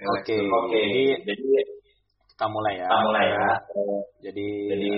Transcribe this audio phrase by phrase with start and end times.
[0.00, 1.44] Oke, Oke, jadi jadi
[2.32, 2.88] kita mulai ya.
[2.88, 3.48] kita mulai ya.
[4.24, 4.92] Jadi, Jadi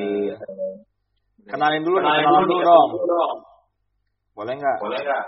[1.50, 2.89] kenalin dulu nih, kenalin kenalan dulu dulu nih, dong.
[3.10, 3.36] dong.
[4.33, 4.76] Boleh nggak?
[4.78, 5.25] Boleh nggak?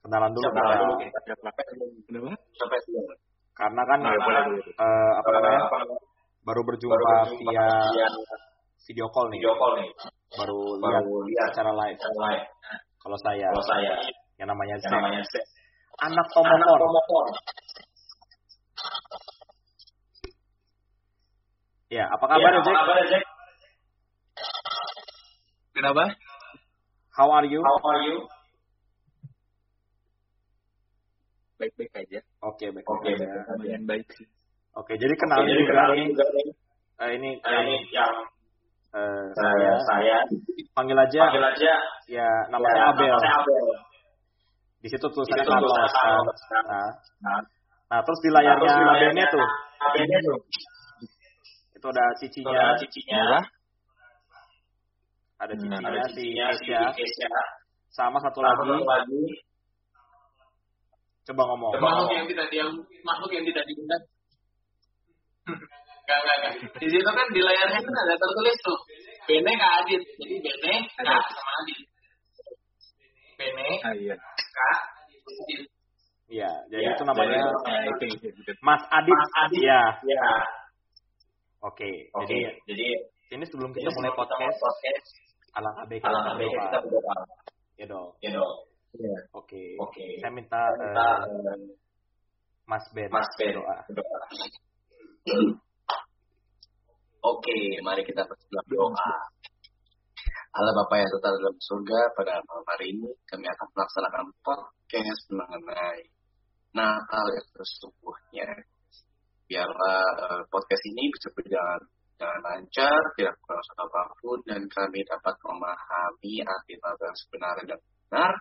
[0.00, 0.80] Kenalan dulu Kenalan kita.
[0.80, 1.18] dulu kita.
[1.26, 1.60] Kenapa?
[2.56, 3.00] Sampai sini.
[3.52, 4.60] Karena kan Nah, boleh, boleh.
[4.70, 5.60] eh, apa namanya?
[5.66, 5.78] Apa?
[6.46, 8.06] Baru berjumpa, Baru berjumpa via via
[8.86, 9.40] video call nih.
[9.42, 9.88] video call nih.
[10.32, 11.96] Baru lihat Baru lihat secara live.
[11.98, 12.44] secara live.
[12.96, 13.92] Kalau saya, Kalau saya
[14.36, 15.48] yang namanya yang namanya Seth.
[15.96, 16.26] Anak.
[16.32, 17.26] Tomokon.
[21.86, 22.60] Ya, apa kabar ya,
[23.08, 23.24] Jack?
[25.72, 26.04] Kenapa?
[27.14, 27.62] How are you?
[27.62, 28.16] How are you?
[31.56, 32.20] Baik-baik aja.
[32.44, 32.84] Oke, baik.
[32.84, 33.32] Oke, baik.
[33.56, 34.28] Lumayan baik sih.
[34.76, 36.46] Oke, jadi kenalin jadi juga kenalin juga nih.
[36.96, 38.12] Eh, ini Nah, yang ini yang
[38.92, 40.16] eh, saya, saya saya
[40.76, 41.72] panggil aja panggil aja
[42.08, 43.08] ya nama ya, saya Abel.
[43.08, 43.66] nama saya Abel.
[44.82, 45.72] Di situ tulisannya Carlos.
[45.72, 45.88] kan.
[45.90, 46.64] Carlos, kan.
[46.66, 46.90] Nah,
[47.24, 47.40] Nah,
[47.90, 49.46] nah, terus di layarnya terus di layarnya tuh
[50.24, 50.40] tuh.
[51.76, 53.20] itu ada cicinya, ada cicinya.
[55.36, 57.24] ada Hmm, cicinya Ada si cicinya si
[57.92, 58.84] sama satu Sama lagi.
[58.84, 59.22] lagi.
[61.26, 61.72] Coba ngomong.
[61.74, 62.16] Coba makhluk ngomong.
[62.16, 62.70] yang tidak yang
[63.02, 64.04] makhluk yang tidak diundang.
[65.46, 66.52] Enggak, enggak, enggak.
[66.78, 68.78] Di situ kan di layarnya kan ada tertulis tuh.
[69.26, 70.02] Bene Kak Adit.
[70.22, 71.78] Jadi Bene Kak sama Adit.
[73.36, 74.14] Bene Ah iya.
[74.16, 75.68] Kak Adit.
[76.26, 78.26] Iya, jadi Ya, itu namanya jadi- Nah, itu itu.
[78.34, 78.50] itu.
[78.64, 79.14] Mas Adit.
[79.14, 79.60] Mas Adit.
[79.62, 79.82] Iya.
[80.02, 80.26] Ya.
[81.62, 82.26] Oke, Oke.
[82.26, 82.86] jadi Jadi
[83.32, 84.58] ini sebelum kita mulai podcast
[85.56, 87.16] Alangkah kita baiknya kita berdoa.
[87.76, 88.10] Ya dong.
[88.20, 88.56] Ya dong.
[88.96, 89.16] Iya.
[89.32, 89.62] Oke.
[89.80, 90.04] Oke.
[90.20, 91.60] Saya minta Kita eh, eh,
[92.66, 93.76] Mas Ben Mas Ben berdoa.
[93.88, 94.20] berdoa.
[97.26, 99.10] Oke, mari kita berdoa.
[100.56, 106.00] Allah Bapa yang tetap dalam surga, pada malam hari ini kami akan melaksanakan podcast mengenai
[106.72, 108.64] Natal yang sesungguhnya.
[109.52, 111.84] Biarlah eh, podcast ini bisa berjalan
[112.16, 117.64] dengan lancar, tidak kurang satu apa pun, dan kami dapat memahami arti Natal yang sebenarnya
[117.76, 118.32] dan benar,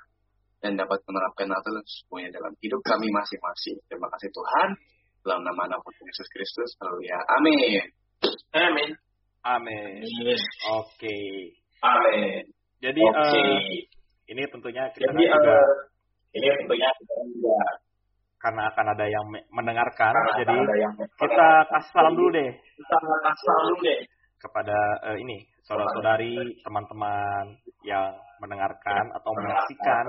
[0.64, 3.76] dan dapat menerapkan Natal yang sesungguhnya dalam hidup kami masing-masing.
[3.92, 4.70] Terima kasih Tuhan.
[5.20, 6.72] Dalam nama anak Tuhan Yesus Kristus.
[6.80, 7.20] Haleluya.
[7.28, 7.84] Amin.
[8.56, 8.90] Amin.
[9.44, 10.00] Amin.
[10.00, 10.40] Iya.
[10.80, 11.65] Oke.
[11.86, 12.42] Amin.
[12.82, 13.22] Jadi Oke.
[13.22, 13.60] eh,
[14.34, 15.66] ini tentunya kita Jadi juga eh,
[16.38, 17.60] ini tentunya kita juga
[18.46, 22.50] karena akan ada yang me- mendengarkan, karena jadi yang kita kasih salam dulu deh.
[22.54, 24.00] Kita kasih salam dulu deh.
[24.38, 24.78] Kepada
[25.10, 30.04] eh, ini saudara-saudari, teman-teman yang mendengarkan atau menyaksikan.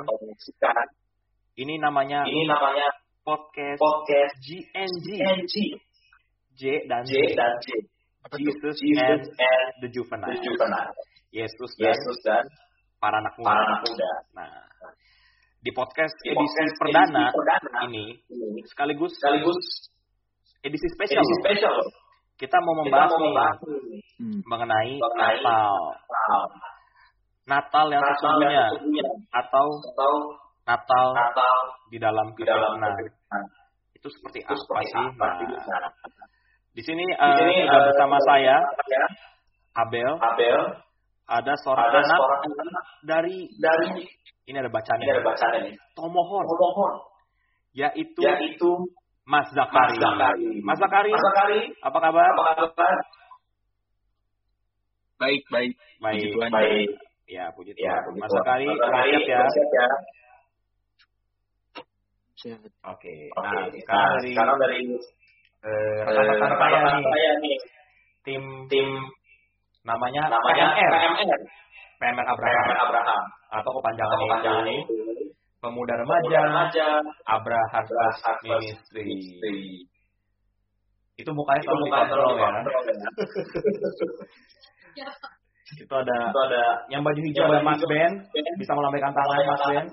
[1.56, 2.92] Ini namanya Ini namanya
[3.24, 5.54] podcast podcast GNG, NG
[6.56, 7.68] J dan J J, dan J.
[8.36, 10.92] Jesus Jesus and and the Juvenile, the Juvenile.
[11.36, 12.44] Yesus dan Yesus dan
[12.96, 13.46] para anak muda.
[13.46, 14.10] para anak muda.
[14.32, 14.52] Nah,
[15.60, 19.58] di podcast Di edisi podcast perdana edisi perdana ini ini sekaligus sekaligus
[20.62, 21.90] edisi spesial edisi spesial loh.
[22.36, 24.40] kita mau Kita membahas mau nih membahas nih Hmm.
[24.48, 25.76] mengenai mengenai Natal.
[26.08, 26.42] Natal.
[27.46, 28.64] Natal yang sesungguhnya
[29.28, 30.12] atau atau
[30.64, 31.56] Natal Natal
[31.92, 32.96] di dalam di dalam kekristenan.
[32.96, 33.44] kekristenan.
[33.92, 35.04] Itu seperti Itu apa seperti sih?
[35.04, 35.26] apa?
[35.28, 35.36] Nah,
[35.68, 35.92] Nah,
[36.72, 39.04] di sini di eh, sini, sudah eh, bersama saya saya,
[39.76, 40.58] Abel, Abel,
[41.26, 43.86] ada seorang ada anak seorang anak dari dari
[44.46, 45.72] ini ada ini bacanya ada bacaan ini.
[45.98, 46.94] Tomohon, Mohon
[47.76, 48.70] yaitu yaitu
[49.26, 50.62] Mas Mas Zakari.
[50.62, 52.30] Mas Zakari, Mas Zakari, apa kabar?
[52.30, 52.96] apa kabar?
[55.18, 55.72] Baik, baik.
[55.98, 56.20] Baik.
[56.22, 56.50] Puji Tuhan.
[56.54, 56.88] Baik.
[57.26, 58.00] Ya, puji Ya, Tuhan.
[58.06, 58.30] puji Mas.
[58.30, 59.40] Zakari, siap ya.
[59.50, 59.86] siap ya.
[62.36, 62.60] Sehat.
[62.86, 63.32] Oke.
[63.32, 64.80] Nah, Nah, sekarang dari sekarang dari
[65.64, 66.70] eh, eh, rekan-rekan
[67.00, 67.56] nih, saya nih,
[68.22, 68.88] tim tim
[69.86, 71.40] namanya namanya PMR, PMR,
[71.96, 73.22] PMR PMR Abraham Abraham.
[73.54, 74.94] atau kepanjangan Kepanjangan itu
[75.62, 76.86] Pemuda Remaja, Remaja
[77.24, 79.02] Abraham Harvest Ministry.
[79.08, 79.58] Ministry.
[81.16, 82.48] Itu mukanya Itu selalu bukan dikontrol ya.
[85.00, 85.08] ya.
[85.80, 87.88] Itu ada Itu ada yang baju hijau ada Mas hijau.
[87.88, 88.12] Ben,
[88.60, 89.86] bisa melambaikan tangan Mas Ben.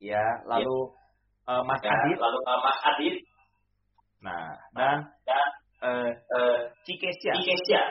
[0.00, 0.76] Ya, lalu
[1.48, 2.16] eh, Mas Ya, Adit.
[2.20, 3.16] lalu uh, Mas Adit
[4.20, 5.48] Nah, dan dan
[5.80, 7.82] eh uh, Cikesia Ikesia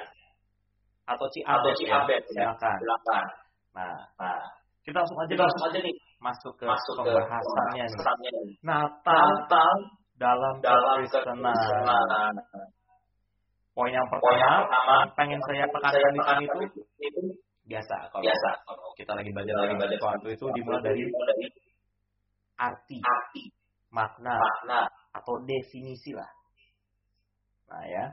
[1.09, 2.05] atau Ci atau Abed Ci ya.
[2.05, 2.53] Ya.
[2.53, 2.77] Silakan.
[2.77, 3.25] Silakan.
[3.73, 4.41] Nah, Nah,
[4.85, 7.89] kita langsung aja kita langsung aja nih masuk ke masuk ke pembahasannya nih.
[7.89, 8.55] pembahasannya nih.
[8.61, 9.75] Natal Natal
[10.19, 12.33] dalam dalam kekristenan.
[13.73, 17.21] Poin yang Poin yang pertama, pertama, pengen saya tekankan di sini itu itu
[17.69, 21.45] biasa kalau biasa kalau kita lagi belajar lagi belajar sesuatu itu dimulai dari dari
[22.59, 23.43] arti, arti,
[23.93, 24.79] makna, makna,
[25.15, 26.27] atau definisi lah.
[27.69, 28.05] Nah ya,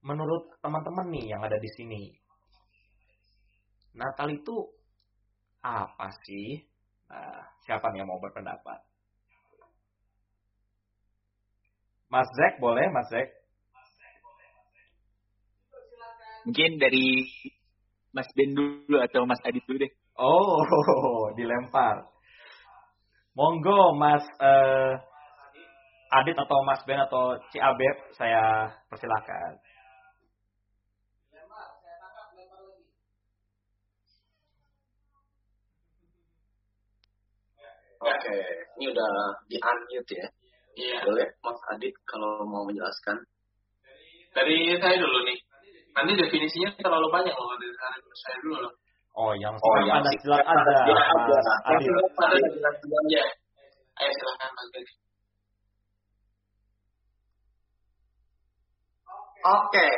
[0.00, 2.02] menurut teman-teman nih yang ada di sini,
[3.92, 4.56] Natal itu
[5.60, 6.64] apa sih?
[7.12, 8.80] Nah, siapa nih yang mau berpendapat?
[12.08, 13.28] Mas Zek boleh, Mas Zek?
[16.48, 17.28] Mungkin dari
[18.12, 19.92] Mas Ben dulu atau Mas Adit dulu deh.
[20.16, 20.60] Oh,
[21.38, 22.04] dilempar.
[23.32, 24.92] Monggo Mas uh,
[26.12, 29.56] Adit atau Mas Ben atau Ciabeb saya persilakan.
[38.02, 38.36] Oke,
[38.82, 39.10] ini udah
[39.46, 40.26] di unmute ya.
[40.74, 40.98] Iya.
[41.06, 43.16] Boleh Mas Adit kalau mau menjelaskan.
[44.36, 45.38] Dari saya dulu nih.
[45.92, 48.72] Nanti definisinya terlalu banyak loh dari saya, dulu loh.
[49.12, 51.52] Oh, yang Oh, yang ada silat ada, ada, ada.
[51.76, 51.88] Adit.
[52.16, 53.22] Ada jelas aja.
[54.00, 54.84] Ayo silahkan Mas Ben.
[59.42, 59.88] Oke.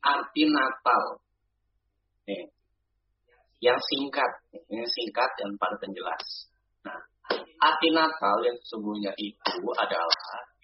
[0.00, 1.02] Arti Natal.
[2.24, 2.48] Nih.
[3.60, 4.32] Yang singkat.
[4.72, 6.24] Ini singkat dan padat dan jelas.
[6.88, 7.00] Nah,
[7.60, 10.16] arti Natal yang sesungguhnya itu adalah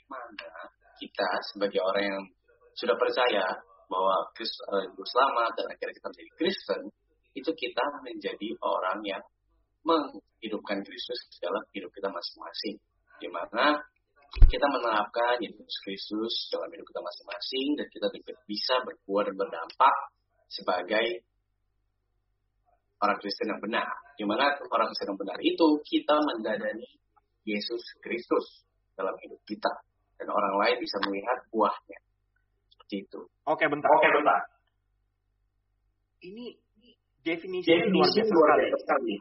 [0.09, 2.23] mana kita sebagai orang yang
[2.73, 3.45] sudah percaya
[3.87, 6.81] bahwa Kristus juru selamat dan akhirnya kita menjadi Kristen,
[7.37, 9.23] itu kita menjadi orang yang
[9.87, 12.77] menghidupkan Kristus dalam hidup kita masing-masing.
[13.17, 13.81] Di mana
[14.45, 18.07] kita menerapkan Yesus Kristus dalam hidup kita masing-masing dan kita
[18.45, 19.97] bisa berbuat dan berdampak
[20.53, 21.25] sebagai
[23.01, 23.89] orang Kristen yang benar.
[24.17, 26.89] Di mana orang Kristen yang benar itu kita mendadani
[27.49, 28.67] Yesus Kristus
[28.97, 29.73] dalam hidup kita
[30.17, 31.99] dan orang lain bisa melihat buahnya.
[32.73, 33.21] Seperti itu.
[33.45, 33.89] Oke, bentar.
[33.89, 34.41] Oke, bentar.
[36.25, 36.47] Ini
[37.21, 38.09] definisinya luar
[38.57, 39.17] biasa sekali.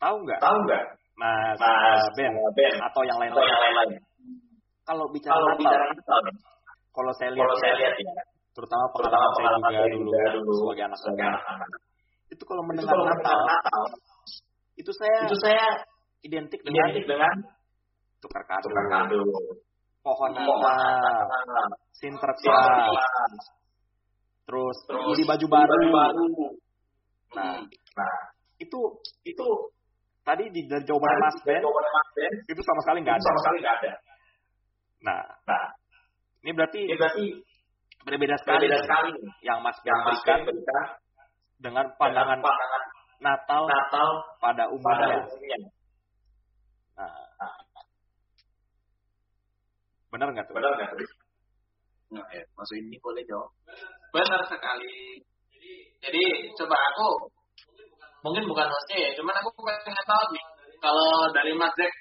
[0.00, 0.84] Tahu nggak, Tahu nggak,
[1.18, 2.74] Mas, Mas eh, Ben Ben.
[2.80, 3.30] atau yang lain?
[3.32, 3.90] atau yang lain-lain?
[4.86, 5.84] Kalau bicara Kalau Natal, bicara
[6.90, 8.12] kalau saya lihat, kalau saya lihat ya,
[8.50, 11.80] terutama terutama pengalaman saya pengalaman juga saya dulu, juga dulu sebagai anak anak, anak-anak.
[12.30, 13.82] itu kalau Itu mendengar kalau Natal, Natal,
[14.74, 15.64] itu saya itu saya
[16.26, 17.34] identik dengan identik dengan
[18.18, 19.20] tukar kado, tukar kado,
[20.02, 23.42] pohon Natal, Sinterklas,
[24.48, 25.78] terus terus beli baju baru.
[25.94, 26.26] baru.
[27.30, 28.14] Nah, Nah,
[28.62, 28.80] itu
[29.26, 29.46] itu
[30.24, 33.24] tadi di dari jawaban Mas Ben Mas Ben itu sama sekali nggak ada.
[33.24, 33.92] sama sekali nggak ada.
[35.00, 35.66] Nah, Nah,
[36.44, 37.24] ini berarti ini berarti
[38.04, 39.12] berbeda sekali berbeda sekali
[39.44, 40.38] yang Mas Ben yang berikan
[41.60, 42.82] dengan pandangan dengan pandangan
[43.20, 44.08] Natal Natal
[44.40, 45.18] pada pada umumnya.
[45.28, 45.58] umumnya.
[46.96, 47.56] Nah,
[50.12, 50.54] benar nggak tuh?
[50.56, 50.90] Benar nggak?
[52.10, 53.54] Nah, ya, masuk ini boleh jawab.
[54.10, 55.22] Benar sekali.
[55.54, 56.22] Jadi, jadi
[56.58, 57.30] coba aku
[58.20, 60.44] mungkin bukan hostnya ya, cuman aku pengen tahu nih
[60.80, 61.92] kalau dari Mas Jack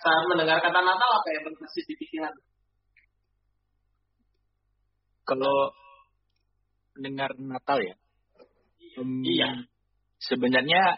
[0.00, 2.32] saat mendengar kata Natal apa yang berbasis di pikiran?
[5.28, 5.76] Kalau
[6.96, 7.94] mendengar Natal ya.
[8.96, 9.50] hmm, Iya.
[10.20, 10.96] Sebenarnya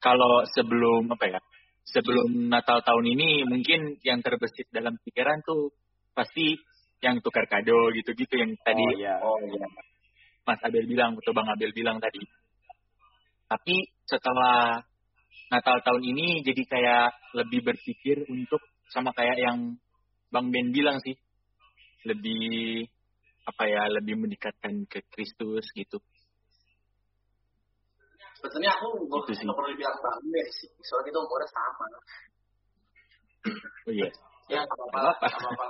[0.00, 1.40] kalau sebelum apa ya?
[1.88, 5.72] Sebelum Natal tahun ini mungkin yang terbesit dalam pikiran tuh
[6.12, 6.56] pasti
[7.00, 9.14] yang tukar kado gitu-gitu yang tadi Oh iya.
[9.22, 9.66] Oh iya.
[10.48, 12.24] Mas Abel bilang atau Bang Abel bilang tadi.
[13.48, 14.84] Tapi setelah
[15.48, 17.08] Natal tahun ini jadi kayak
[17.40, 18.60] lebih berpikir untuk
[18.92, 19.80] sama kayak yang
[20.28, 21.16] Bang Ben bilang sih.
[22.04, 22.84] Lebih
[23.48, 25.96] apa ya, lebih mendekatkan ke Kristus gitu.
[28.38, 29.44] Sebetulnya aku nggak Itu sih.
[29.48, 31.86] nggak perlu bilang Bang Ben sih, soalnya kita umurnya sama.
[33.88, 34.10] Oh iya.
[34.48, 35.66] Ya, apa apa apa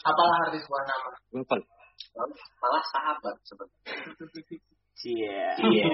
[0.00, 1.10] Apalah arti sebuah nama?
[1.44, 1.56] Apa?
[2.60, 4.79] Malah sahabat sebetulnya.
[4.98, 5.30] Cie.
[5.58, 5.90] Iya.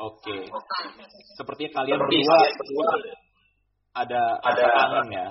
[0.00, 0.36] Oke.
[1.36, 2.88] Sepertinya kalian Seperti berdua
[3.92, 5.26] ada Ada- angin ya.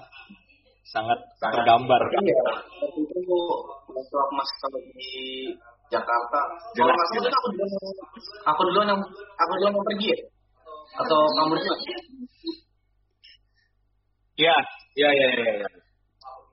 [0.89, 2.01] Sangat sangat tergambar.
[2.17, 2.41] Iya.
[2.97, 3.37] Itu
[3.89, 5.09] waktu aku masih kalau di
[5.89, 7.29] Jakarta, kalau Jelas, salah jelas.
[7.29, 7.93] itu aku duluan,
[8.45, 9.01] aku duluan yang
[9.37, 10.17] aku duluan yang pergi ya?
[11.01, 11.79] Atau kamu duluan?
[14.39, 14.55] Iya,
[14.97, 15.51] iya, iya, iya.
[15.61, 15.69] iya.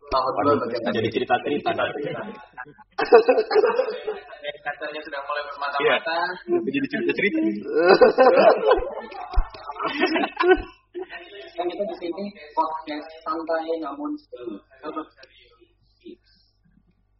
[0.06, 1.70] Waduh, jadi cerita-cerita
[4.66, 5.50] kacanya sudah mulai Iya.
[5.50, 6.18] bermata-mata.
[6.46, 7.38] Kenapa jadi cerita-cerita?
[11.56, 14.62] Kan kita di sini podcast santai namun serius.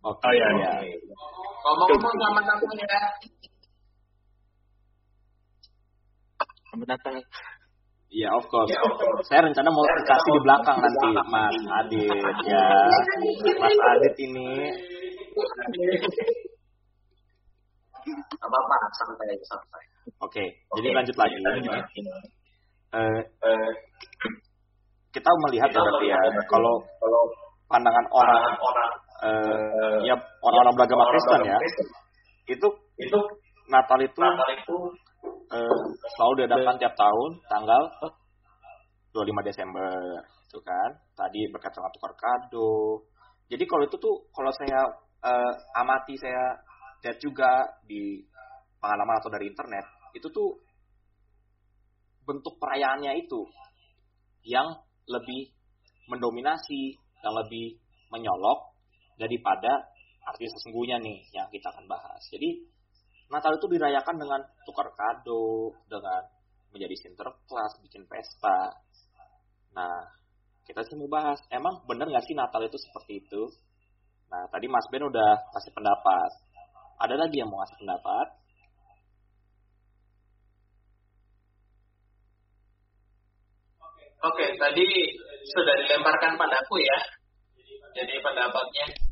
[0.06, 0.22] Oke.
[0.22, 0.72] Oh, iya, ya.
[0.86, 0.96] iya.
[1.66, 3.00] Ngomong-ngomong sama kamu ya.
[6.70, 7.55] Selamat
[8.16, 8.72] Iya, of course.
[8.72, 9.28] Ya, of course.
[9.28, 12.08] Saya rencana mau kasih di belakang nanti Mas Adit
[12.48, 12.64] ya.
[13.60, 14.48] Mas Adit ini
[18.40, 19.84] Apa apa santai aja santai.
[20.22, 20.44] oke.
[20.80, 21.36] Jadi lanjut lagi.
[22.96, 23.70] Eh, Eh,
[25.12, 27.22] kita melihat ya berarti ya kalau kalau
[27.68, 28.90] pandangan orang orang
[29.26, 31.58] eh, ya orang-orang beragama Kristen ya,
[32.48, 32.68] itu
[33.00, 33.18] itu
[33.68, 34.76] Natal itu Natal itu
[35.52, 35.82] eh,
[36.16, 37.82] selalu diadakan tiap tahun tanggal
[39.12, 39.90] 25 Desember
[40.46, 40.90] itu kan.
[41.16, 43.04] Tadi berkaitan dengan tukar kado.
[43.46, 44.80] Jadi kalau itu tuh kalau saya
[45.24, 46.56] eh, amati saya
[47.04, 47.50] lihat juga
[47.86, 48.18] di
[48.82, 50.58] pengalaman atau dari internet itu tuh
[52.26, 53.46] bentuk perayaannya itu
[54.42, 54.66] yang
[55.06, 55.54] lebih
[56.10, 57.78] mendominasi yang lebih
[58.10, 58.74] menyolok
[59.18, 59.90] daripada
[60.26, 62.22] arti sesungguhnya nih yang kita akan bahas.
[62.30, 62.66] Jadi
[63.26, 66.22] Natal itu dirayakan dengan tukar kado dengan
[66.70, 68.70] menjadi sinterklas bikin pesta
[69.76, 70.00] Nah,
[70.64, 73.42] kita sih mau bahas, emang bener nggak sih Natal itu seperti itu?
[74.32, 76.30] Nah, tadi Mas Ben udah kasih pendapat.
[76.96, 78.26] Ada lagi yang mau kasih pendapat?
[84.26, 84.88] Oke, tadi
[85.52, 86.98] sudah dilemparkan padaku ya.
[88.00, 89.05] Jadi pendapatnya.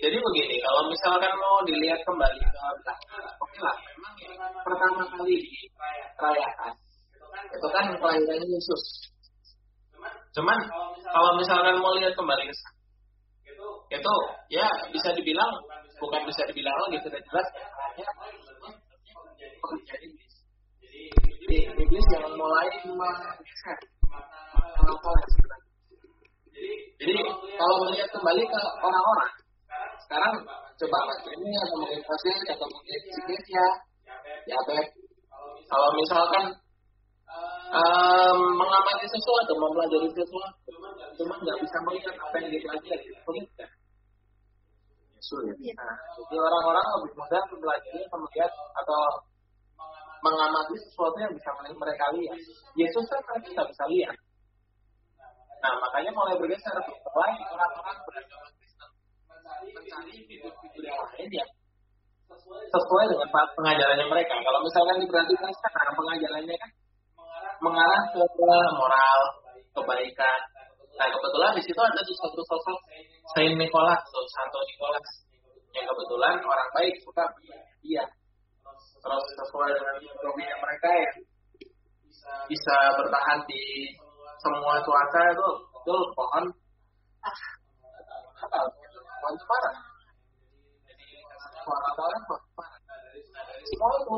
[0.00, 3.00] Jadi begini, kalau misalkan mau dilihat kembali ke belakang,
[3.36, 4.14] oke lah, memang
[4.64, 6.72] pertama kali dirayakan
[7.30, 8.82] itu kan kelahiran Yesus.
[10.32, 10.58] Cuman
[11.04, 12.80] kalau misalkan mau lihat kembali ke sana,
[13.92, 14.14] itu
[14.54, 15.52] ya bisa dibilang
[16.00, 17.46] bukan bisa dibilang lagi sudah jelas
[18.00, 18.08] ya.
[21.20, 22.68] Jadi iblis yang mulai.
[27.00, 27.22] Jadi
[27.56, 29.32] kalau melihat kembali ke orang-orang,
[30.10, 30.42] sekarang
[30.74, 33.66] coba mas ini atau mungkin Fasir atau mungkin Sikesya,
[34.50, 34.90] ya Beb.
[35.70, 36.50] Kalau misalkan
[37.70, 40.70] um, mengamati sesuatu, mempelajari sesuatu,
[41.14, 43.70] cuma nggak bisa melihat apa yang dipelajari, sulit kan?
[45.22, 45.54] Sulit.
[45.78, 48.52] Nah, jadi orang-orang lebih mudah mempelajari atau melihat
[48.82, 49.00] atau
[50.26, 52.38] mengamati sesuatu yang bisa mereka lihat.
[52.74, 54.16] Yesus kan mereka tidak bisa lihat.
[55.62, 58.59] Nah, makanya mulai bergeser selain orang-orang beragama
[62.50, 64.34] Sesuai dengan pengajarannya mereka.
[64.40, 66.70] Kalau misalkan diperhatikan sekarang pengajarannya kan
[67.60, 68.22] mengarah ke
[68.76, 69.18] moral,
[69.76, 70.40] kebaikan.
[70.96, 72.78] Nah kebetulan di situ ada satu sosok
[73.36, 75.06] Saint Nicholas atau Santo Nicholas
[75.72, 77.24] yang kebetulan orang baik suka
[77.84, 78.04] dia.
[79.00, 81.10] Terus sesuai dengan filosofinya mereka ya
[82.50, 83.96] bisa bertahan di
[84.40, 86.44] semua cuaca itu itu pohon
[87.24, 87.38] ah
[89.20, 89.89] pohon parah.
[91.64, 92.20] Parah.
[93.66, 94.16] Semua itu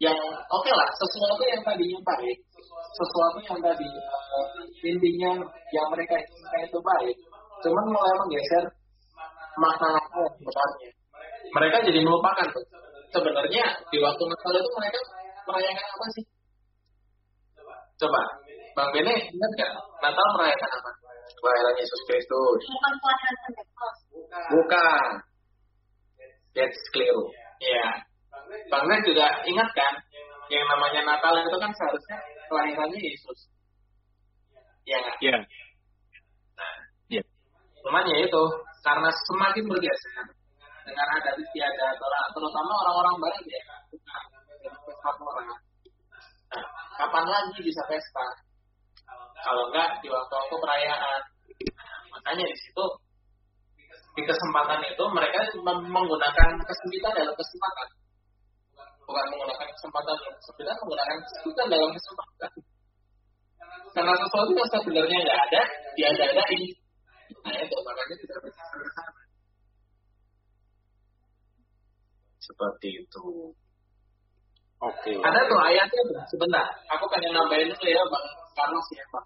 [0.00, 2.38] yang oke okay lah sesuatu yang tadinya baik
[2.96, 4.46] sesuatu yang tadi uh,
[4.80, 5.30] intinya
[5.76, 7.16] yang mereka inginkan itu baik.
[7.60, 8.64] Cuman mulai menggeser
[9.60, 10.90] makna sebenarnya
[11.52, 12.66] mereka jadi melupakan tuh.
[13.10, 15.00] Sebenarnya di waktu Natal itu mereka
[15.50, 16.24] merayakan apa sih?
[17.98, 18.22] Coba
[18.78, 20.90] Bang Bene ingat gak Natal merayakan apa?
[21.30, 22.60] Kelahiran Yesus Kristus.
[22.70, 22.94] Bukan
[24.54, 25.08] bukan
[26.54, 27.16] that's clear
[27.60, 28.10] ya
[28.70, 29.94] Bang Ren juga ingat kan,
[30.50, 32.18] yang namanya Natal itu kan seharusnya
[32.50, 33.38] kelahirannya Yesus.
[34.86, 35.16] Iya nggak?
[35.22, 35.36] Iya.
[36.58, 36.74] Nah,
[37.10, 37.22] Iya.
[37.86, 38.42] cuman ya itu,
[38.82, 40.26] karena semakin bergeser
[40.86, 41.94] dengan ada istiadat
[42.34, 43.62] terutama orang-orang barat ya,
[44.66, 45.42] pesta pora.
[45.46, 46.64] Nah,
[46.98, 48.26] kapan lagi bisa pesta?
[49.40, 51.22] Kalau enggak di waktu-waktu perayaan.
[51.74, 52.84] Nah, makanya di situ
[54.18, 57.88] di kesempatan itu mereka menggunakan kesempitan dalam kesempatan.
[59.06, 62.50] Bukan menggunakan kesempatan dalam kesempatan menggunakan kesempitan dalam kesempatan.
[63.90, 65.62] Karena sesuatu yang sebenarnya nggak ada
[65.98, 66.62] diada-adain
[67.40, 68.64] nah itu makanya tidak bisa
[72.42, 73.54] seperti itu.
[74.80, 75.12] Oke.
[75.20, 76.66] ada tuh ayatnya tuh sebentar.
[76.96, 78.26] Aku pengen nambahin dulu ya bang.
[78.56, 79.24] Carlos ya bang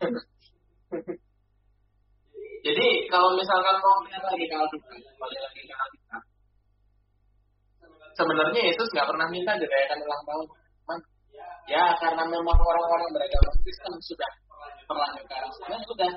[2.60, 6.22] jadi kalau misalkan mau lagi kalau kembali lagi ke Alkitab
[8.20, 10.46] sebenarnya Yesus nggak pernah minta dirayakan ulang tahun.
[11.70, 14.30] Ya karena memang orang-orang beragama Kristen sudah
[14.90, 16.10] terlanjur sana, sudah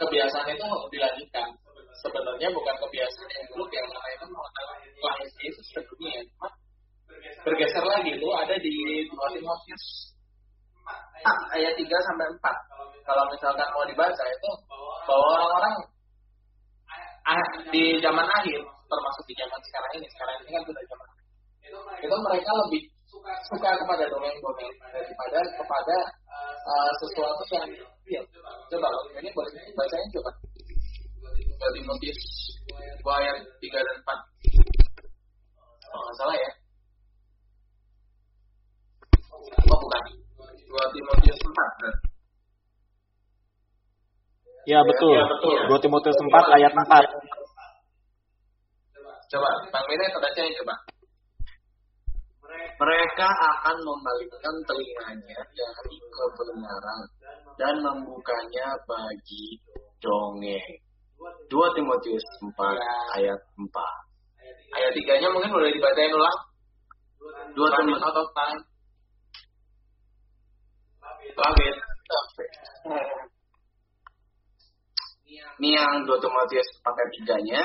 [0.00, 1.48] kebiasaan itu dilanjutkan.
[1.96, 4.28] Sebenarnya bukan kebiasaan yang buruk yang merayakan
[5.00, 6.20] lahir Yesus sebelumnya,
[7.44, 8.74] bergeser lagi itu ada di
[9.08, 9.84] 2 Timotius
[11.56, 13.06] ayat 3 sampai 4.
[13.06, 14.50] Kalau misalkan mau dibaca itu
[15.06, 15.74] bahwa orang-orang
[17.70, 20.06] di zaman akhir termasuk di zaman sekarang ini.
[20.10, 21.08] Sekarang ini kan sudah zaman
[21.98, 22.82] itu mereka lebih
[23.50, 25.96] suka kepada domain-domain daripada kepada
[26.66, 27.66] uh, sesuatu yang
[28.06, 28.22] ya,
[28.70, 28.88] coba
[29.18, 30.30] ini boleh bacain coba.
[31.56, 32.20] Dari Timotius
[33.06, 34.12] ayat 3 dan 4
[35.86, 36.50] oh nggak salah ya.
[39.66, 40.02] Oh bukan
[40.76, 41.56] 2 Timotius 4
[44.66, 45.14] Ya betul.
[45.14, 45.56] Ya, betul.
[45.72, 46.84] 2 Timotius 4 ayat 4.
[49.26, 50.74] Coba, Bang Mene bacain coba.
[52.76, 57.00] Mereka akan membalikkan telinganya dari kebenaran
[57.56, 59.56] dan membukanya bagi
[60.02, 60.84] dongeng.
[61.48, 62.52] 2 Timotius 4
[63.16, 64.76] ayat 4.
[64.76, 66.38] Ayat tiganya mungkin boleh dibacain ulang.
[67.56, 68.75] 2 Running Timotius
[75.56, 77.62] Ini yang 2 Timotius 4 ayat 3-nya.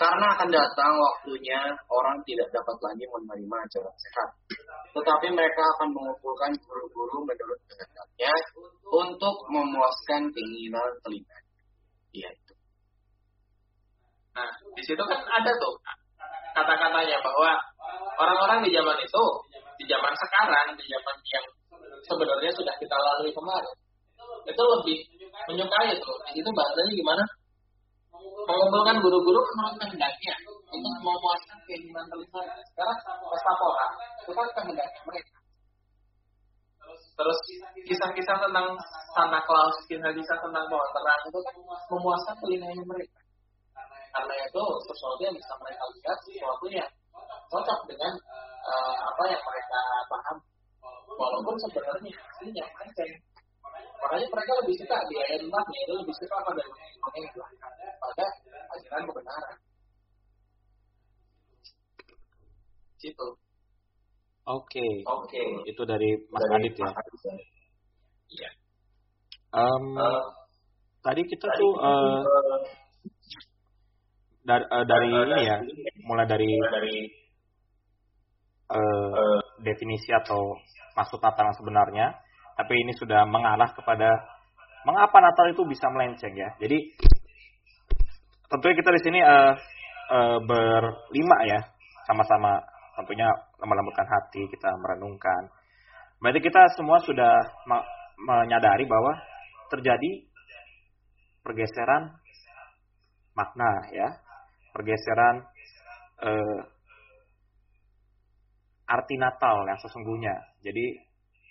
[0.00, 1.60] Karena akan datang waktunya
[1.92, 4.28] orang tidak dapat lagi menerima ajaran sehat.
[4.96, 8.32] Tetapi mereka akan mengumpulkan guru-guru menurut kehendaknya
[8.88, 11.38] untuk memuaskan keinginan telinga.
[12.16, 12.54] Iya itu.
[14.32, 15.74] Nah, di situ kan ada tuh
[16.56, 17.60] kata-katanya bahwa
[18.16, 19.24] orang-orang di zaman itu,
[19.78, 21.46] di zaman sekarang, di zaman yang
[22.06, 23.76] sebenarnya sudah kita lalui kemarin,
[24.46, 24.98] itu lebih
[25.50, 26.16] menyukai tuh.
[26.30, 27.24] Di situ bahasanya gimana?
[28.50, 30.34] Mengumpulkan guru-guru menurut kehendaknya
[30.70, 32.42] untuk memuaskan keinginan telinga.
[32.74, 33.86] Sekarang pesta pora
[34.22, 35.36] itu kan kehendaknya mereka.
[36.90, 37.38] Terus
[37.86, 38.66] kisah-kisah tentang
[39.14, 41.54] Santa Claus, kisah-kisah tentang pohon terang itu kan
[41.94, 43.20] memuaskan telinganya mereka.
[44.10, 46.90] Karena itu sesuatu yang bisa mereka lihat, sesuatu yang
[47.46, 48.12] cocok dengan
[48.66, 49.78] eh, apa yang mereka
[50.10, 50.36] paham.
[51.10, 53.12] Walaupun sebenarnya aslinya melenceng.
[54.00, 56.64] Makanya mereka lebih suka di ayat 4 itu lebih suka pada
[58.00, 58.26] pada
[58.76, 59.56] ajaran kebenaran.
[63.00, 63.26] Gitu.
[64.48, 64.86] Oke.
[65.04, 65.42] Oke.
[65.68, 66.90] Itu dari Mas Adit ya.
[68.30, 68.50] Iya.
[69.50, 69.84] Em,
[71.02, 72.20] tadi kita tuh eh,
[74.46, 75.56] dari, eh, dari ini ya,
[76.06, 76.48] mulai dari
[78.70, 80.56] eh, definisi atau
[80.94, 82.06] maksud Natal yang sebenarnya,
[82.54, 84.10] tapi ini sudah mengarah kepada
[84.86, 86.50] mengapa Natal itu bisa melenceng ya.
[86.62, 86.78] Jadi
[88.50, 89.52] tentunya kita di sini eh,
[90.14, 91.60] eh, berlima ya,
[92.06, 92.62] sama-sama
[93.00, 93.28] tentunya
[93.60, 95.48] melembutkan hati, kita merenungkan.
[96.20, 97.32] Berarti kita semua sudah
[97.64, 97.86] ma-
[98.20, 99.16] menyadari bahwa
[99.72, 100.28] terjadi
[101.40, 102.12] pergeseran
[103.32, 104.08] makna ya,
[104.76, 105.48] pergeseran
[106.20, 106.60] eh,
[108.90, 110.34] arti Natal yang sesungguhnya.
[110.66, 110.98] Jadi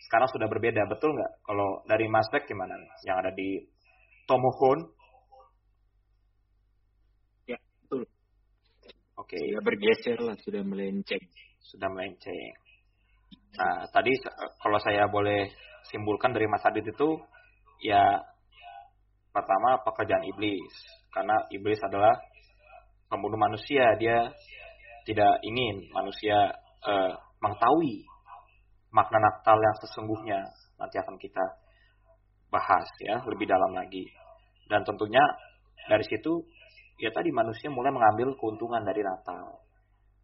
[0.07, 1.31] sekarang sudah berbeda, betul nggak?
[1.43, 2.91] Kalau dari Mas Beck gimana nih?
[3.07, 3.49] Yang ada di
[4.27, 4.79] Tomohon?
[7.47, 8.03] Ya, betul.
[9.15, 11.23] Oke, Sudah bergeser lah, sudah melenceng.
[11.59, 12.53] sudah melenceng.
[13.59, 14.13] Nah, tadi
[14.61, 15.49] kalau saya boleh
[15.91, 17.09] simpulkan dari Mas Adit itu,
[17.83, 18.03] ya
[19.29, 20.73] pertama pekerjaan iblis.
[21.11, 22.13] Karena iblis adalah
[23.09, 24.29] pembunuh manusia, dia
[25.05, 26.53] tidak ingin manusia
[26.85, 28.03] eh, mengetahui
[28.91, 30.39] makna Natal yang sesungguhnya.
[30.79, 31.43] Nanti akan kita
[32.49, 34.05] bahas ya lebih dalam lagi.
[34.69, 35.21] Dan tentunya
[35.89, 36.45] dari situ
[36.99, 39.63] ya tadi manusia mulai mengambil keuntungan dari Natal.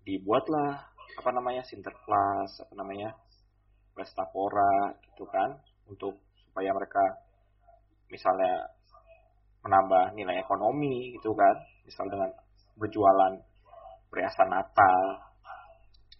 [0.06, 3.15] Dibuatlah apa namanya Sinterklas, apa namanya
[3.95, 5.56] pesta pora gitu kan
[5.88, 7.04] untuk supaya mereka
[8.12, 8.67] misalnya
[9.63, 11.56] menambah nilai ekonomi gitu kan
[11.88, 12.30] misal dengan
[12.78, 13.34] berjualan
[14.12, 15.24] perhiasan Natal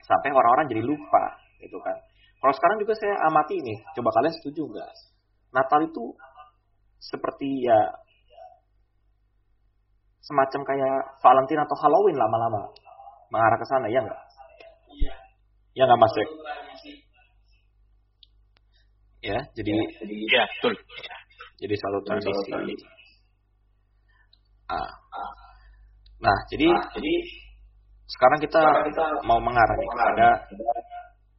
[0.06, 1.24] sampai orang-orang jadi lupa
[1.60, 1.98] gitu kan
[2.39, 4.91] kalau sekarang juga saya amati ini coba kalian setuju nggak
[5.56, 6.06] Natal itu
[7.00, 7.80] seperti ya
[10.22, 12.70] semacam kayak Valentine atau Halloween lama-lama
[13.30, 14.22] mengarah ke sana ya nggak
[14.96, 15.13] Iya.
[15.76, 16.30] ya nggak Mas Jack?
[19.26, 19.74] Ya jadi
[20.06, 20.74] Iya, betul.
[21.58, 22.52] jadi selalu tradisi
[24.70, 24.89] ah.
[26.22, 27.13] nah jadi Jadi
[28.06, 28.62] sekarang kita
[29.26, 30.28] mau mengarah nih kepada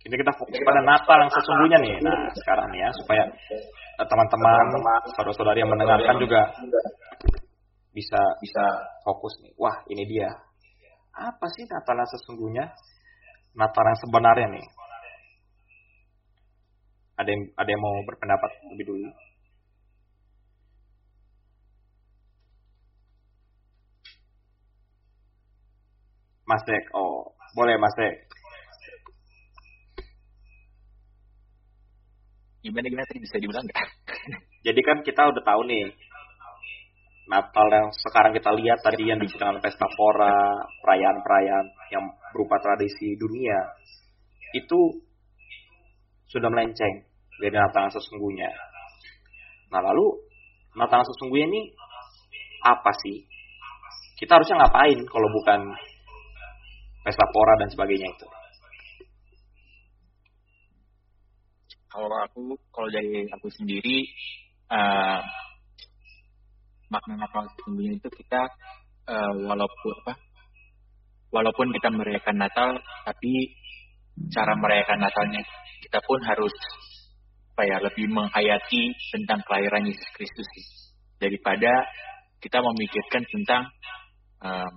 [0.03, 1.95] kita kita fokus pada Natal yang sesungguhnya nih.
[2.03, 3.25] Nah sekarang ya supaya
[3.99, 4.67] eh, teman-teman
[5.15, 6.47] saudara-saudari yang mendengarkan juga
[7.91, 8.65] bisa bisa
[9.03, 9.55] fokus nih.
[9.59, 10.31] Wah ini dia.
[11.17, 12.65] Apa sih Natal yang sesungguhnya?
[13.57, 14.67] Natal yang sebenarnya nih.
[17.19, 19.09] Ada yang ada yang mau berpendapat lebih dulu
[26.47, 28.15] Mas Dek, oh boleh Mas Dek.
[32.63, 33.87] Gimana gimana tadi bisa diulang nggak?
[34.67, 35.91] Jadi kan kita udah tahu nih
[37.27, 43.59] Natal yang sekarang kita lihat tadi yang diceritakan pesta pora, perayaan-perayaan yang berupa tradisi dunia
[44.55, 45.03] itu
[46.31, 47.07] sudah melenceng
[47.43, 48.51] dari Natal yang sesungguhnya.
[49.75, 50.07] Nah lalu
[50.79, 51.63] Natal yang sesungguhnya ini
[52.63, 53.27] apa sih?
[54.23, 55.61] Kita harusnya ngapain kalau bukan
[57.07, 58.27] pesta pora dan sebagainya itu?
[61.87, 64.03] Kalau aku, kalau dari aku sendiri,
[64.75, 65.21] eh,
[66.91, 68.43] makna Natal sesungguhnya itu kita
[69.07, 70.15] eh, walaupun apa,
[71.31, 72.75] walaupun kita merayakan Natal,
[73.07, 73.55] tapi
[74.35, 75.47] cara merayakan Natalnya
[75.87, 76.53] kita pun harus
[77.57, 78.83] apa ya lebih menghayati
[79.15, 80.49] tentang kelahiran Yesus Kristus
[81.17, 81.73] daripada
[82.43, 83.65] kita memikirkan tentang
[84.45, 84.75] um,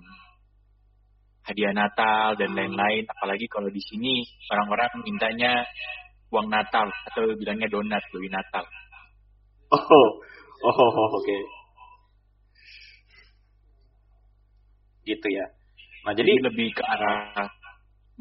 [1.50, 4.22] hadiah Natal dan lain-lain apalagi kalau di sini
[4.54, 5.66] orang-orang mintanya
[6.30, 8.64] uang Natal atau bilangnya donat lebih Natal
[9.74, 10.10] oh oh,
[10.70, 11.42] oh, oh oke okay.
[15.10, 15.46] gitu ya
[16.06, 17.50] nah jadi, jadi lebih ke arah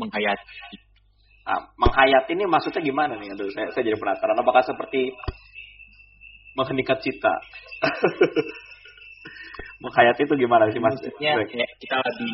[0.00, 0.88] menghayati
[1.48, 3.32] Nah, menghayati ini maksudnya gimana nih?
[3.32, 4.36] Aduh, saya, saya jadi penasaran.
[4.36, 5.16] Apakah seperti
[6.52, 7.32] menghenikat cita?
[9.82, 10.92] menghayati itu gimana sih mas?
[11.00, 12.32] Maksudnya ya, kita lebih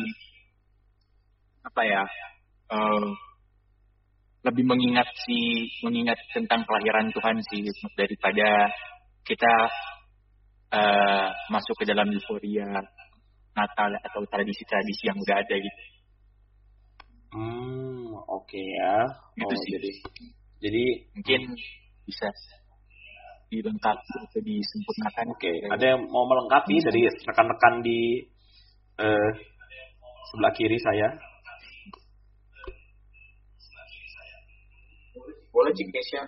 [1.65, 2.03] apa ya?
[2.69, 3.09] Uh,
[4.45, 7.65] lebih mengingat si mengingat tentang kelahiran Tuhan sih
[7.97, 8.69] daripada
[9.25, 9.53] kita
[10.69, 12.69] uh, masuk ke dalam euforia
[13.57, 15.83] Natal atau tradisi-tradisi yang udah ada gitu.
[17.33, 18.95] Hmm, oke okay ya.
[19.33, 19.71] Gitu oh, sih.
[19.73, 19.91] jadi
[20.61, 20.83] jadi
[21.17, 21.41] mungkin
[22.05, 22.29] bisa
[23.49, 25.25] dilengkapi atau disempurnakan.
[25.33, 25.57] Oke, okay.
[25.69, 28.25] ada yang mau melengkapi dari rekan-rekan di
[29.01, 29.29] uh,
[30.33, 31.34] sebelah kiri saya?
[35.55, 36.21] Boleh cik Kesia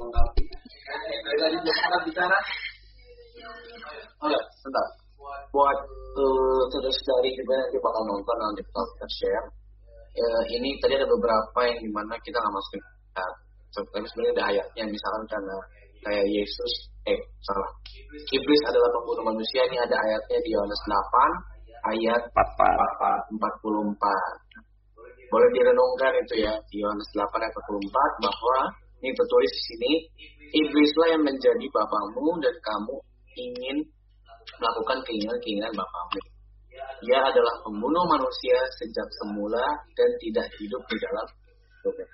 [0.00, 0.42] melengkapi.
[2.08, 2.38] bicara.
[4.24, 4.86] Oh ya, sebentar.
[5.52, 5.78] Buat
[6.16, 9.46] uh, saudara-saudari juga nanti bakal nonton nanti kita share
[10.14, 12.82] ya, ini tadi ada beberapa yang di mana kita nggak masukin
[13.14, 13.32] nah,
[13.70, 15.56] tapi sebenarnya ada ayatnya misalkan karena
[16.00, 16.72] kayak Yesus
[17.06, 17.70] eh salah
[18.32, 23.38] iblis adalah pembunuh manusia ini ada ayatnya di Yohanes 8 ayat 44
[25.30, 28.58] boleh direnungkan itu ya Yohanes 8 ayat 44 bahwa
[29.00, 29.92] ini tertulis di sini
[30.50, 32.96] iblislah yang menjadi bapamu dan kamu
[33.38, 33.76] ingin
[34.58, 36.20] melakukan keinginan-keinginan bapamu
[37.00, 39.64] ia adalah pembunuh manusia sejak semula
[39.96, 41.26] dan tidak hidup di dalam
[41.80, 42.08] hidupnya.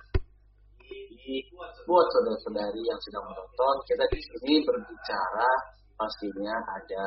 [1.91, 5.51] buat saudara-saudari yang sedang menonton, kita di sini berbicara
[5.99, 7.07] pastinya ada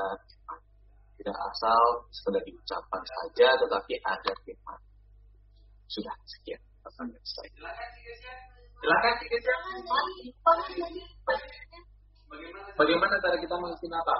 [1.15, 4.79] tidak asal sekedar diucapkan saja, tetapi ada firman.
[5.89, 6.61] Sudah sekian.
[8.79, 9.13] Silakan.
[12.77, 14.19] Bagaimana cara kita mengisi Natal?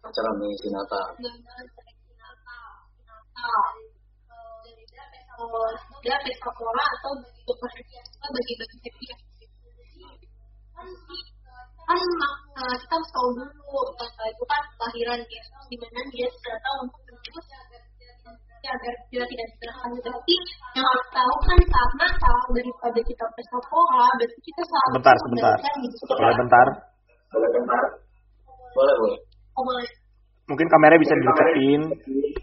[0.00, 1.04] Cara mengisi Natal
[6.00, 7.12] dia pesta pola atau
[7.44, 9.20] tukar kita bagi-bagi hadiah
[10.76, 10.88] kan
[11.86, 12.00] kan
[12.56, 16.78] uh, kita harus tahu dulu uh, itu kan kelahiran Yesus di mana dia sudah tahu
[16.88, 17.16] untuk
[18.66, 20.34] menebus agar dia tidak diserahkan tapi
[20.74, 25.56] yang harus tahu kan saat Natal daripada kita pesta pola berarti kita selalu sebentar sebentar.
[25.78, 25.96] gitu.
[26.10, 26.66] boleh bentar?
[27.30, 27.84] Boleh bentar?
[28.74, 29.18] Boleh boleh.
[29.56, 29.88] Oh, boleh.
[30.46, 31.80] Mungkin kameranya bisa dideketin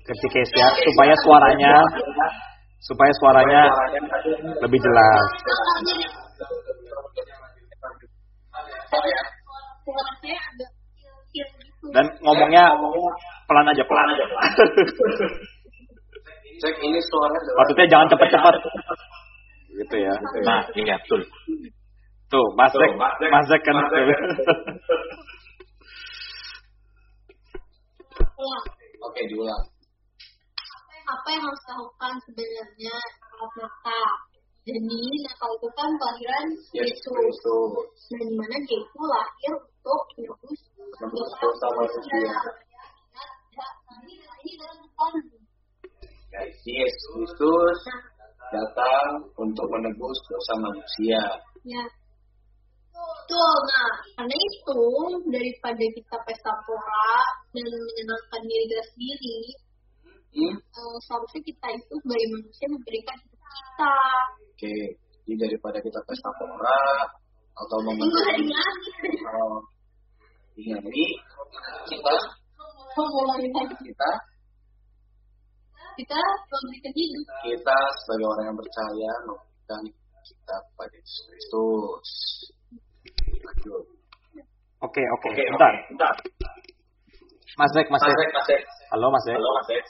[0.04, 1.74] ke Cikes ya supaya suaranya
[2.84, 3.62] supaya suaranya
[4.60, 5.28] lebih jelas.
[11.94, 12.64] Dan ngomongnya
[13.48, 14.08] pelan aja pelan.
[14.16, 14.26] Aja.
[16.64, 17.36] Cek ini suara.
[17.60, 18.56] Maksudnya jangan cepat-cepat.
[19.76, 20.16] Gitu ya.
[20.48, 21.28] Nah, iya betul.
[22.32, 23.76] Tuh, Mas Zek, Mas Zek kan.
[29.04, 29.64] Oke, diulang.
[31.04, 34.08] Apa yang harus dilakukan sebenarnya saat Natal?
[34.64, 37.38] Jadi Natal itu kan kelahiran Yesus.
[38.08, 42.40] Dan di mana dia itu lahir untuk menebus dosa manusia.
[44.48, 45.43] Ini Tuhan.
[46.42, 47.80] Yesus Kristus
[48.50, 51.22] datang untuk menebus dosa manusia.
[51.66, 51.84] Ya.
[52.94, 54.82] Betul, nah karena itu
[55.34, 57.18] daripada kita pesta pora
[57.56, 59.40] dan menyenangkan diri kita sendiri,
[60.38, 60.56] hmm?
[60.62, 63.96] uh, seharusnya kita itu sebagai manusia memberikan hidup kita.
[63.98, 64.84] Oke, okay.
[65.26, 66.82] jadi daripada kita pesta pora
[67.54, 68.38] atau memulai
[69.30, 69.62] oh,
[70.58, 71.06] ini
[71.90, 72.14] kita
[72.94, 73.46] memulai
[73.82, 74.10] kita
[75.98, 77.26] kita memberikan hidup.
[77.46, 79.84] Kita sebagai orang yang percaya memberikan
[80.24, 82.10] kita pada Yesus Kristus.
[84.84, 85.30] Oke, oke.
[85.32, 85.74] Bentar.
[85.92, 86.16] Bentar.
[87.54, 88.62] Mas Zek, Mas Zek.
[88.92, 89.36] Halo Mas Zek.
[89.38, 89.84] Halo Mas Zek.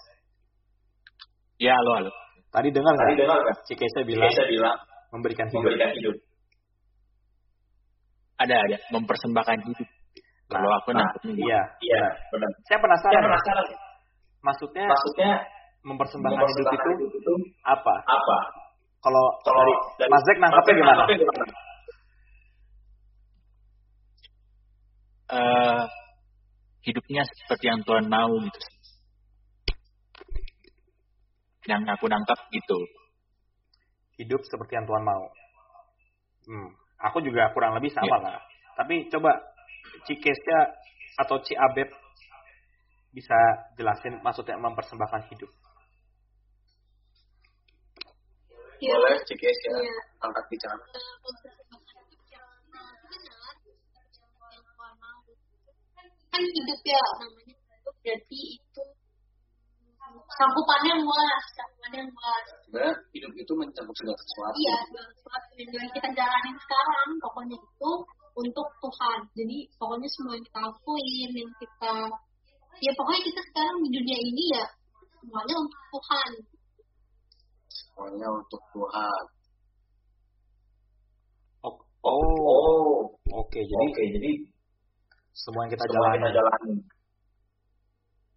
[1.62, 2.12] Ya, halo, halo.
[2.54, 3.58] Tadi dengar Tadi dengar nggak?
[3.66, 4.78] Cikesa bilang, Cikesa bilang
[5.16, 5.62] memberikan hidup.
[5.64, 6.16] Memberikan hidup.
[8.38, 8.78] Ada, ada.
[8.92, 9.90] Mempersembahkan hidup.
[10.52, 12.50] Nah, Kalau aku nah, Iya, iya, benar.
[12.68, 13.14] Saya penasaran.
[13.16, 13.66] Saya penasaran.
[14.44, 15.32] Maksudnya, maksudnya
[15.84, 17.34] mempersembahkan, mempersembahkan hidup, itu, itu
[17.68, 17.96] apa?
[18.08, 18.40] Apa?
[19.04, 21.04] Kalau dari, dari Mas Zek nangkapnya gimana?
[21.12, 21.46] gimana?
[25.34, 25.84] uh,
[26.84, 28.60] hidupnya seperti yang Tuhan mau gitu.
[31.64, 32.80] Yang aku nangkap gitu.
[34.14, 35.26] hidup seperti yang Tuhan mau.
[36.46, 36.70] Hmm,
[37.02, 38.38] aku juga kurang lebih sama lah.
[38.78, 39.42] Tapi coba
[40.06, 40.60] Cikesnya
[41.18, 41.90] atau Ci Abeb
[43.10, 43.38] bisa
[43.74, 45.50] jelasin maksudnya mempersembahkan hidup.
[48.84, 49.96] Ya, Boleh Cikes ya, Iya.
[50.20, 50.76] angkat bicara.
[50.76, 51.16] eh,
[55.00, 55.20] mau.
[56.34, 58.84] Kan hidup ya namanya hidup berarti itu
[60.34, 62.44] cakupannya luas, cakupannya luas.
[62.68, 64.56] Sebenarnya hidup itu mencakup segala sesuatu.
[64.60, 67.92] Iya, segala sesuatu yang yang kita jalanin sekarang, pokoknya itu
[68.34, 69.20] untuk Tuhan.
[69.38, 71.96] Jadi pokoknya semua yang kita lakuin, yang kita,
[72.82, 74.66] ya pokoknya kita sekarang di dunia ini ya
[75.22, 76.32] semuanya untuk Tuhan.
[77.94, 79.24] Semuanya untuk Tuhan.
[81.62, 82.98] Oh, Oh, oh,
[83.38, 83.60] oke.
[83.62, 84.04] Jadi oke.
[84.18, 84.32] Jadi
[85.32, 86.74] semua yang kita semua jalani kita jalani.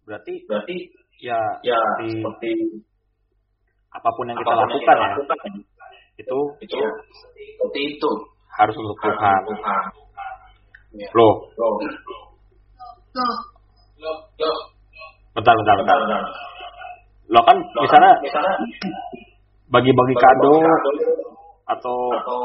[0.07, 0.77] berarti Berarti
[1.19, 2.51] ya ya Di- seperti
[3.89, 5.39] apa pun yang kita apa pun yang lakukan ya lakukan,
[6.15, 6.77] itu itu
[7.57, 8.11] seperti itu.
[8.55, 9.39] harus untuk Tuhan.
[9.49, 9.83] Tuhan.
[10.97, 11.09] Ya.
[11.13, 11.73] Loh, Loh,
[13.17, 13.35] Loh,
[13.97, 14.57] Loh, loh,
[15.35, 15.97] bentar bentar bentar.
[15.97, 16.21] bentar, bentar.
[17.27, 18.55] Lo kan Loh, misalnya misalnya
[19.67, 20.55] bagi-bagi kado
[21.67, 22.39] atau atau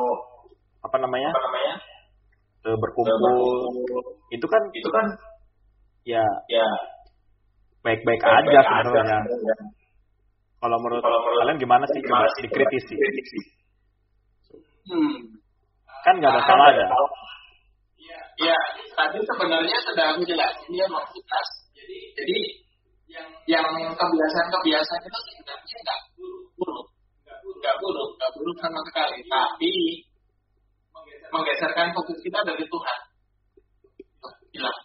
[0.82, 1.30] apa namanya?
[1.30, 1.74] apa namanya?
[2.62, 3.14] Eh, berkumpul.
[3.18, 4.02] Berkumpul.
[4.34, 5.06] Itu kan itu kan
[6.02, 6.66] ya ya.
[7.82, 9.18] baik-baik aja sebenarnya.
[10.62, 12.00] Kalau menurut Kalau menurut kalian gimana sih?
[12.06, 12.94] coba dikritisi?
[14.86, 15.14] Hmm.
[16.06, 16.86] Kan nggak ada salahnya.
[18.40, 18.58] Ya,
[18.98, 21.40] tadi sebenarnya sudah aku jelasin ya maksudnya.
[21.76, 22.38] Jadi, jadi
[23.12, 26.00] yang yang kebiasaan-kebiasaan itu sebenarnya nggak
[26.56, 26.86] buruk,
[27.62, 29.18] nggak buruk, nggak buruk sama sekali.
[29.30, 29.72] Tapi
[31.30, 33.00] menggeserkan fokus kita dari Tuhan.
[34.52, 34.80] Hilang.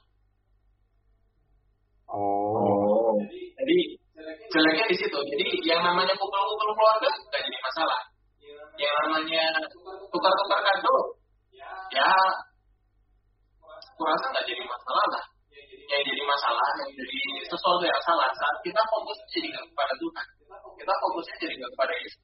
[2.07, 3.15] Oh, Oh.
[3.57, 3.77] Jadi
[4.51, 5.17] jeleknya di situ.
[5.17, 8.01] Jadi yang namanya kumpul-kumpul keluarga nggak jadi masalah.
[8.77, 9.45] Yang namanya
[10.13, 10.95] tukar-tukar kado,
[11.89, 12.11] ya
[13.97, 15.25] kurasa nggak jadi masalah lah.
[15.87, 20.27] Yang jadi masalah, yang jadi sesuatu yang salah saat kita fokus jadi nggak kepada Tuhan.
[20.77, 22.23] Kita fokusnya jadi nggak kepada Yesus.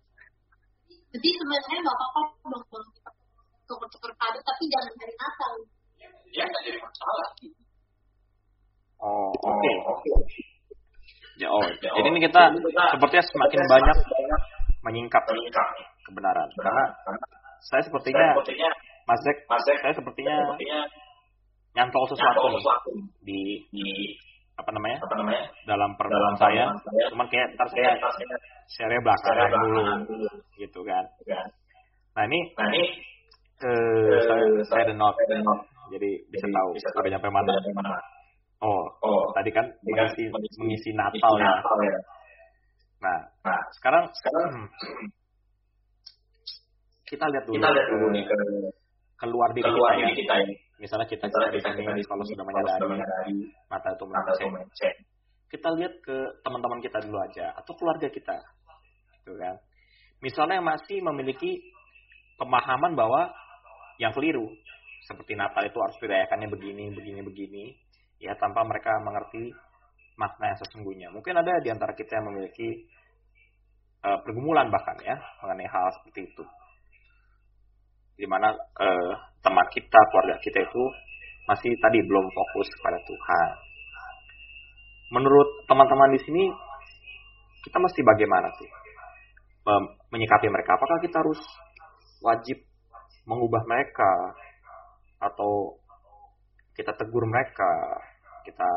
[1.13, 3.11] Jadi sebenarnya nggak apa-apa dong kalau kita
[3.69, 5.51] tuker-tuker kado, tapi jangan hari Natal.
[6.33, 7.29] Ya nggak jadi masalah.
[8.97, 9.71] oh, oke.
[9.93, 10.11] Oke.
[11.37, 12.41] Ya, oh, jadi ini kita
[12.93, 13.97] sepertinya semakin banyak
[14.85, 15.23] menyingkap
[16.05, 16.49] kebenaran.
[16.57, 16.85] Karena
[17.65, 18.37] saya sepertinya
[19.03, 19.37] Mas Zek,
[19.81, 20.79] saya sepertinya sepertinya
[21.73, 22.91] nyantol sesuatu nyantol nih sesuatu
[23.25, 23.41] di
[23.73, 23.87] di
[24.53, 26.65] apa namanya apa namanya dalam pergaulan saya.
[26.77, 27.05] saya.
[27.09, 27.93] Cuman kayak ntar Saya
[28.69, 29.49] share belakangan
[30.05, 30.29] dulu
[30.61, 31.03] gitu kan.
[31.25, 31.47] Kan.
[32.13, 32.83] Nah ini Nah ini
[33.63, 35.17] eh, saya, saya ada note,
[35.93, 37.53] jadi bisa tahu udah nyampe mana.
[37.73, 37.95] Mana.
[38.63, 41.51] Oh, Oh, tadi kan kan mengisi, mengisi- mengisi Isi Natal ya.
[41.59, 41.97] Natal ya.
[43.03, 44.67] Nah, Nah, sekarang sekarang hmm,
[47.11, 48.37] kita lihat dulu, kita lihat dulu ke- nih ke
[49.19, 50.15] keluar diri keluar kita ya.
[50.15, 50.55] kita ini.
[50.83, 53.39] Misalnya kita kita di kalau sudah menyadari
[53.71, 54.51] mata itu melenceng.
[55.47, 58.35] Kita lihat ke teman-teman kita dulu aja atau keluarga kita,
[59.23, 59.55] gitu kan.
[60.19, 61.63] Misalnya yang masih memiliki
[62.35, 63.31] pemahaman bahwa
[63.95, 64.49] yang keliru,
[65.07, 67.63] seperti Natal itu harus dirayakannya begini, begini, begini,
[68.19, 69.55] ya tanpa mereka mengerti
[70.19, 71.07] makna yang sesungguhnya.
[71.15, 72.89] Mungkin ada di antara kita yang memiliki
[74.03, 75.15] eh, pergumulan bahkan ya
[75.45, 76.43] mengenai hal seperti itu,
[78.17, 80.83] di mana eh, teman kita, keluarga kita itu
[81.49, 83.49] masih tadi belum fokus pada Tuhan.
[85.13, 86.43] Menurut teman-teman di sini,
[87.63, 88.69] kita mesti bagaimana sih
[90.11, 90.75] menyikapi mereka?
[90.75, 91.41] Apakah kita harus
[92.19, 92.59] wajib
[93.23, 94.11] mengubah mereka
[95.23, 95.79] atau
[96.75, 97.71] kita tegur mereka,
[98.43, 98.69] kita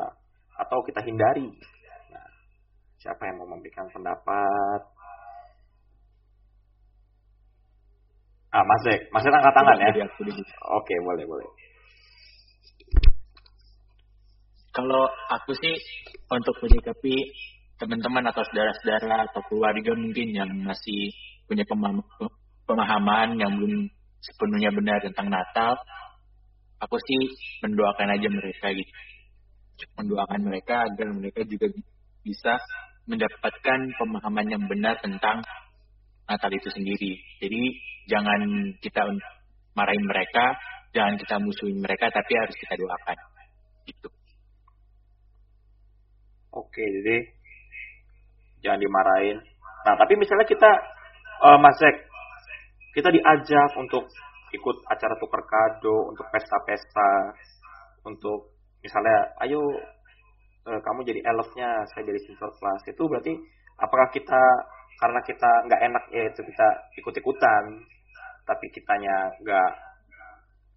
[0.56, 1.50] atau kita hindari?
[2.12, 2.28] Nah,
[3.02, 4.95] siapa yang mau memberikan pendapat?
[8.56, 9.88] Ah, Mas Zek, Mas Zek angkat tangan ya.
[10.80, 11.48] Oke, boleh, boleh.
[14.72, 15.76] Kalau aku sih
[16.32, 17.14] untuk menyikapi
[17.76, 21.12] teman-teman atau saudara-saudara atau keluarga mungkin yang masih
[21.44, 22.04] punya pemaham-
[22.64, 23.92] pemahaman yang belum
[24.24, 25.76] sepenuhnya benar tentang Natal,
[26.80, 27.20] aku sih
[27.60, 28.92] mendoakan aja mereka gitu.
[30.00, 31.68] Mendoakan mereka agar mereka juga
[32.24, 32.56] bisa
[33.04, 35.44] mendapatkan pemahaman yang benar tentang
[36.26, 37.12] Natal itu sendiri.
[37.38, 37.62] Jadi
[38.10, 38.40] jangan
[38.82, 39.02] kita
[39.78, 40.58] marahin mereka,
[40.90, 43.18] jangan kita musuhin mereka, tapi harus kita doakan.
[43.86, 44.08] Gitu.
[46.50, 47.16] Oke, jadi
[48.64, 49.38] jangan dimarahin.
[49.86, 50.70] Nah, tapi misalnya kita,
[51.78, 51.96] Zek,
[52.96, 54.08] kita diajak untuk
[54.50, 57.36] ikut acara tukar kado, untuk pesta-pesta,
[58.02, 59.60] untuk misalnya, ayo
[60.66, 62.82] eh, kamu jadi elfnya, saya jadi Sinterklas.
[62.88, 63.36] Itu berarti
[63.76, 64.42] apakah kita
[64.96, 67.62] karena kita nggak enak ya itu kita ikut-ikutan
[68.46, 69.70] tapi kitanya nggak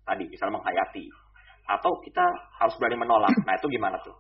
[0.10, 1.06] tadi misalnya menghayati.
[1.70, 2.26] Atau kita
[2.58, 3.30] harus berani menolak.
[3.46, 4.18] Nah itu gimana tuh?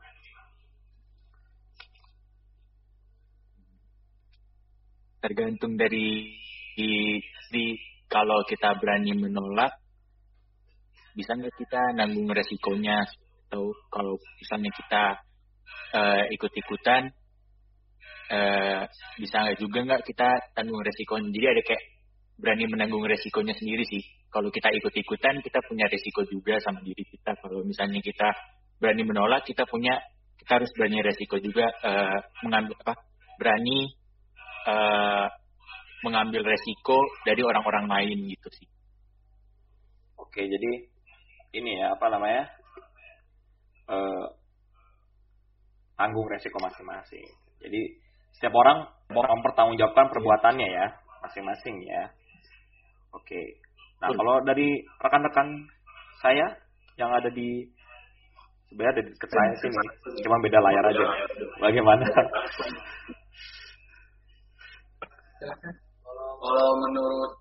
[5.19, 6.29] Tergantung dari
[6.77, 7.17] di,
[7.51, 7.65] di
[8.07, 9.73] kalau kita berani menolak
[11.17, 13.01] bisa nggak kita nanggung resikonya?
[13.49, 15.03] Atau kalau misalnya kita
[15.97, 17.09] uh, ikut-ikutan
[18.29, 18.81] uh,
[19.17, 21.29] bisa nggak juga nggak kita tanggung resikonya?
[21.33, 21.83] Jadi ada kayak
[22.39, 24.03] berani menanggung resikonya sendiri sih.
[24.29, 27.35] Kalau kita ikut-ikutan kita punya resiko juga sama diri kita.
[27.41, 28.29] Kalau misalnya kita
[28.79, 29.99] berani menolak kita punya
[30.39, 32.93] kita harus berani resiko juga uh, mengambil apa?
[33.35, 33.77] Berani
[34.69, 35.27] uh,
[36.05, 38.67] mengambil resiko dari orang-orang lain gitu sih.
[40.15, 40.71] Oke, jadi
[41.59, 42.43] ini ya apa namanya?
[43.89, 44.27] Uh,
[45.99, 47.27] tanggung resiko masing-masing.
[47.59, 47.81] Jadi
[48.39, 50.87] setiap orang mempertanggungjawabkan perbuatannya ya
[51.27, 52.07] masing-masing ya.
[53.11, 53.59] Oke.
[53.99, 55.67] Nah kalau dari rekan-rekan
[56.23, 56.47] saya
[56.95, 57.67] yang ada di
[58.71, 59.75] sebenarnya ada di dekat saya sini,
[60.23, 61.07] cuma beda layar aja.
[61.59, 62.05] Bagaimana?
[66.39, 67.31] Kalau menurut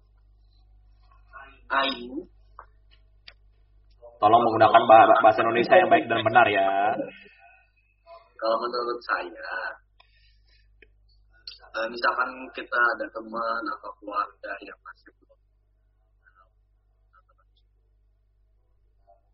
[1.69, 2.27] Ayu,
[4.19, 4.83] tolong menggunakan
[5.23, 6.97] bahasa Indonesia yang baik dan benar ya.
[8.39, 9.78] Kalau menurut saya,
[11.79, 15.39] eh, misalkan kita ada teman atau keluarga yang masih belum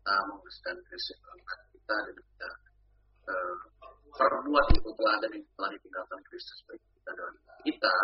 [0.05, 1.17] kita menguruskan Kristus
[1.73, 2.49] kita dan kita
[3.25, 3.55] uh,
[4.15, 7.33] perbuat itu telah ada di telah ditinggalkan Kristus bagi kita dan
[7.67, 7.95] kita.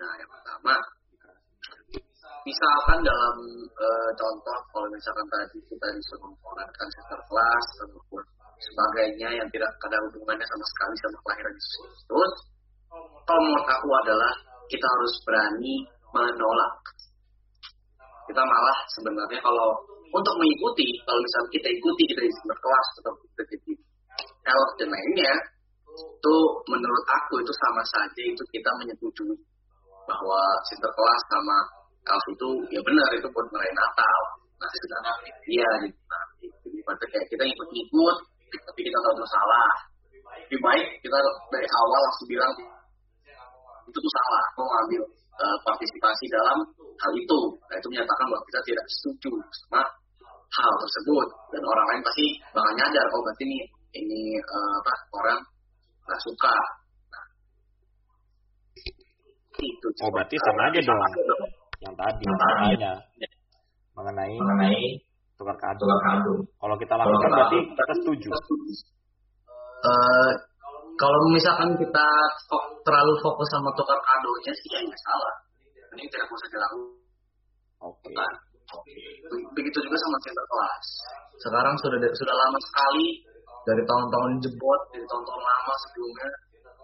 [0.00, 0.74] Nah, yang pertama,
[2.48, 3.36] misalkan dalam
[3.68, 8.22] e, contoh, kalau misalkan tadi kita disuruh mengorbankan sister kelas ataupun
[8.60, 12.32] sebagainya yang tidak ada hubungannya sama sekali sama kelahiran Yesus Kristus,
[13.30, 14.32] kalau menurut aku adalah
[14.66, 16.74] kita harus berani menolak.
[18.26, 19.78] Kita malah sebenarnya kalau
[20.10, 23.74] untuk mengikuti, kalau misalnya kita ikuti kita di sister kelas atau kita di
[24.50, 25.34] elf dan lainnya,
[25.94, 29.38] itu menurut aku itu sama saja itu kita menyetujui
[30.10, 31.58] bahwa Sinterklas sama
[32.00, 34.20] Elf itu ya benar itu buat merayakan Natal.
[34.58, 35.16] Nah, sedangkan
[35.46, 38.16] iya jadi pada kayak kita ikut-ikut,
[38.66, 39.70] tapi kita tahu salah.
[40.50, 41.18] Lebih baik kita
[41.54, 42.54] dari awal langsung bilang
[43.90, 45.02] itu tuh salah, mau ngambil
[45.42, 47.40] uh, partisipasi dalam hal itu.
[47.66, 49.32] Nah, itu menyatakan bahwa kita tidak setuju
[49.66, 49.82] sama
[50.50, 53.58] hal tersebut dan orang lain pasti bakal nyadar oh berarti ini
[53.94, 55.38] ini uh, apa orang
[56.06, 56.54] nggak suka
[59.60, 59.88] itu.
[60.00, 61.00] Oh berarti sama aja dong.
[61.80, 62.92] Yang tadi makanya
[63.92, 64.80] mengenai mengenai
[65.36, 65.84] tukar kado.
[66.56, 68.28] Kalau kita lakukan berarti kita setuju.
[69.80, 70.32] Uh,
[71.00, 72.06] kalau misalkan kita
[72.84, 75.34] terlalu fokus sama tukar kadonya sih ya salah.
[75.96, 76.88] Ini tidak usah dilakukan.
[77.88, 78.12] Oke.
[78.12, 79.08] Okay.
[79.56, 80.86] Begitu juga sama center kelas.
[81.40, 83.06] Sekarang sudah sudah lama sekali
[83.64, 86.28] dari tahun-tahun jebot, dari tahun-tahun lama sebelumnya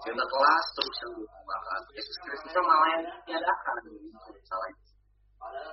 [0.01, 1.81] center kelas terus yang dilakukan.
[1.93, 3.75] Yesus Kristus malah yang diadakan
[4.49, 4.69] salah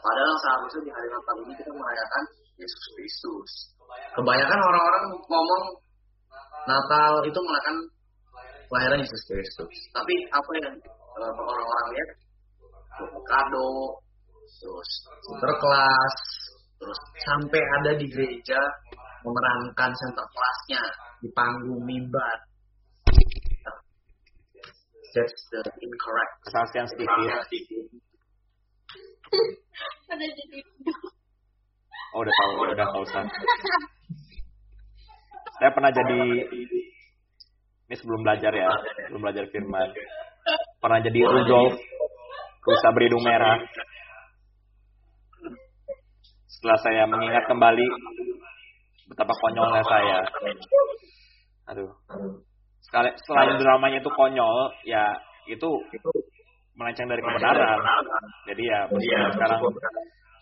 [0.03, 2.23] Padahal seharusnya di hari Natal ini kita merayakan
[2.60, 3.51] Yesus Kristus.
[4.19, 5.63] Kebanyakan orang-orang ngomong
[6.67, 7.77] Natal itu merayakan
[8.73, 9.73] kelahiran Yesus Kristus.
[9.93, 10.75] Tapi apa yang
[11.13, 12.09] orang-orang lihat?
[13.03, 14.01] Kado,
[14.57, 14.89] terus
[15.29, 16.15] interkelas,
[16.81, 18.57] terus sampai ada di gereja
[19.21, 20.83] memerankan center kelasnya
[21.21, 22.38] di panggung mimbar
[25.13, 26.33] that's the incorrect.
[26.49, 27.45] Kesaksian sedikit.
[32.13, 33.03] Oh udah tahu, udah tahu.
[35.57, 36.21] Saya pernah jadi
[37.93, 38.73] ini sebelum belajar ya,
[39.06, 39.93] sebelum belajar firman.
[40.82, 41.77] Pernah jadi Rudolf,
[42.65, 43.62] rusa berhidung merah.
[46.49, 47.86] Setelah saya mengingat kembali
[49.13, 50.19] betapa konyolnya saya.
[51.69, 51.94] Aduh.
[52.81, 55.13] Sekali selain dramanya itu konyol ya
[55.46, 55.69] itu
[56.73, 57.77] melenceng dari kebenaran.
[58.50, 59.62] jadi ya ya sekarang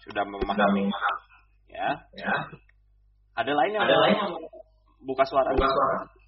[0.07, 0.87] sudah memahami.
[1.67, 1.99] ya.
[3.35, 4.33] Ada lain yang, ada lain yang
[5.03, 5.51] buka suara?
[5.51, 6.20] Buka suara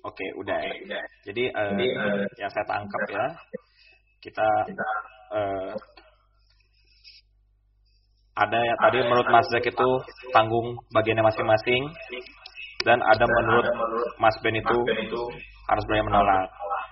[0.00, 0.56] Oke, udah.
[0.88, 1.00] ya.
[1.28, 3.26] Jadi, uh, Jadi uh, yang saya tangkap ya,
[4.24, 4.48] kita
[5.32, 5.72] uh,
[8.40, 9.88] ada ya tadi menurut Mas Zack itu
[10.32, 11.82] tanggung bagiannya masing-masing
[12.88, 13.66] dan ada menurut
[14.16, 14.78] Mas Ben itu
[15.68, 16.48] harus berani menolak.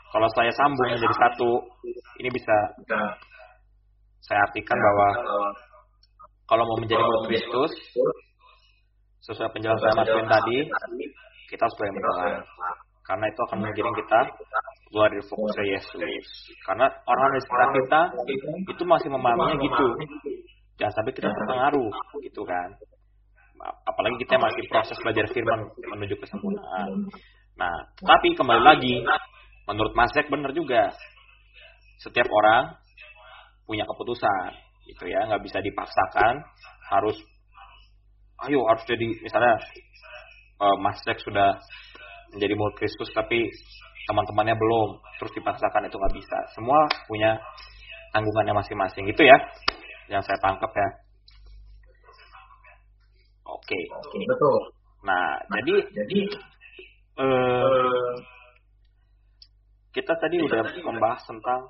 [0.09, 1.51] Kalau saya sambung menjadi satu,
[2.21, 2.57] ini bisa
[4.25, 5.09] saya artikan bahwa
[6.49, 7.73] kalau mau menjadi murid Kristus,
[9.25, 10.59] sesuai penjelasan Mas Ben tadi,
[11.49, 12.45] kita harus berani menolak.
[13.09, 14.21] Karena itu akan menggiring kita
[14.93, 16.27] keluar dari fokusnya Yesus.
[16.69, 18.01] Karena orang di sekitar kita
[18.69, 19.87] itu masih memahaminya gitu.
[20.77, 22.69] Jangan sampai kita terpengaruh gitu kan.
[23.89, 27.09] Apalagi kita masih proses belajar firman menuju kesempurnaan.
[27.59, 29.03] Nah, tapi kembali lagi,
[29.67, 30.93] menurut Mas Zek benar juga.
[31.99, 32.79] Setiap orang
[33.67, 34.55] punya keputusan,
[34.87, 36.39] gitu ya, nggak bisa dipaksakan,
[36.95, 37.19] harus,
[38.47, 39.59] ayo harus jadi, misalnya
[40.63, 41.59] uh, Mas Zek sudah
[42.35, 43.49] menjadi murid Kristus, tapi
[44.09, 44.89] teman-temannya belum,
[45.21, 46.39] terus dipaksakan itu nggak bisa.
[46.57, 47.37] Semua punya
[48.17, 49.37] tanggungannya masing-masing, gitu ya,
[50.09, 50.89] yang saya tangkap ya.
[53.49, 53.81] Oke.
[54.13, 54.59] Betul.
[55.05, 56.21] Nah, nah jadi jadi
[57.21, 58.13] uh,
[59.93, 61.61] kita tadi kita udah tadi membahas udah tentang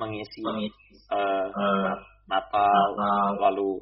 [0.00, 1.92] mengisi, mengisi uh, uh,
[2.28, 3.76] Natal, Natal, lalu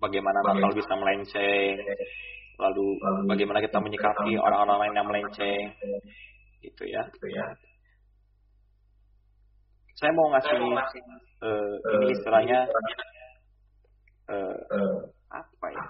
[0.00, 1.74] bagaimana Natal bisa melenceng,
[2.56, 2.86] lalu,
[3.28, 5.64] bagaimana kita menyikapi orang-orang lain yang melenceng,
[6.64, 7.02] gitu ya.
[7.12, 7.46] Gitu ya.
[9.96, 10.60] Saya mau ngasih
[11.40, 12.68] uh, ini istilahnya
[14.28, 14.56] uh,
[15.32, 15.84] apa ya?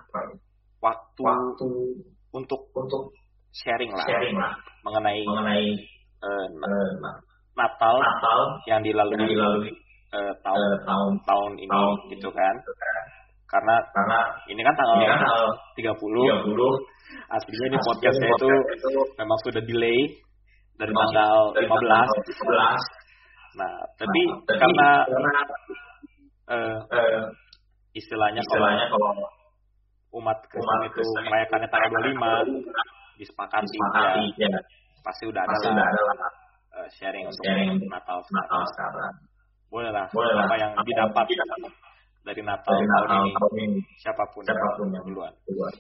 [0.79, 1.69] Waktu, waktu
[2.31, 3.11] untuk untuk
[3.51, 4.55] sharing lah, sharing lah.
[4.87, 5.67] mengenai, mengenai
[6.23, 6.47] uh,
[7.57, 9.73] Natal, Natal yang dilalui, yang dilalui
[10.13, 12.55] uh, tahun, uh, tahun tahun ini tahun gitu kan.
[13.47, 14.19] Karena, Karena
[14.51, 15.43] ini kan tanggal, tanggal
[15.79, 20.01] 30, 30 aslinya ini podcast saya itu, itu memang sudah delay
[20.77, 21.63] dari tanggal 15.
[21.63, 23.57] 15.
[23.57, 25.33] Nah, tapi, nah, karena, karena
[26.51, 27.25] uh, uh,
[27.97, 29.11] istilahnya, istilahnya kalau
[30.21, 33.77] umat Kristen itu merayakannya tanggal 25 disepakati,
[34.37, 34.61] ya, ya.
[35.01, 35.89] pasti udah ada pasti lah
[36.77, 37.45] uh, sharing untuk
[37.89, 38.45] Natal sekarang.
[38.45, 39.13] Natal sekarang.
[39.67, 41.27] Boleh lah, Boleh apa yang didapat
[42.27, 45.33] dari Natal, dari Natal tahun, ini, tahun ini, siapa pun, siapa pun yang duluan.
[45.47, 45.75] duluan.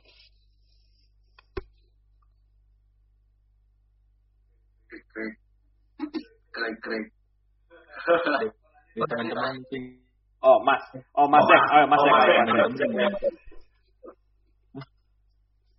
[4.86, 5.34] Krik.
[8.94, 9.59] Teman-teman
[10.47, 10.78] Oh, Mas.
[11.18, 11.62] Oh, Mas Dek.
[11.74, 12.14] Oh, Mas Dek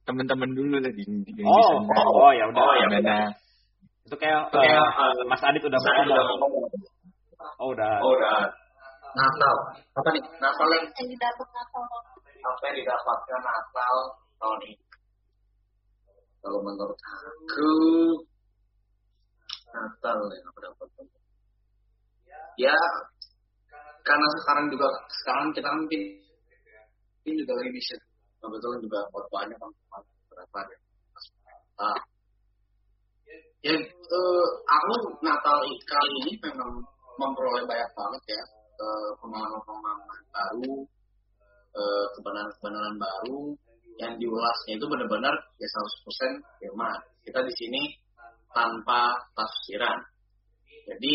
[0.07, 2.63] teman-teman dulu lah di, di oh, oh, oh ya udah.
[2.63, 3.27] Oh, ya udah.
[4.07, 6.63] Itu kayak, kayak uh, Mas Adit udah ngomong.
[7.59, 7.99] Oh udah.
[7.99, 8.47] Oh udah
[9.17, 9.55] Natal.
[9.97, 10.23] Apa nih?
[10.37, 11.83] Natal yang didapat Natal.
[12.37, 13.95] Apa yang didapatkan Natal
[14.37, 14.77] tahun ini?
[16.45, 17.73] Kalau menurut aku
[19.73, 20.87] Natal yang aku dapat.
[22.57, 22.77] Ya
[24.07, 24.87] karena sekarang juga
[25.21, 25.83] sekarang kita kan
[27.27, 27.99] ini juga lagi mission
[28.39, 30.79] kebetulan juga banyak teman berapa ya
[31.77, 31.99] nah,
[33.67, 36.71] ya uh, aku Natal kali ini memang
[37.19, 38.43] memperoleh banyak banget ya
[38.77, 40.73] uh, pengalaman-pengalaman baru
[41.73, 43.39] uh, kebenaran-kebenaran baru
[43.97, 47.81] yang diulasnya itu benar-benar ya 100% firman kita di sini
[48.53, 49.99] tanpa tafsiran
[50.87, 51.13] jadi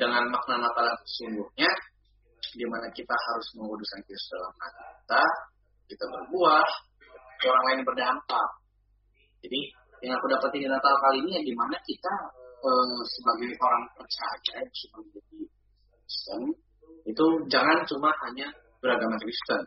[0.00, 1.68] dengan makna Natal sesungguhnya
[2.56, 5.22] di mana kita harus menguduskan Kristus dalam hati kita
[5.90, 6.68] kita berbuah,
[7.50, 8.48] orang lain berdampak.
[9.42, 9.60] Jadi
[10.06, 12.14] yang aku dapat di Natal kali ini ya di mana kita
[12.62, 14.62] eh, sebagai orang percaya
[14.96, 15.40] menjadi
[16.00, 16.42] Kristen
[17.10, 18.46] itu jangan cuma hanya
[18.78, 19.62] beragama Kristen.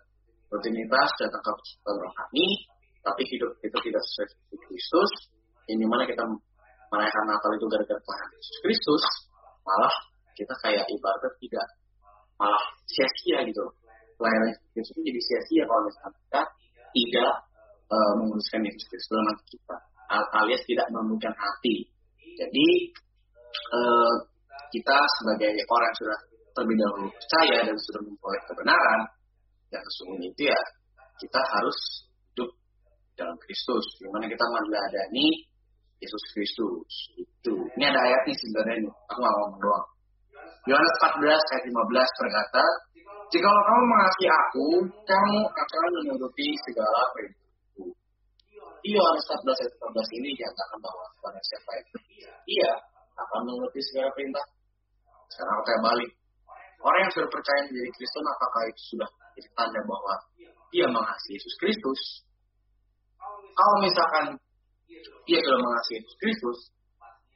[0.47, 2.47] Rutinitas datang ke persekutuan rohani,
[3.01, 5.11] tapi hidup kita tidak sesuai dengan Kristus.
[5.65, 6.23] Yang di mana kita
[6.91, 9.03] merayakan Natal itu gara-gara Tuhan Yesus Kristus,
[9.65, 9.95] malah
[10.37, 11.67] kita kayak ibarat tidak
[12.37, 13.63] malah sia-sia gitu
[14.17, 16.41] pelayanan Yesus itu jadi sia-sia kalau misalnya kita
[16.93, 17.33] tidak
[17.89, 19.77] uh, menguruskan Yesus Kristus dalam kita
[20.13, 21.89] alias tidak menemukan hati.
[22.37, 22.67] Jadi
[23.73, 24.13] uh,
[24.69, 26.19] kita sebagai orang yang sudah
[26.53, 29.01] terlebih dahulu percaya dan sudah memperoleh kebenaran
[29.73, 30.59] yang sesungguhnya itu ya
[31.17, 31.77] kita harus
[32.33, 32.49] hidup
[33.17, 33.85] dalam Kristus.
[34.01, 35.27] Gimana kita meneladani
[36.01, 37.53] Yesus Kristus itu.
[37.79, 38.93] Ini ada ayat nih sebenarnya nih.
[39.13, 39.87] Aku nggak ngomong doang.
[40.63, 42.63] Yohanes 14 ayat 15 berkata,
[43.33, 44.67] jika kamu mengasihi aku,
[45.03, 47.85] kamu akan menuruti segala perintahku.
[48.83, 51.87] Iya, Yohanes 14 ayat 14 ini dinyatakan bahwa pada siapa yang
[52.45, 52.71] iya
[53.17, 54.45] akan menuruti segala perintah.
[55.31, 56.11] Sekarang kayak balik.
[56.83, 59.09] Orang yang sudah percaya menjadi Kristen, apakah itu sudah
[59.55, 60.13] tanda bahwa
[60.67, 62.01] dia mengasihi Yesus Kristus?
[63.55, 64.25] Kalau misalkan
[65.23, 66.57] dia sudah mengasihi Yesus Kristus,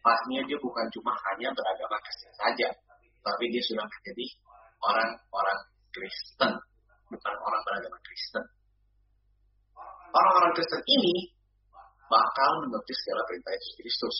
[0.04, 2.70] pastinya dia bukan cuma hanya beragama Kristen saja,
[3.24, 4.26] tapi dia sudah menjadi
[4.84, 5.60] orang-orang
[5.96, 6.52] Kristen,
[7.08, 8.44] bukan orang beragama Kristen.
[10.12, 11.32] Orang-orang Kristen ini
[12.12, 14.18] bakal menuruti segala perintah Yesus Kristus.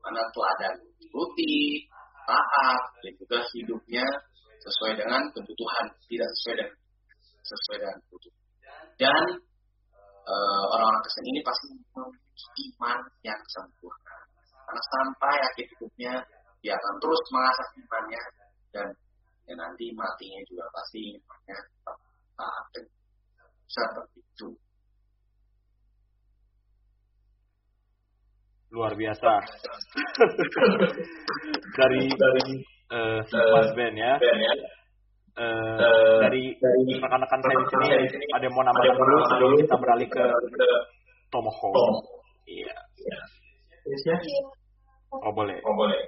[0.00, 1.84] Karena teladan ikuti,
[2.24, 4.06] taat, dan juga hidupnya
[4.66, 6.76] sesuai dengan kebutuhan, tidak sesuai dengan
[7.46, 8.42] sesuai dengan kebutuhan.
[8.98, 9.24] Dan
[10.26, 14.18] uh, orang-orang Kristen ini pasti memiliki iman yang sempurna.
[14.66, 16.12] karena sampai akhir hidupnya
[16.58, 18.22] dia akan terus mengasah imannya
[18.74, 18.88] dan
[19.46, 21.98] ya nanti matinya juga pasti imannya tetap
[22.34, 22.84] taat dan
[23.70, 24.48] seperti itu.
[28.74, 29.32] Luar biasa.
[31.78, 32.46] dari dari
[32.92, 34.14] uh, Mas Ben ya.
[35.36, 36.56] Uh, dari
[36.96, 37.56] rekan-rekan saya
[38.00, 40.24] di sini ada yang mau nambah dulu sebelum kita beralih ke
[41.28, 41.72] Tomoho.
[42.48, 42.76] Iya.
[43.04, 44.16] Iya.
[45.12, 45.56] Oh boleh.
[45.60, 46.02] Oh boleh.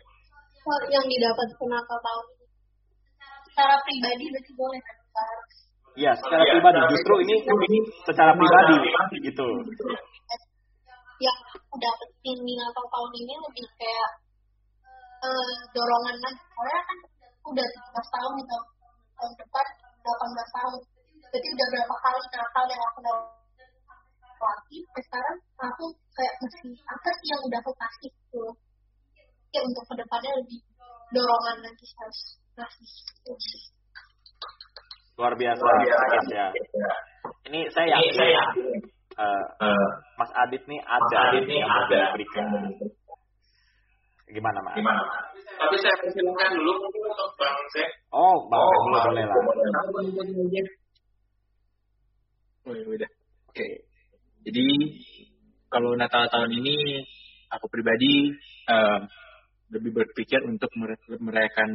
[0.93, 2.47] Yang didapat kenapa tahun ini
[3.49, 4.97] secara pribadi berarti boleh kan
[5.99, 6.79] Iya, secara pribadi.
[6.95, 8.76] Justru ini ini secara pribadi
[9.26, 9.49] gitu.
[11.18, 11.39] yang
[11.74, 14.11] udah penting atau tahun ini lebih kayak
[15.18, 16.98] eh, dorongan kan soalnya kan
[17.48, 18.58] udah 17 tahun gitu.
[19.18, 19.66] Tahun depan
[20.04, 20.74] 18 tahun.
[21.28, 27.26] Jadi udah berapa kali Natal yang aku lewati sampai sekarang aku kayak mesti apa sih
[27.28, 28.44] yang udah aku kasih gitu.
[29.48, 30.60] Ya untuk ke depannya lebih
[31.12, 32.20] dorongan lagi harus
[32.56, 33.32] ngasih gitu.
[35.18, 36.46] Luar biasa, Mas ya.
[37.50, 38.12] Ini saya yakin
[39.18, 39.44] eh,
[40.14, 42.46] Mas Adit nih ada yang mau diberikan.
[44.29, 44.76] Gimana, Mas?
[44.76, 45.03] Gimana?
[45.59, 47.89] Tapi saya persilakan dulu mungkin untuk Bang Zek.
[48.12, 49.37] Oh, Bang, boleh, boleh lah.
[52.68, 53.11] Oh udah.
[53.49, 53.66] Oke.
[54.45, 54.68] Jadi
[55.72, 57.01] kalau Natal tahun ini
[57.49, 58.33] aku pribadi
[58.68, 58.99] eh,
[59.72, 60.68] lebih berpikir untuk
[61.20, 61.70] merayakan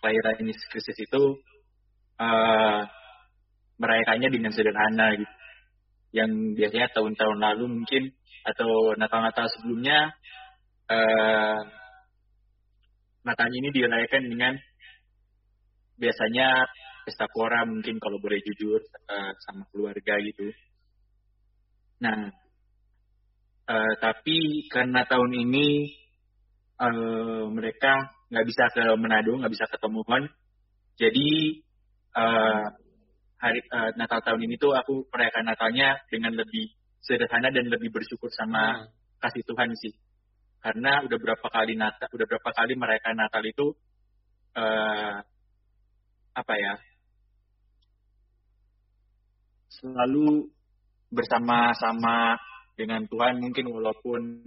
[0.00, 1.22] kelahiran Yesus Kristus itu
[2.16, 2.80] eh,
[3.76, 5.34] merayakannya dengan sederhana gitu.
[6.12, 8.02] Yang biasanya tahun-tahun lalu mungkin
[8.42, 10.16] atau Natal-Natal sebelumnya
[10.88, 11.60] eh,
[13.22, 14.54] Natal ini dirayakan dengan
[15.98, 16.66] biasanya
[17.06, 20.50] pesta pora mungkin kalau boleh jujur eh, sama keluarga gitu.
[22.02, 22.30] Nah,
[23.70, 25.66] eh, tapi karena tahun ini
[26.82, 30.26] eh, mereka nggak bisa ke Manado, nggak bisa ketemuan,
[30.96, 31.30] jadi
[32.16, 32.64] eh,
[33.42, 36.70] hari eh, Natal tahun ini tuh aku merayakan Natalnya dengan lebih
[37.02, 38.86] sederhana dan lebih bersyukur sama
[39.18, 39.92] kasih Tuhan sih.
[40.62, 43.74] Karena udah berapa kali Natal, udah berapa kali merayakan Natal itu
[44.54, 45.16] eh,
[46.38, 46.74] apa ya?
[49.82, 50.46] Selalu
[51.10, 52.38] bersama-sama
[52.78, 54.46] dengan Tuhan mungkin walaupun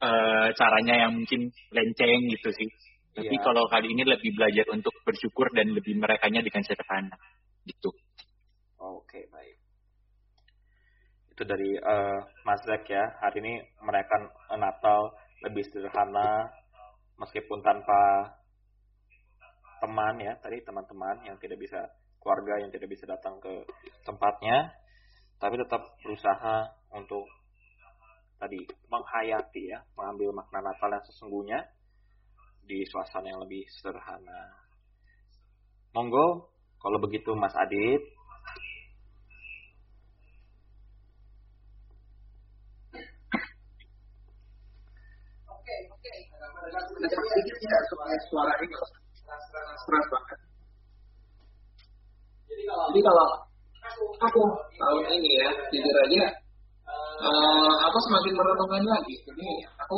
[0.00, 2.70] eh, caranya yang mungkin lenceng gitu sih.
[3.10, 3.42] Tapi Iya.
[3.42, 7.18] kalau kali ini lebih belajar untuk bersyukur dan lebih merekanya dengan sederhana
[7.66, 7.90] gitu.
[8.78, 9.58] Oke, baik.
[11.34, 13.18] Itu dari eh, Mas Zek ya.
[13.18, 15.10] Hari ini merayakan Natal
[15.40, 16.52] lebih sederhana
[17.16, 18.32] meskipun tanpa
[19.80, 21.80] teman ya, tadi teman-teman yang tidak bisa
[22.20, 23.64] keluarga yang tidak bisa datang ke
[24.04, 24.76] tempatnya,
[25.40, 27.24] tapi tetap berusaha untuk
[28.36, 28.60] tadi
[28.92, 31.60] menghayati ya, mengambil makna Natal yang sesungguhnya
[32.64, 34.52] di suasana yang lebih sederhana.
[35.96, 38.04] Monggo, kalau begitu Mas Adit,
[47.00, 50.38] Sedikit tidak supaya suara ini keras banget.
[52.60, 53.26] Jadi kalau
[54.20, 54.42] aku
[54.76, 56.24] tahun ini ya, jujur aja,
[57.24, 59.14] eh, aku semakin merenungkan lagi.
[59.24, 59.48] Jadi
[59.80, 59.96] aku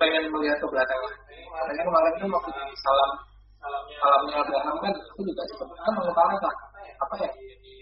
[0.00, 1.02] pengen melihat ke belakang.
[1.52, 3.10] Makanya kemarin itu waktu di salam
[3.98, 6.54] salamnya Abraham kan, aku juga sebenarnya mengutarakan
[6.98, 7.30] apa ya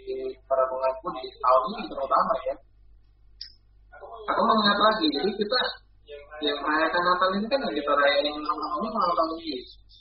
[0.07, 0.17] di
[0.49, 2.55] perenunganku di tahun ini terutama ya.
[4.27, 5.61] Aku mengingat lagi, jadi kita
[6.45, 9.93] yang merayakan Natal ini kan yang kita rayain ulang tahun Yesus.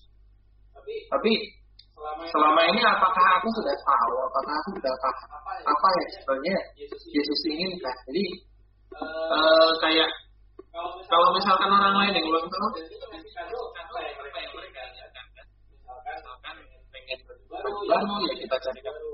[1.09, 1.31] Tapi
[2.29, 5.29] selama ini apakah aku sudah tahu, apakah aku sudah paham
[5.65, 6.57] apa yang sebenarnya
[7.09, 7.95] Yesus inginkan?
[8.11, 8.25] Jadi
[9.01, 10.09] eh, kayak
[11.07, 12.27] kalau misalkan orang lain yang
[16.91, 17.19] pengen
[17.55, 19.13] baju baru ya kita cari baru,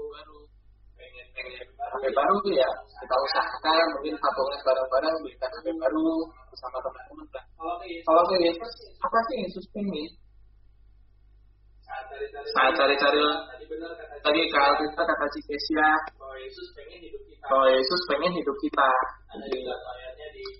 [1.91, 2.69] HP baru ya
[3.01, 6.07] kita usahakan mungkin patungan bareng-bareng belikan HP baru
[6.53, 7.45] bersama teman-teman lah.
[8.05, 8.71] Kalau Yesus,
[9.01, 10.09] apa sih Yesus pengen?
[12.55, 13.19] Saat cari-cari
[14.23, 15.89] tadi kalau kita kata Cikesia,
[17.43, 18.89] kalau Yesus pengen hidup kita.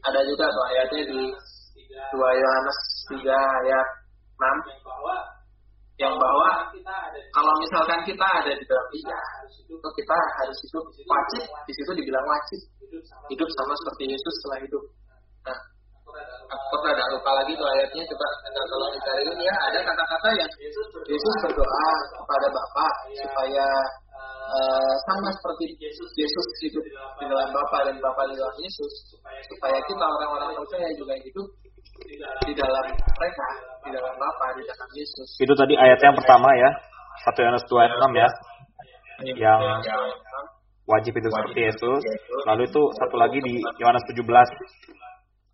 [0.02, 1.22] Ada juga tuh ayatnya di
[2.12, 2.80] 2 Yohanes
[3.16, 3.88] 3 ayat
[4.42, 4.82] 6
[6.02, 6.49] yang bahwa
[7.30, 9.20] kalau misalkan kita ada di dalam dia,
[9.70, 11.43] itu kita harus hidup wajib.
[11.70, 12.60] Di situ dibilang wajib.
[13.30, 14.84] Hidup sama seperti Yesus setelah hidup.
[15.45, 15.60] Nah,
[16.49, 20.52] aku rada lupa lagi tuh ayatnya coba anda tolong dicariin ya ada kata-kata yang
[21.08, 21.88] Yesus berdoa.
[22.20, 23.68] Kepada Bapa supaya
[24.28, 25.66] eh, sama seperti
[26.18, 26.84] Yesus hidup
[27.22, 28.93] di dalam Bapa dan Bapa di dalam Yesus
[29.54, 31.47] supaya kita orang-orang percaya juga hidup
[32.45, 33.47] di dalam mereka,
[33.86, 35.30] di dalam Bapa, di dalam Yesus.
[35.38, 36.70] Itu tadi ayat yang pertama ya.
[37.28, 38.30] 1 Yohanes 2 ayat 6 ya.
[39.38, 39.62] Yang
[40.89, 42.02] wajib itu seperti Yesus.
[42.49, 44.26] Lalu itu satu lagi di Yohanes 17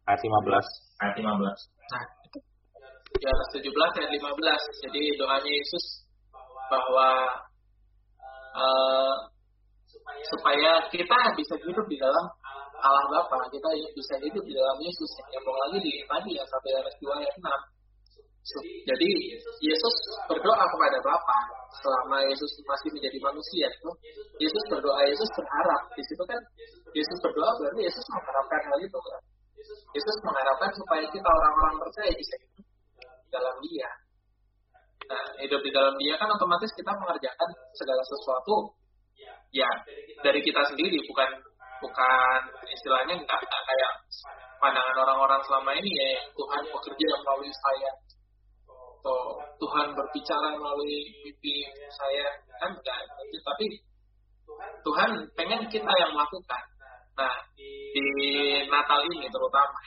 [0.08, 1.04] ayat 15.
[1.04, 1.28] Ayat 15.
[1.28, 2.04] Nah,
[3.18, 4.84] Yohanes 17 ayat 15.
[4.88, 5.86] Jadi doanya Yesus
[6.68, 7.08] bahwa
[8.56, 9.16] uh,
[10.28, 12.26] supaya kita bisa hidup di dalam
[12.78, 15.12] Allah Bapa, kita bisa hidup di dalam Yesus.
[15.34, 17.78] Yang lagi di tadi ya sampai Yohanes 2 ayat 6.
[18.88, 19.12] Jadi
[19.60, 19.96] Yesus
[20.32, 21.38] berdoa kepada Bapa
[21.84, 23.90] selama Yesus masih menjadi manusia itu.
[24.40, 25.82] Yesus berdoa, Yesus berharap.
[25.92, 26.40] Di situ kan
[26.96, 29.22] Yesus berdoa berarti Yesus mengharapkan hal itu kan.
[29.92, 32.66] Yesus mengharapkan supaya kita orang-orang percaya bisa hidup
[32.96, 33.92] di dalam Dia.
[35.08, 38.56] Nah, hidup di dalam Dia kan otomatis kita mengerjakan segala sesuatu
[39.52, 39.70] ya
[40.24, 41.30] dari kita sendiri, bukan
[41.82, 43.92] bukan istilahnya nggak kayak
[44.58, 47.92] pandangan orang-orang selama ini ya Tuhan bekerja melalui saya.
[48.68, 51.64] Atau Tuhan berbicara melalui mimpi
[51.94, 52.28] saya.
[52.58, 53.00] Kan enggak
[53.46, 53.66] tapi
[54.84, 56.64] Tuhan pengen kita yang melakukan.
[57.18, 58.08] Nah di
[58.70, 59.80] Natal ini terutama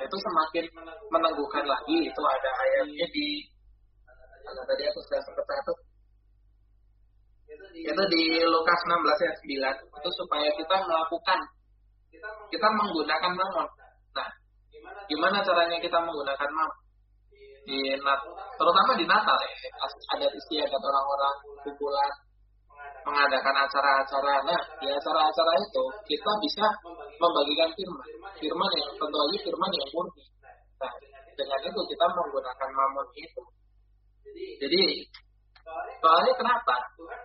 [0.00, 0.64] itu semakin
[1.10, 1.96] meneguhkan lagi.
[2.08, 3.26] Itu ada ayatnya di
[4.44, 5.44] tadi aku sudah sempat
[7.74, 9.36] itu di Lukas 16 ayat
[9.82, 11.40] 9 itu supaya kita melakukan.
[12.48, 13.68] Kita menggunakan mamon
[14.14, 14.30] nah
[15.10, 16.84] gimana caranya kita menggunakan mamon
[17.64, 18.20] di Nat
[18.54, 19.52] terutama di Natal ya.
[20.16, 22.12] Ada istiadat orang-orang kumpulan
[23.04, 24.34] mengadakan acara-acara.
[24.48, 26.66] Nah di acara-acara itu kita bisa
[27.20, 28.08] membagikan firman.
[28.40, 30.24] Firman yang tentu aja firman yang murni.
[30.80, 30.92] Nah
[31.34, 33.42] dengan itu kita menggunakan mamon itu.
[34.60, 34.82] Jadi
[36.00, 36.76] soalnya kenapa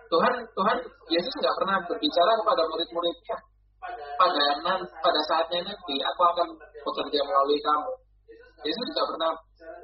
[0.08, 0.76] Tuhan Tuhan
[1.12, 3.36] Yesus nggak pernah berbicara kepada murid-muridnya
[4.16, 4.44] pada
[5.00, 7.92] pada saatnya nanti aku akan bekerja melalui kamu
[8.60, 9.32] Yesus tidak pernah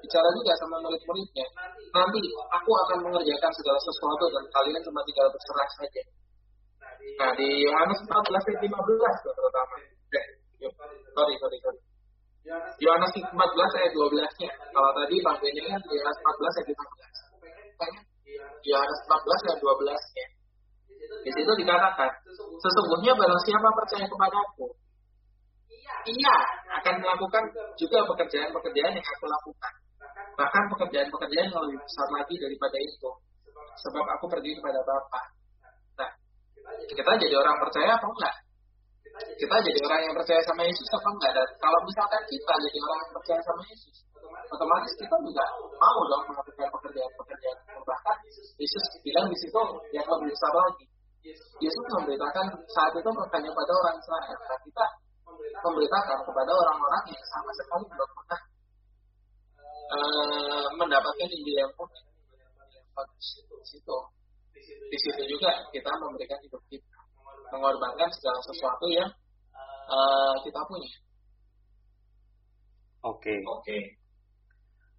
[0.04, 1.46] bicara juga sama murid-muridnya.
[1.96, 6.02] Nanti aku akan mengerjakan segala sesuatu dan kalian cuma tinggal berserah saja.
[7.16, 9.76] Nah di Yohanes 14 ayat 15 terutama.
[10.12, 10.26] Eh,
[11.16, 11.80] sorry, sorry, sorry.
[12.84, 13.32] Yohanes 14
[13.80, 14.50] ayat 12-nya.
[14.52, 18.16] Kalau tadi Bang Benny kan Yohanes 14 ayat 15.
[18.66, 20.27] Yohanes 14 ayat 12-nya.
[21.22, 22.11] Di situ dikatakan,
[22.59, 24.66] sesungguhnya barang siapa percaya kepadaku,
[26.07, 26.37] ia
[26.83, 27.45] akan melakukan
[27.79, 29.72] juga pekerjaan-pekerjaan yang aku lakukan.
[30.37, 33.11] Bahkan pekerjaan-pekerjaan yang lebih besar lagi daripada itu.
[33.57, 35.22] Sebab aku pergi kepada Bapa.
[36.01, 36.11] Nah,
[36.91, 38.35] kita jadi orang percaya apa enggak?
[39.16, 41.33] Kita jadi orang yang percaya sama Yesus apa enggak?
[41.35, 43.97] Dan kalau misalkan kita jadi orang yang percaya sama Yesus,
[44.51, 45.45] otomatis kita juga
[45.79, 47.59] mau dong melakukan pekerjaan-pekerjaan.
[47.83, 48.16] Bahkan
[48.57, 49.62] Yesus bilang di situ
[49.93, 50.85] yang lebih besar lagi.
[51.59, 54.39] Yesus memberitakan saat itu bertanya pada orang Israel.
[54.47, 54.87] Nah, kita
[55.66, 58.41] memberitakan kepada orang-orang yang sama sekali belum pernah
[59.91, 63.97] uh, mendapatkan Injil yang pun di situ.
[64.87, 66.99] Di situ juga kita memberikan hidup kita,
[67.51, 69.11] mengorbankan segala sesuatu yang
[69.91, 70.93] uh, kita punya.
[73.07, 73.35] Oke.
[73.35, 73.39] Okay.
[73.43, 73.62] Oke.
[73.62, 73.81] Okay.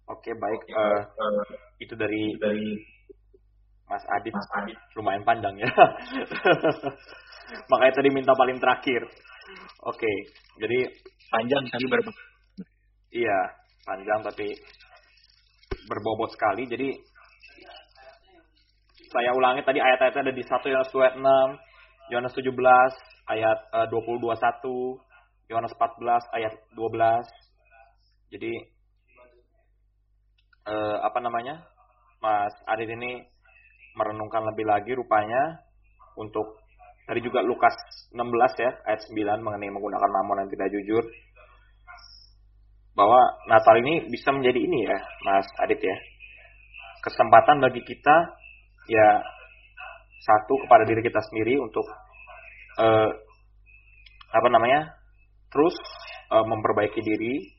[0.08, 0.60] Oke, okay, baik.
[0.64, 0.72] Okay.
[0.72, 1.44] Uh, uh,
[1.84, 2.80] itu dari dari
[3.84, 4.32] Mas Adit.
[4.32, 4.78] Mas Adit.
[4.96, 5.68] Lumayan panjang ya.
[7.72, 9.04] Makanya tadi minta paling terakhir.
[9.84, 10.16] Oke, okay,
[10.64, 10.88] jadi
[11.28, 12.00] panjang tapi ber
[13.08, 13.40] Iya,
[13.88, 14.52] panjang tapi
[15.88, 16.68] berbobot sekali.
[16.68, 16.88] Jadi
[19.08, 24.20] saya ulangi tadi ayat-ayatnya ada di 1 Yohanes 2 6, Yohanes 17 ayat uh, 20
[24.24, 28.36] 21, Yohanes 14 ayat 12.
[28.36, 28.52] Jadi
[30.68, 31.64] uh, apa namanya?
[32.20, 33.24] Mas Adit ini
[33.96, 35.64] merenungkan lebih lagi rupanya
[36.20, 36.60] untuk
[37.08, 37.72] Tadi juga Lukas
[38.12, 38.20] 16
[38.60, 41.00] ya, ayat 9 mengenai menggunakan mamon yang tidak jujur.
[42.92, 43.16] Bahwa
[43.48, 45.96] Natal ini bisa menjadi ini ya, Mas Adit ya.
[47.00, 48.36] Kesempatan bagi kita
[48.92, 49.24] ya
[50.20, 51.88] satu kepada diri kita sendiri untuk
[52.76, 53.10] eh,
[54.28, 55.00] apa namanya?
[55.48, 55.72] terus
[56.28, 57.56] eh, memperbaiki diri.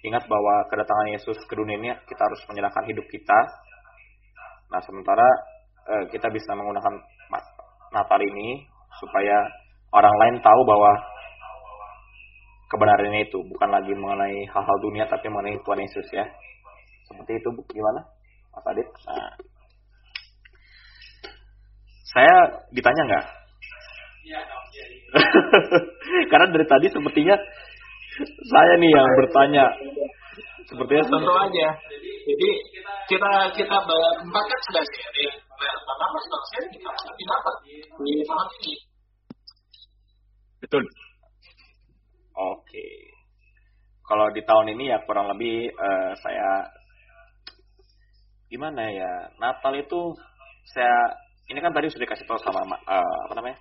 [0.00, 3.38] Ingat bahwa kedatangan Yesus ke dunia ini kita harus menyerahkan hidup kita.
[4.72, 5.28] Nah, sementara
[5.92, 6.94] eh, kita bisa menggunakan
[7.90, 8.64] Natal ini
[8.96, 9.44] supaya
[9.92, 10.92] orang lain tahu bahwa
[12.70, 16.24] kebenarannya itu bukan lagi mengenai hal-hal dunia tapi mengenai Tuhan Yesus ya.
[17.10, 18.00] Seperti itu gimana
[18.54, 18.88] Mas Adit?
[19.04, 19.34] Nah.
[22.10, 22.34] Saya
[22.70, 23.26] ditanya nggak?
[26.30, 27.34] Karena dari tadi sepertinya
[28.50, 29.66] saya nih yang bertanya.
[30.66, 31.68] Sepertinya tentu aja.
[32.00, 32.50] Jadi
[33.10, 35.34] kita kita berempat kan sudah sharing.
[35.58, 37.54] Pertama sudah sharing kita tidak dapat
[38.06, 38.74] di malam ini.
[40.60, 40.84] Betul.
[42.40, 42.86] Oke.
[44.10, 46.66] kalau di tahun ini ya kurang lebih uh, saya
[48.50, 50.10] gimana ya Natal itu
[50.74, 51.14] saya
[51.46, 53.54] ini kan tadi sudah dikasih tahu sama uh, apa namanya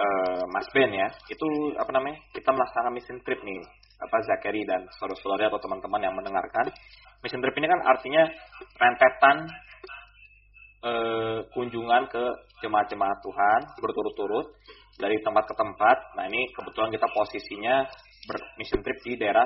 [0.00, 1.46] uh, Mas Ben ya itu
[1.76, 3.60] apa namanya kita melaksanakan mission trip nih
[4.00, 4.16] apa
[4.64, 6.72] dan saudara-saudara atau teman-teman yang mendengarkan.
[7.20, 8.24] Mission trip ini kan artinya
[8.80, 9.36] rentetan
[10.88, 12.24] uh, kunjungan ke
[12.64, 14.56] jemaat-jemaat Tuhan berturut-turut
[14.96, 16.16] dari tempat ke tempat.
[16.16, 17.84] Nah ini kebetulan kita posisinya
[18.56, 19.44] mission trip di daerah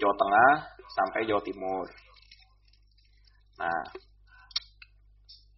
[0.00, 0.52] Jawa Tengah
[0.88, 1.86] sampai Jawa Timur.
[3.60, 3.82] Nah,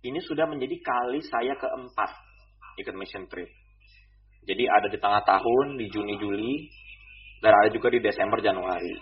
[0.04, 2.10] ini sudah menjadi kali saya keempat
[2.82, 3.48] ikut mission trip.
[4.44, 6.68] Jadi ada di tengah tahun, di Juni, Juli,
[7.40, 8.92] dan ada juga di Desember, Januari.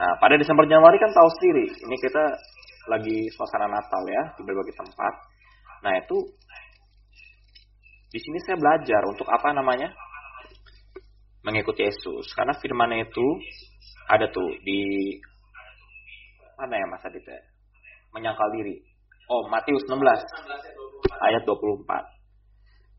[0.00, 2.24] Nah, pada Desember, Januari kan tahu sendiri, ini kita
[2.90, 5.14] lagi suasana Natal ya, di berbagai tempat.
[5.86, 6.18] Nah, itu
[8.10, 9.94] di sini saya belajar untuk apa namanya?
[11.46, 12.34] Mengikuti Yesus.
[12.34, 13.26] Karena firmannya itu
[14.10, 15.14] ada tuh di
[16.58, 17.40] mana ya Mas Adit ya?
[18.14, 18.82] menyangkal diri.
[19.30, 19.94] Oh, Matius 16
[21.06, 22.19] ayat 24.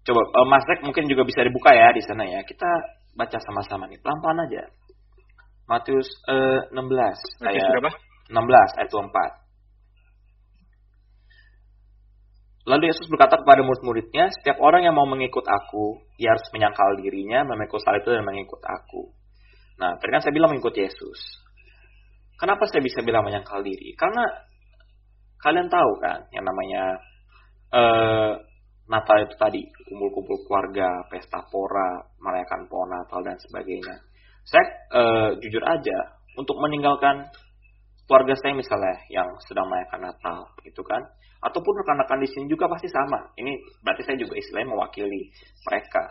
[0.01, 2.41] Coba uh, Mas Rek mungkin juga bisa dibuka ya di sana ya.
[2.45, 2.65] Kita
[3.13, 4.63] baca sama-sama nih, pelan-pelan aja.
[5.69, 7.91] Matius uh, 16 ayat berapa?
[8.33, 9.41] 16 ayat 24.
[12.61, 17.41] Lalu Yesus berkata kepada murid-muridnya, setiap orang yang mau mengikut aku, ia harus menyangkal dirinya,
[17.41, 19.09] memikul salib itu dan mengikut aku.
[19.81, 21.19] Nah, tadi kan saya bilang mengikut Yesus.
[22.37, 23.97] Kenapa saya bisa bilang menyangkal diri?
[23.97, 24.29] Karena
[25.41, 26.83] Kalian tahu kan yang namanya
[27.73, 28.31] uh,
[28.91, 33.95] Natal itu tadi kumpul-kumpul keluarga, pesta pora, merayakan pohon Natal dan sebagainya.
[34.43, 37.23] Saya uh, jujur aja untuk meninggalkan
[38.03, 40.99] keluarga saya misalnya yang sedang merayakan Natal, itu kan,
[41.39, 43.31] ataupun rekan-rekan di sini juga pasti sama.
[43.39, 45.31] Ini berarti saya juga istilahnya mewakili
[45.63, 46.03] mereka,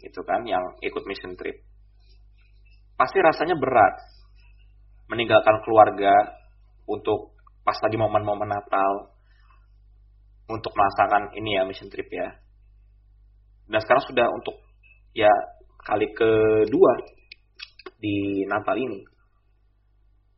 [0.00, 1.60] itu kan, yang ikut mission trip.
[2.96, 4.00] Pasti rasanya berat
[5.12, 6.40] meninggalkan keluarga
[6.88, 7.36] untuk
[7.68, 9.17] pas lagi momen-momen Natal
[10.48, 12.28] untuk merasakan ini ya mission trip ya.
[13.68, 14.56] Dan sekarang sudah untuk
[15.12, 15.28] ya
[15.84, 16.92] kali kedua
[18.00, 19.04] di Natal ini.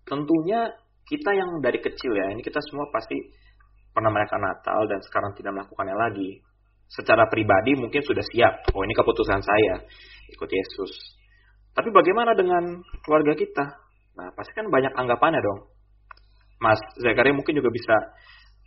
[0.03, 0.67] Tentunya
[1.07, 3.15] kita yang dari kecil ya, ini kita semua pasti
[3.95, 6.31] pernah merayakan Natal dan sekarang tidak melakukannya lagi.
[6.91, 8.75] Secara pribadi mungkin sudah siap.
[8.75, 9.75] Oh ini keputusan saya
[10.35, 10.93] ikut Yesus.
[11.71, 13.63] Tapi bagaimana dengan keluarga kita?
[14.19, 15.71] Nah pasti kan banyak anggapannya dong.
[16.59, 17.95] Mas Zakaria mungkin juga bisa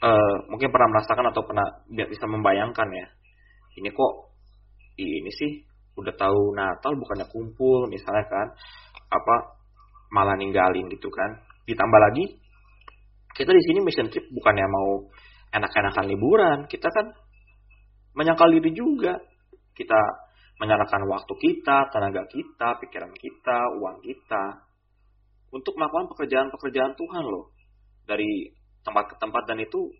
[0.03, 3.07] uh, mungkin pernah merasakan atau pernah bisa membayangkan ya.
[3.79, 4.13] Ini kok
[4.99, 5.63] ini sih
[5.95, 8.47] udah tahu Natal bukannya kumpul misalnya kan
[9.09, 9.35] apa
[10.11, 11.41] malah ninggalin gitu kan.
[11.63, 12.43] Ditambah lagi
[13.33, 15.09] kita di sini mission trip bukannya mau
[15.53, 17.13] enak-enakan liburan, kita kan
[18.13, 19.17] menyangkal diri juga.
[19.73, 19.97] Kita
[20.61, 24.69] menyerahkan waktu kita, tenaga kita, pikiran kita, uang kita
[25.49, 27.53] untuk melakukan pekerjaan-pekerjaan Tuhan loh
[28.05, 28.53] dari
[28.83, 29.91] tempat ke tempat dan itu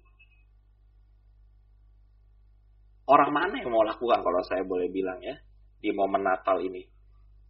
[3.08, 5.36] orang mana yang mau lakukan kalau saya boleh bilang ya
[5.84, 6.84] di momen Natal ini.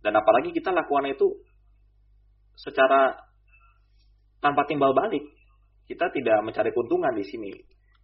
[0.01, 1.29] Dan apalagi kita lakukan itu
[2.57, 3.13] secara
[4.41, 5.23] tanpa timbal balik.
[5.83, 7.51] Kita tidak mencari keuntungan di sini.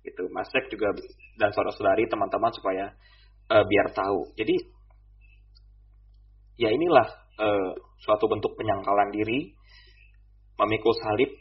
[0.05, 0.93] Itu Mas Jack juga
[1.35, 2.85] dan saudara-saudari teman-teman supaya
[3.51, 4.31] uh, biar tahu.
[4.37, 4.55] Jadi
[6.59, 7.07] ya inilah
[7.39, 9.51] uh, suatu bentuk penyangkalan diri
[10.59, 11.31] memikul salib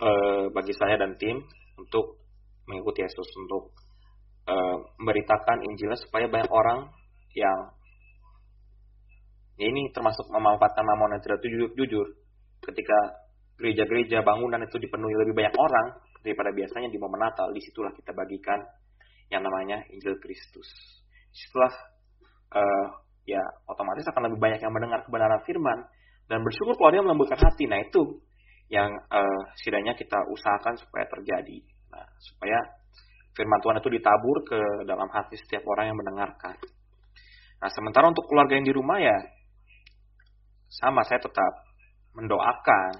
[0.00, 1.40] uh, bagi saya dan tim
[1.76, 2.20] untuk
[2.66, 3.72] mengikuti Yesus untuk
[4.50, 6.90] uh, memberitakan Injilnya supaya banyak orang
[7.36, 7.58] yang
[9.56, 12.06] ya ini termasuk memanfaatkan mamon yang tidak jujur, jujur.
[12.60, 12.98] Ketika
[13.56, 18.12] gereja-gereja bangunan itu dipenuhi lebih banyak orang daripada biasanya di momen Natal di situlah kita
[18.12, 18.60] bagikan
[19.32, 20.68] yang namanya Injil Kristus.
[21.32, 21.72] Di situlah
[22.52, 22.86] uh,
[23.24, 25.88] ya otomatis akan lebih banyak yang mendengar kebenaran firman
[26.28, 27.64] dan bersyukur kalau dia melembutkan hati.
[27.64, 28.20] Nah itu
[28.66, 31.58] yang uh, setidaknya kita usahakan supaya terjadi.
[31.94, 32.58] Nah, supaya
[33.36, 36.56] firman Tuhan itu ditabur ke dalam hati setiap orang yang mendengarkan.
[37.62, 39.16] Nah, sementara untuk keluarga yang di rumah ya
[40.66, 41.52] sama saya tetap
[42.18, 42.92] mendoakan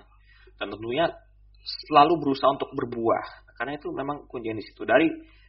[0.56, 1.10] dan tentunya
[1.90, 3.52] selalu berusaha untuk berbuah.
[3.56, 4.84] Karena itu memang kuncinya di situ.
[4.84, 5.08] Dari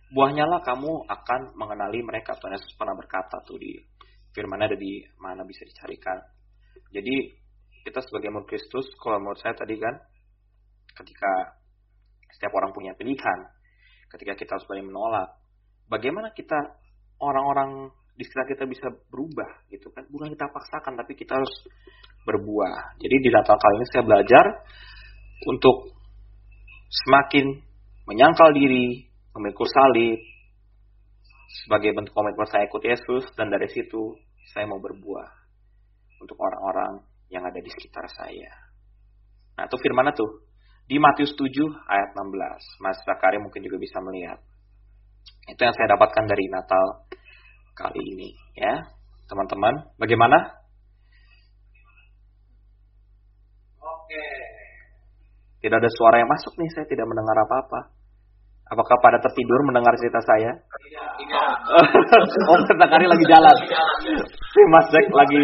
[0.09, 2.34] buahnya lah kamu akan mengenali mereka.
[2.39, 3.76] Tuhan Yesus pernah berkata tuh di
[4.32, 6.18] firman ada di mana bisa dicarikan.
[6.89, 7.47] Jadi
[7.88, 9.96] kita sebagai murid Kristus, kalau menurut saya tadi kan,
[10.92, 11.56] ketika
[12.36, 13.40] setiap orang punya pilihan,
[14.12, 15.40] ketika kita harus berani menolak,
[15.88, 16.60] bagaimana kita
[17.24, 20.04] orang-orang di sekitar kita bisa berubah gitu kan?
[20.12, 21.54] Bukan kita paksakan, tapi kita harus
[22.28, 23.00] berbuah.
[23.00, 24.46] Jadi di Natal kali ini saya belajar
[25.48, 25.96] untuk
[26.92, 27.64] semakin
[28.04, 30.20] menyangkal diri, memikul salib,
[31.64, 34.20] sebagai bentuk komitmen saya ikut Yesus, dan dari situ
[34.52, 35.30] saya mau berbuah
[36.20, 38.52] untuk orang-orang yang ada di sekitar saya.
[39.58, 40.48] Nah, itu firman tuh.
[40.88, 41.44] Di Matius 7
[41.92, 42.80] ayat 16.
[42.80, 44.40] Mas Zakari mungkin juga bisa melihat.
[45.52, 46.86] Itu yang saya dapatkan dari Natal
[47.76, 48.30] kali ini.
[48.56, 48.88] ya
[49.28, 50.40] Teman-teman, bagaimana?
[53.84, 54.24] Oke.
[55.60, 57.92] Tidak ada suara yang masuk nih, saya tidak mendengar apa-apa.
[58.72, 60.52] Apakah pada tertidur mendengar cerita saya?
[60.56, 61.52] Tidak.
[62.52, 63.56] oh, Zakari lagi jalan.
[64.74, 65.41] Mas Jack lagi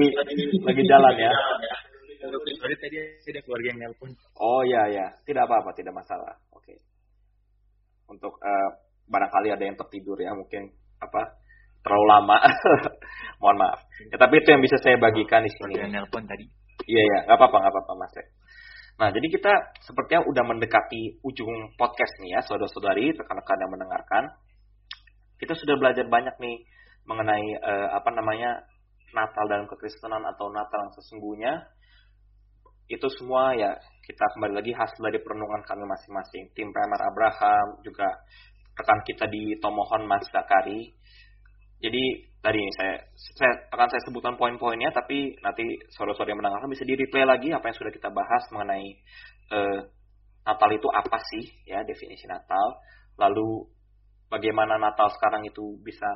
[0.63, 1.31] lagi jalan ya.
[2.33, 4.09] Sorry tadi ada keluarga yang nelpon.
[4.39, 6.39] Oh ya ya, tidak apa-apa, tidak masalah.
[6.55, 6.79] Oke.
[8.07, 8.69] Untuk eh,
[9.11, 10.71] barangkali ada yang tertidur ya, mungkin
[11.03, 11.35] apa
[11.83, 12.37] terlalu lama.
[13.43, 13.79] Mohon maaf.
[14.07, 15.83] Ya, tapi itu yang bisa saya bagikan di sini.
[15.91, 16.47] Nelpon tadi.
[16.87, 18.27] Iya ya, nggak apa-apa, nggak apa-apa Mas Jack.
[18.93, 19.53] Nah, jadi kita
[19.83, 24.23] sepertinya udah mendekati ujung podcast nih ya, saudara-saudari, rekan-rekan yang mendengarkan.
[25.41, 26.55] Kita sudah belajar banyak nih
[27.03, 28.63] mengenai eh, apa namanya
[29.13, 31.53] Natal dalam kekristenan atau Natal yang sesungguhnya.
[32.89, 33.71] Itu semua ya
[34.03, 36.51] kita kembali lagi hasil dari perenungan kami masing-masing.
[36.51, 38.11] Tim Primer Abraham, juga
[38.75, 40.91] rekan kita di Tomohon Mas Zakari.
[41.79, 42.03] Jadi
[42.43, 42.95] tadi ini saya,
[43.39, 45.63] saya akan saya sebutkan poin-poinnya, tapi nanti
[45.95, 48.87] saudara-saudara yang mendengarkan bisa di replay lagi apa yang sudah kita bahas mengenai
[49.51, 49.79] eh,
[50.43, 52.83] Natal itu apa sih ya definisi Natal,
[53.15, 53.67] lalu
[54.27, 56.07] bagaimana Natal sekarang itu bisa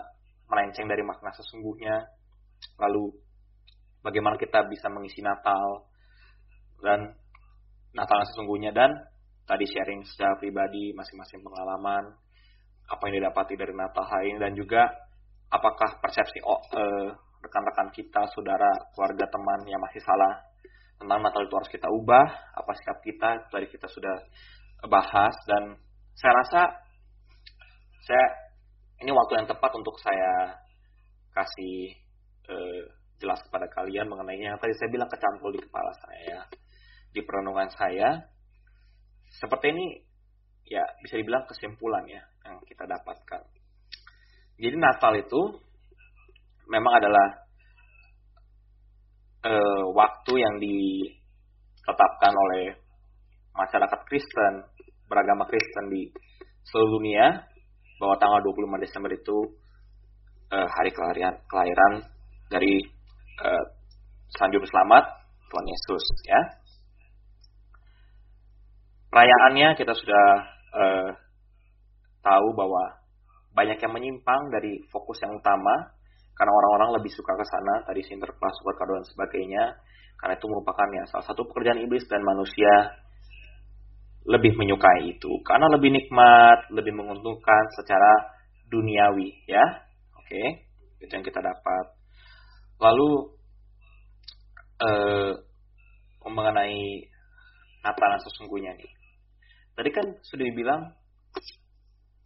[0.51, 1.95] melenceng dari makna sesungguhnya,
[2.77, 3.13] lalu
[4.05, 5.87] bagaimana kita bisa mengisi Natal
[6.81, 7.13] dan
[7.93, 8.71] Natal sesungguhnya.
[8.71, 8.93] Dan
[9.47, 12.13] tadi sharing secara pribadi masing-masing pengalaman
[12.87, 14.39] apa yang didapati dari Natal hari ini.
[14.39, 14.85] Dan juga
[15.49, 17.09] apakah persepsi oh, eh,
[17.41, 20.43] rekan-rekan kita, saudara, keluarga, teman yang masih salah
[20.97, 22.27] tentang Natal itu harus kita ubah,
[22.57, 24.15] apa sikap kita, tadi kita sudah
[24.89, 25.35] bahas.
[25.45, 25.77] Dan
[26.17, 26.61] saya rasa
[28.07, 28.25] saya
[29.03, 30.57] ini waktu yang tepat untuk saya
[31.37, 32.06] kasih
[32.47, 32.83] eh,
[33.17, 36.45] jelas kepada kalian mengenainya yang tadi saya bilang kecantol di kepala saya
[37.11, 38.29] di perenungan saya.
[39.27, 39.85] Seperti ini
[40.67, 43.41] ya bisa dibilang kesimpulan ya yang kita dapatkan.
[44.57, 45.41] Jadi Natal itu
[46.67, 47.27] memang adalah
[49.45, 52.75] uh, waktu yang ditetapkan oleh
[53.53, 54.53] masyarakat Kristen,
[55.05, 56.09] beragama Kristen di
[56.67, 57.47] seluruh dunia
[57.97, 59.37] bahwa tanggal 25 Desember itu
[60.53, 61.93] uh, hari kelahiran kelahiran
[62.47, 62.79] dari
[63.43, 63.65] uh,
[64.35, 65.07] Sang Juru Selamat
[65.47, 66.41] Tuhan Yesus ya.
[69.07, 70.25] Perayaannya kita sudah
[70.75, 71.09] uh,
[72.21, 72.99] tahu bahwa
[73.55, 75.95] banyak yang menyimpang dari fokus yang utama
[76.37, 79.63] karena orang-orang lebih suka ke sana tadi sinterklas super kado dan sebagainya.
[80.17, 82.99] Karena itu merupakan ya salah satu pekerjaan iblis dan manusia
[84.27, 85.41] lebih menyukai itu.
[85.45, 88.37] Karena lebih nikmat lebih menguntungkan secara
[88.69, 89.65] duniawi ya.
[90.19, 90.67] Oke
[91.01, 91.96] itu yang kita dapat
[92.77, 93.09] lalu
[94.81, 95.33] eh,
[96.27, 96.81] mengenai
[97.81, 98.91] Natal sesungguhnya nih
[99.77, 100.81] tadi kan sudah dibilang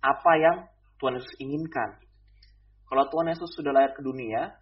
[0.02, 0.58] apa yang
[0.98, 1.90] Tuhan Yesus inginkan.
[2.90, 4.54] Kalau Tuhan Yesus sudah lahir ke dunia,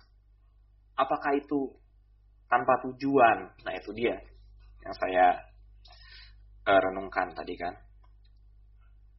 [0.95, 1.73] apakah itu
[2.51, 3.51] tanpa tujuan?
[3.63, 4.15] Nah itu dia
[4.83, 5.25] yang saya
[6.67, 7.75] uh, renungkan tadi kan.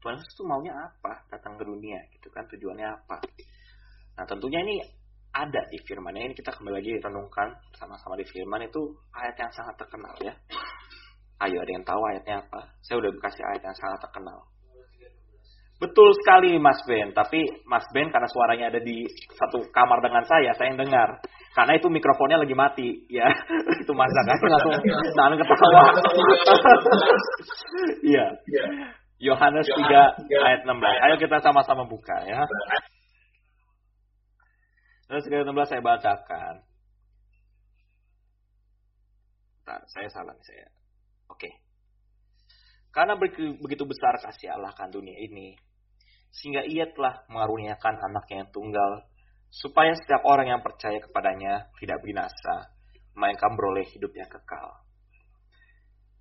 [0.01, 1.29] Tuhan Yesus itu maunya apa?
[1.29, 3.17] Datang ke dunia gitu kan tujuannya apa?
[4.17, 4.81] Nah tentunya ini
[5.31, 8.83] ada di firman ini kita kembali lagi renungkan sama-sama di firman itu
[9.15, 10.35] ayat yang sangat terkenal ya.
[11.41, 12.61] Ayo ada yang tahu ayatnya apa?
[12.85, 14.39] Saya udah kasih ayat yang sangat terkenal.
[15.81, 19.01] Betul sekali Mas Ben, tapi Mas Ben karena suaranya ada di
[19.33, 21.09] satu kamar dengan saya, saya yang dengar.
[21.57, 23.25] Karena itu mikrofonnya lagi mati, ya.
[23.83, 24.77] itu Mas kan langsung
[25.17, 25.83] nahan ketawa.
[28.05, 28.27] Iya.
[29.21, 29.89] Yohanes 3
[30.37, 31.05] ayat 16.
[31.09, 32.45] Ayo kita sama-sama buka ya.
[35.11, 36.55] 3 ayat 16 saya bacakan.
[39.59, 40.71] Bentar, saya salah saya.
[41.27, 41.51] Oke.
[42.95, 45.59] Karena begitu besar kasih Allah kan dunia ini,
[46.31, 48.93] sehingga ia telah mengaruniakan anaknya yang tunggal,
[49.51, 52.71] supaya setiap orang yang percaya kepadanya tidak binasa,
[53.19, 54.79] melainkan beroleh hidup yang kekal.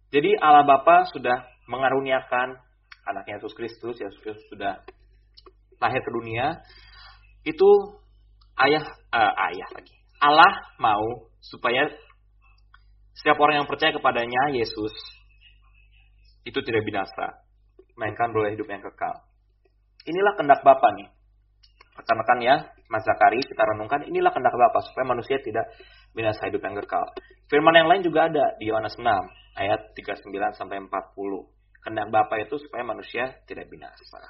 [0.10, 2.58] Jadi Allah Bapa sudah mengaruniakan
[3.06, 4.82] anaknya Yesus Kristus, Yesus Kristus sudah
[5.78, 6.62] lahir ke dunia,
[7.46, 7.70] itu
[8.68, 8.84] ayah
[9.14, 9.95] uh, ayah lagi.
[10.20, 11.88] Allah mau supaya
[13.16, 14.91] setiap orang yang percaya kepadanya Yesus
[16.47, 17.43] itu tidak binasa,
[17.99, 19.16] melainkan beroleh hidup yang kekal.
[20.07, 21.12] Inilah kendak Bapa nih.
[21.99, 22.55] Rekan-rekan ya,
[22.88, 25.68] Mas Zakari, kita renungkan, inilah kendak Bapa supaya manusia tidak
[26.16, 27.03] binasa hidup yang kekal.
[27.51, 29.03] Firman yang lain juga ada di Yohanes 6
[29.60, 30.88] ayat 39 sampai 40.
[31.84, 34.24] Kendak Bapa itu supaya manusia tidak binasa.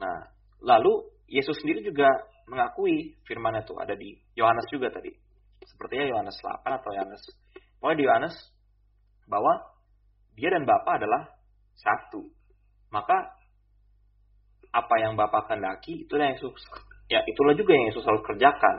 [0.00, 0.28] Nah,
[0.60, 2.08] lalu Yesus sendiri juga
[2.50, 5.14] mengakui firman itu ada di Yohanes juga tadi.
[5.62, 7.22] Sepertinya Yohanes 8 atau Yohanes
[7.78, 8.34] pokoknya di Yohanes
[9.30, 9.52] bahwa
[10.34, 11.30] dia dan Bapa adalah
[11.78, 12.26] satu.
[12.90, 13.38] Maka
[14.74, 16.58] apa yang Bapa kehendaki itulah yang Yesus
[17.06, 18.76] ya itulah juga yang Yesus harus kerjakan.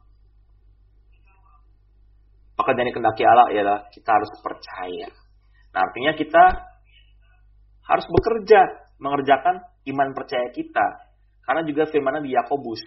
[2.63, 5.09] pekerjaan yang dikehendaki Allah ialah kita harus percaya.
[5.75, 6.45] Nah, artinya kita
[7.91, 8.61] harus bekerja
[9.03, 10.87] mengerjakan iman percaya kita.
[11.43, 12.83] Karena juga firmannya di Yakobus.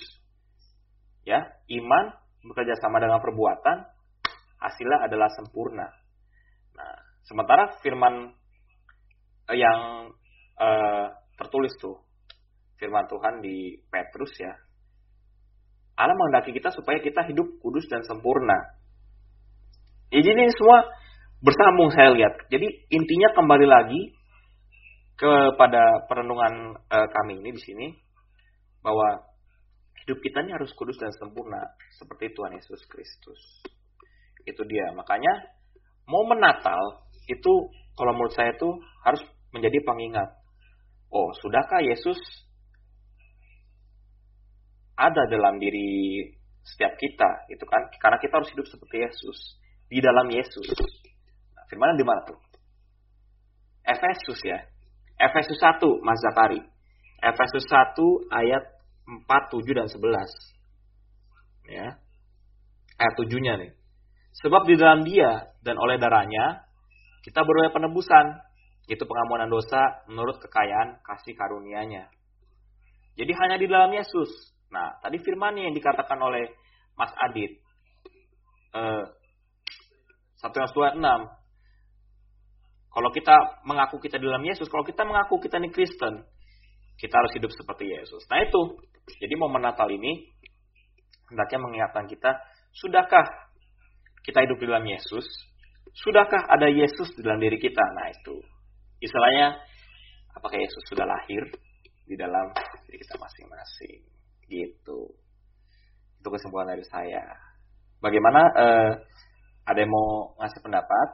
[1.28, 1.44] Ya,
[1.84, 2.06] iman
[2.46, 3.78] bekerja sama dengan perbuatan,
[4.62, 5.90] hasilnya adalah sempurna.
[6.78, 6.96] Nah,
[7.28, 8.32] sementara firman
[9.52, 10.10] eh, yang
[10.56, 11.06] eh,
[11.36, 12.00] tertulis tuh,
[12.80, 14.54] firman Tuhan di Petrus ya,
[15.96, 18.56] Allah menghendaki kita supaya kita hidup kudus dan sempurna.
[20.16, 20.80] Ya, jadi ini semua
[21.44, 22.48] bersambung saya lihat.
[22.48, 24.16] Jadi intinya kembali lagi
[25.20, 27.88] kepada perenungan eh, kami ini di sini
[28.80, 29.28] bahwa
[30.00, 31.60] hidup kita ini harus kudus dan sempurna
[32.00, 33.68] seperti Tuhan Yesus Kristus.
[34.48, 34.96] Itu dia.
[34.96, 35.52] Makanya
[36.08, 36.80] momen Natal
[37.28, 37.68] itu
[38.00, 38.72] kalau menurut saya itu
[39.04, 39.20] harus
[39.52, 40.32] menjadi pengingat.
[41.12, 42.16] Oh, sudahkah Yesus
[44.96, 46.24] ada dalam diri
[46.64, 47.92] setiap kita, itu kan?
[48.00, 50.68] Karena kita harus hidup seperti Yesus di dalam Yesus.
[51.56, 52.40] Nah, firman di mana tuh?
[53.86, 54.66] Efesus ya.
[55.22, 56.62] Efesus 1, Mas Zakari.
[57.22, 57.98] Efesus 1
[58.34, 58.64] ayat
[59.06, 61.70] 4, 7 dan 11.
[61.70, 61.88] Ya.
[62.98, 63.72] Ayat 7-nya nih.
[64.44, 66.66] Sebab di dalam dia dan oleh darahnya
[67.24, 68.46] kita beroleh penebusan.
[68.86, 72.06] Itu pengampunan dosa menurut kekayaan kasih karunia-Nya.
[73.18, 74.30] Jadi hanya di dalam Yesus.
[74.70, 76.54] Nah, tadi firmannya yang dikatakan oleh
[76.94, 77.58] Mas Adit.
[78.78, 79.04] Eh,
[80.40, 82.96] 1 Yohanes 2 6.
[82.96, 83.36] Kalau kita
[83.68, 86.24] mengaku kita di dalam Yesus, kalau kita mengaku kita ini Kristen,
[86.96, 88.24] kita harus hidup seperti Yesus.
[88.32, 88.80] Nah itu,
[89.20, 90.32] jadi momen Natal ini
[91.28, 92.40] hendaknya mengingatkan kita,
[92.72, 93.52] sudahkah
[94.24, 95.28] kita hidup di dalam Yesus?
[95.92, 97.84] Sudahkah ada Yesus di dalam diri kita?
[97.84, 98.40] Nah itu,
[99.04, 99.60] istilahnya,
[100.32, 101.52] apakah Yesus sudah lahir
[102.08, 102.52] di dalam
[102.88, 104.08] diri kita masing-masing?
[104.48, 105.00] Gitu.
[106.24, 107.28] Itu kesimpulan dari saya.
[108.00, 108.42] Bagaimana?
[108.56, 108.92] Eh,
[109.66, 111.08] ada yang mau ngasih pendapat?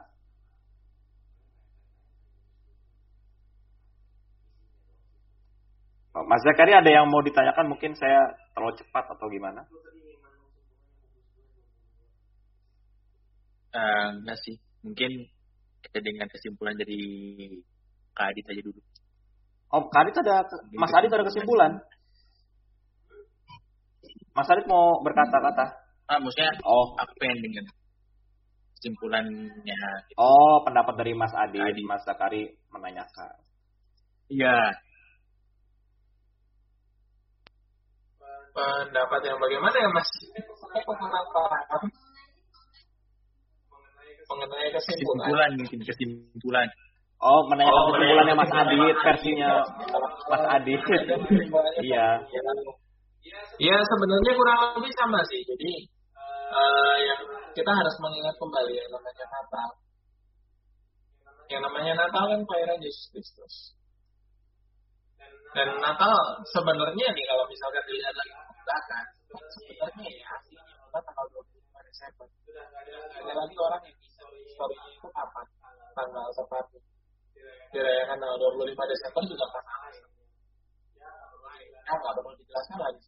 [6.12, 9.64] Oh, Mas Zakari ada yang mau ditanyakan mungkin saya terlalu cepat atau gimana?
[13.72, 14.60] Enggak sih.
[14.84, 15.10] Mungkin
[15.80, 17.00] kita dengan kesimpulan dari
[18.12, 18.80] Kak Adit aja dulu.
[19.72, 20.44] Oh, Kak Adit ada,
[20.76, 21.80] Mas Adit ada kesimpulan.
[24.36, 25.64] Mas Adit mau berkata-kata.
[26.12, 27.64] Ah, maksudnya Oh, apa yang dengan
[28.82, 29.82] kesimpulannya?
[30.10, 30.18] gitu.
[30.18, 31.86] oh pendapat dari Mas Adit, Adit.
[31.86, 33.38] Mas Zakari menanyakan.
[34.26, 34.58] Iya.
[38.52, 40.10] pendapat yang bagaimana ya mas?
[40.76, 41.80] Pendapat
[44.28, 45.16] mengenai kesimpulan.
[45.24, 46.68] Kesimpulan mungkin kesimpulan.
[47.22, 49.50] Oh, menanyakan Oh, kesimpulannya Mas Adit, versinya
[50.26, 50.80] Mas Adit.
[51.86, 52.06] Iya.
[53.62, 55.40] Ya sebenarnya kurang lebih sama sih.
[55.46, 55.86] Jadi
[56.50, 57.22] eh, yang
[57.52, 59.68] kita harus mengingat kembali yang namanya Natal.
[61.52, 63.54] Yang namanya Natal kan kelahiran Yesus Kristus.
[65.52, 66.16] Dan Natal
[66.48, 68.32] sebenarnya nih kalau misalkan dilihat lagi
[68.64, 69.06] belakang,
[69.52, 72.26] sebenarnya ya aslinya adalah tanggal 25 Desember.
[73.20, 75.46] Ada lagi orang yang historinya itu kapan
[75.92, 76.80] tanggal tepatnya.
[77.72, 79.66] Dirayakan tanggal 25 Desember juga pas
[81.82, 83.04] Ya nggak perlu dijelaskan lagi.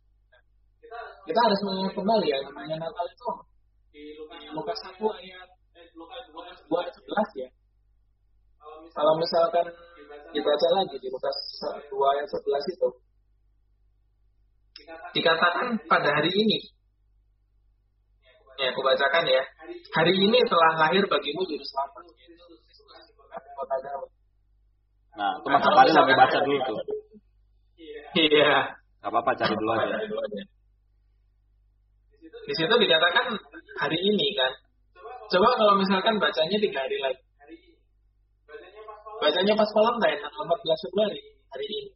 [1.25, 3.54] Kita harus mengingat kembali yang namanya Natal itu
[3.95, 4.19] di
[4.51, 7.49] Lukas 1 ayat eh, Lukas 2 ayat 11 ya.
[8.91, 9.67] Kalau misalkan
[10.35, 10.97] dibaca lagi.
[10.99, 12.89] di Lukas 2 ayat 11 itu.
[15.15, 16.59] Dikatakan pada hari ini.
[18.59, 19.43] Ya aku bacakan ya.
[19.95, 20.43] Hari ini.
[20.43, 22.03] Telah lahir bagimu juru selamat
[23.55, 24.11] kota Daud
[25.15, 26.79] Nah, itu Mas Apari lagi baca dulu tuh.
[28.19, 28.75] iya.
[28.99, 29.99] Gak apa-apa cari dulu aja.
[32.45, 33.31] di situ dikatakan
[33.81, 34.53] hari ini kan?
[35.31, 37.23] Coba kalau misalkan bacanya tiga hari lagi.
[39.19, 41.21] Bacanya pas Valentine tanggal 14 Februari
[41.55, 41.91] hari ini.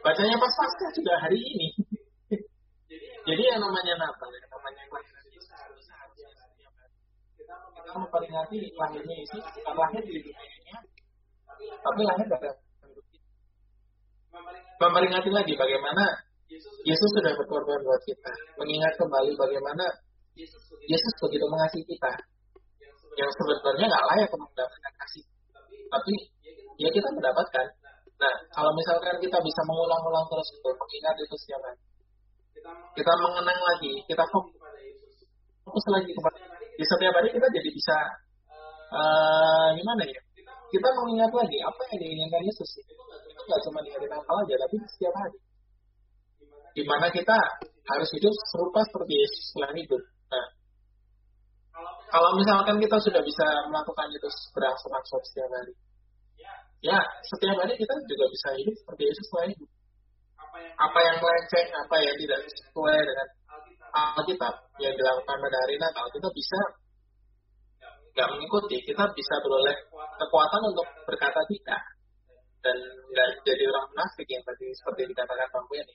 [0.00, 1.68] Bacanya pas Pasca juga hari ini.
[3.28, 4.82] Jadi yang namanya Natal yang namanya
[7.90, 10.70] kita memperingati lahirnya Yesus bukan lahir di dunia ini
[11.82, 12.50] tapi lahir dari
[14.78, 16.04] memperingati lagi bagaimana
[16.86, 18.32] Yesus sudah berkorban buat kita.
[18.58, 19.84] Mengingat kembali bagaimana
[20.90, 22.12] Yesus begitu mengasihi kita
[23.18, 25.24] yang sebenarnya nggak layak untuk mendapatkan kasih.
[25.90, 26.14] Tapi
[26.80, 27.66] ya kita mendapatkan.
[28.20, 28.36] Nah.
[28.52, 31.80] Kalau misalkan kita bisa mengulang-ulang terus itu mengingat itu setiap hari
[32.94, 36.38] kita mengenang lagi kita fokus lagi kepada
[36.76, 37.96] di setiap hari kita jadi bisa
[38.90, 40.20] eh gimana ya?
[40.70, 42.70] kita mengingat lagi apa yang diinginkan Yesus.
[42.86, 45.38] Itu nggak cuma di hari Natal aja tapi di setiap hari.
[46.70, 47.38] Di mana kita
[47.90, 50.46] harus hidup serupa seperti Yesus setelah hidup nah
[52.10, 55.74] kalau misalkan kita sudah bisa melakukan itu berangsur-angsur setiap hari,
[56.82, 56.98] ya.
[57.22, 59.70] Setiap hari kita juga bisa hidup seperti Yesus hidup.
[60.74, 63.28] Apa yang melenceng, apa yang tidak sesuai dengan
[63.94, 64.54] Alkitab.
[64.82, 66.60] Yang dilakukan pada hari Natal, kita bisa
[68.10, 69.76] nggak mengikuti, kita bisa beroleh
[70.18, 70.60] kekuatan.
[70.66, 71.82] untuk berkata tidak.
[72.60, 75.94] Dan nggak jadi orang munafik yang tadi seperti dikatakan Bang ini.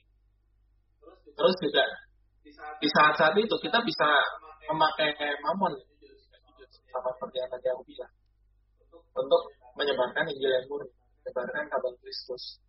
[1.36, 1.84] Terus juga
[2.54, 4.08] di saat-saat itu kita bisa
[4.70, 5.74] memakai mamon
[6.90, 8.12] sama seperti yang tadi aku bilang
[9.16, 9.42] untuk
[9.76, 10.92] menyebarkan Injil yang murni,
[11.24, 12.60] menyebarkan kabar Kristus.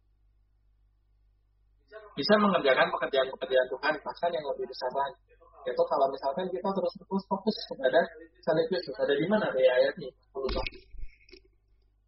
[2.15, 5.21] Bisa mengerjakan pekerjaan-pekerjaan Tuhan bahkan yang lebih besar lagi.
[5.67, 7.99] Yaitu kalau misalkan kita terus terus fokus kepada
[8.43, 10.09] salib Kristus, ada di mana deh ayatnya?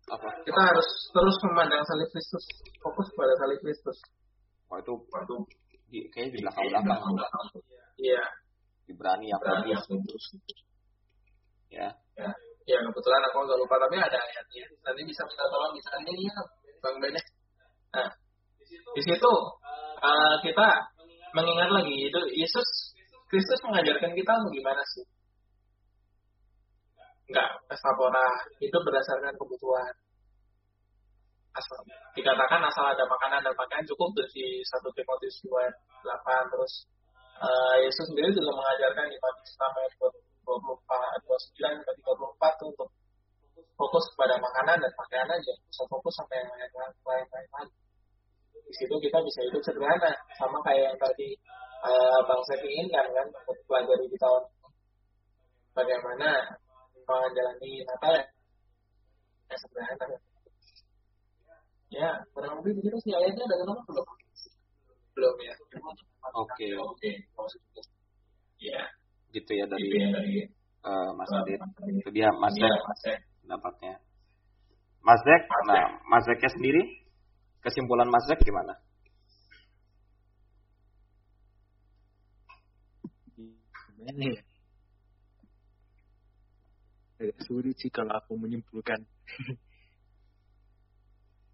[0.10, 0.30] Apa?
[0.48, 2.46] Kita harus terus memandang salib Kristus,
[2.80, 3.98] fokus kepada salib Kristus.
[4.70, 4.94] Oh itu
[5.90, 7.46] di, kayaknya di belakang belakang.
[8.00, 8.24] Iya.
[8.90, 9.86] Yang Berarti bagus.
[9.86, 10.26] yang terus.
[11.70, 11.88] Ya.
[12.18, 12.30] Ya,
[12.66, 14.66] ya kebetulan aku agak lupa tapi ada ayatnya.
[14.82, 16.38] Nanti bisa minta tolong misalnya ini ya,
[16.82, 17.22] Bang Bene.
[17.94, 18.10] Nah,
[18.70, 19.32] di situ
[20.02, 20.68] uh, kita
[21.38, 22.68] mengingat lagi itu Yesus
[23.30, 25.06] Kristus mengajarkan kita mau gimana sih?
[27.30, 27.94] Enggak, pesta
[28.58, 29.94] itu berdasarkan kebutuhan.
[31.50, 31.82] Asal,
[32.14, 35.76] dikatakan asal ada makanan dan pakaian cukup dari 1 Timotius 2 ayat
[36.06, 36.74] 8 terus
[37.42, 42.90] uh, Yesus sendiri juga mengajarkan di Matius 6 ayat 24, 29 sampai 34 tuh untuk
[43.80, 47.78] fokus kepada makanan dan pakaian aja, bisa fokus sampai yang lain-lain lagi.
[48.70, 51.34] Di situ kita bisa hidup sederhana, sama kayak yang tadi
[51.82, 54.44] uh, Bang Seth inginkan kan, untuk pelajari di tahun.
[55.74, 56.60] Bagaimana
[57.08, 58.14] menjalani Natal
[59.50, 60.06] ya sederhana.
[61.90, 64.08] Ya, kurang lebih begitu sih ayatnya ada kenapa belum?
[65.18, 65.54] Belum ya.
[66.38, 66.68] Oke.
[66.78, 67.10] Oke.
[68.62, 68.82] Ya.
[69.34, 70.36] Gitu ya dari Iya, dari
[70.86, 71.58] eh, Mas Adit.
[71.98, 73.02] Itu dia Mas Iya, Zek Mas
[73.42, 73.94] pendapatnya.
[75.02, 75.22] Mas
[75.66, 76.82] nah Mas Zeknya sendiri
[77.66, 78.78] kesimpulan Mas Zek gimana?
[83.98, 84.42] Gimana ya?
[87.20, 89.02] Agak sulit sih kalau aku menyimpulkan.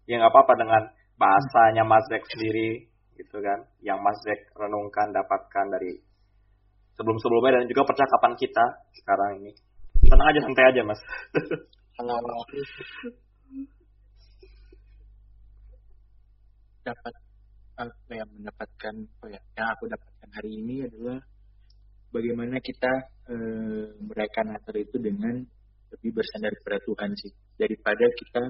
[0.06, 0.82] Ya nggak apa-apa dengan
[1.18, 2.86] bahasanya Mas Zek sendiri
[3.18, 5.98] gitu kan, yang Mas Zek renungkan dapatkan dari
[6.96, 8.64] sebelum-sebelumnya dan juga percakapan kita
[9.02, 9.52] sekarang ini.
[10.06, 11.00] Tenang aja, santai aja Mas.
[16.86, 17.14] Dapat
[17.76, 21.20] apa yang mendapatkan apa ya yang aku dapatkan hari ini adalah
[22.08, 22.92] bagaimana kita
[23.28, 25.44] eh, merayakan Natal itu dengan
[25.92, 28.42] lebih bersandar kepada Tuhan sih daripada kita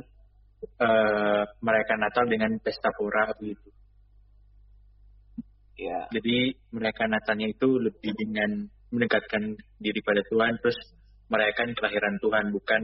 [0.68, 3.68] eh, merayakan Natal dengan pesta pora begitu.
[5.76, 10.78] ya, Jadi merayakan Natalnya itu lebih dengan mendekatkan diri pada Tuhan terus
[11.28, 12.82] merayakan kelahiran Tuhan bukan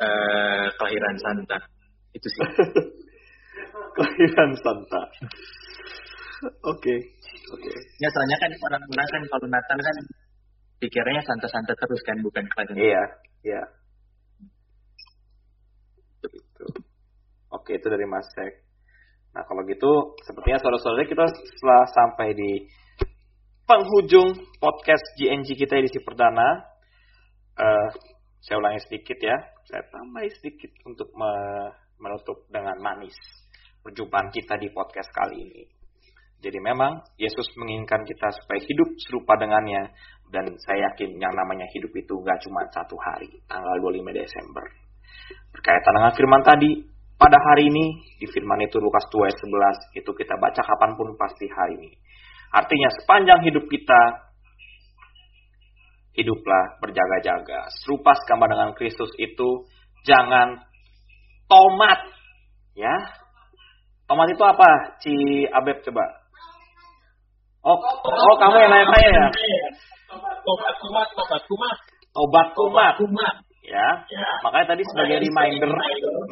[0.00, 1.58] eh, kelahiran Santa.
[2.12, 2.42] Itu sih.
[3.96, 5.02] kelahiran Santa.
[6.62, 6.94] Oke,
[7.50, 7.72] oke.
[7.98, 9.96] Ya soalnya kan orang-orang kan kalau Natal kan
[10.78, 12.78] pikirnya Santa-Santa terus kan bukan kelahiran.
[12.78, 13.04] Iya,
[13.42, 13.62] iya.
[17.48, 18.64] Oke, itu dari Mas Sek.
[19.32, 22.50] Nah, kalau gitu, sepertinya saudara-saudara kita setelah sampai di
[23.68, 26.64] penghujung podcast GNG kita edisi perdana,
[27.56, 27.88] eh,
[28.40, 29.36] saya ulangi sedikit ya,
[29.68, 33.16] saya tambah sedikit untuk me- menutup dengan manis
[33.82, 35.64] perjumpaan kita di podcast kali ini.
[36.38, 39.90] Jadi memang Yesus menginginkan kita supaya hidup serupa dengannya
[40.30, 44.62] dan saya yakin yang namanya hidup itu nggak cuma satu hari, tanggal 25 Desember.
[45.50, 46.70] Berkaitan dengan firman tadi,
[47.18, 51.18] pada hari ini di firman itu Lukas 2 ayat 11 itu kita baca kapan pun
[51.18, 51.90] pasti hari ini.
[52.54, 54.00] Artinya sepanjang hidup kita
[56.14, 57.66] hiduplah berjaga-jaga.
[57.82, 59.66] Serupa sama dengan Kristus itu
[60.06, 60.62] jangan
[61.50, 62.06] tomat
[62.78, 62.94] ya.
[64.06, 64.70] Tomat itu apa?
[65.02, 65.14] Ci
[65.50, 66.06] Abeb coba.
[67.66, 69.26] Oh, oh kamu yang nanya-nanya ya?
[70.08, 71.76] Tobat kumat, tobat kumat,
[72.14, 72.48] Tobat
[72.96, 73.34] kumat.
[73.68, 73.88] Ya.
[74.08, 74.28] Ya.
[74.44, 75.70] Makanya tadi sebagai reminder,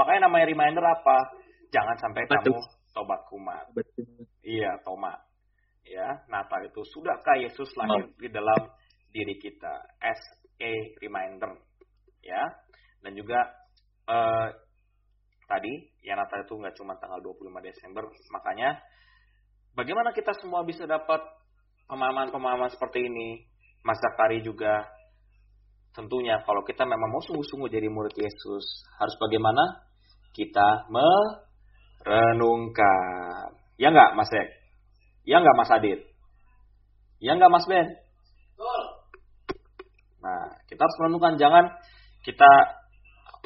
[0.01, 1.17] makanya namanya reminder apa?
[1.69, 2.57] Jangan sampai Betul.
[2.57, 2.61] kamu
[2.97, 3.67] tobat kumat.
[3.77, 4.25] Betul.
[4.41, 5.21] Iya, tomat.
[5.87, 8.59] Ya, Natal itu sudahkah Yesus lahir di dalam
[9.13, 9.75] diri kita?
[10.01, 10.19] As
[10.59, 11.61] a reminder.
[12.25, 12.43] Ya.
[13.05, 13.39] Dan juga
[14.09, 14.49] eh,
[15.47, 15.73] tadi
[16.03, 18.05] ya Natal itu nggak cuma tanggal 25 Desember,
[18.35, 18.83] makanya
[19.79, 21.23] bagaimana kita semua bisa dapat
[21.87, 23.47] pemahaman-pemahaman seperti ini?
[23.87, 24.83] Mas Zakari juga
[25.97, 29.89] tentunya kalau kita memang mau sungguh-sungguh jadi murid Yesus, harus bagaimana?
[30.37, 30.85] Kita
[32.05, 33.57] merenungkan.
[33.81, 34.49] Ya nggak, Mas Ek?
[35.25, 36.05] Ya nggak, Mas Adit?
[37.19, 37.89] Ya nggak, Mas Ben?
[40.21, 41.41] Nah, kita harus merenungkan.
[41.41, 41.65] Jangan
[42.21, 42.51] kita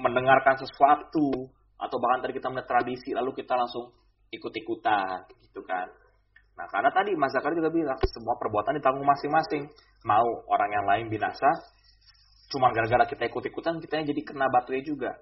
[0.02, 3.92] mendengarkan sesuatu atau bahkan tadi kita melihat tradisi lalu kita langsung
[4.32, 5.88] ikut-ikutan gitu kan.
[6.60, 9.64] Nah, karena tadi Mas Zakari juga bilang semua perbuatan ditanggung masing-masing.
[10.04, 11.48] Mau orang yang lain binasa,
[12.50, 15.14] cuma gara-gara kita ikut-ikutan kita jadi kena batunya juga.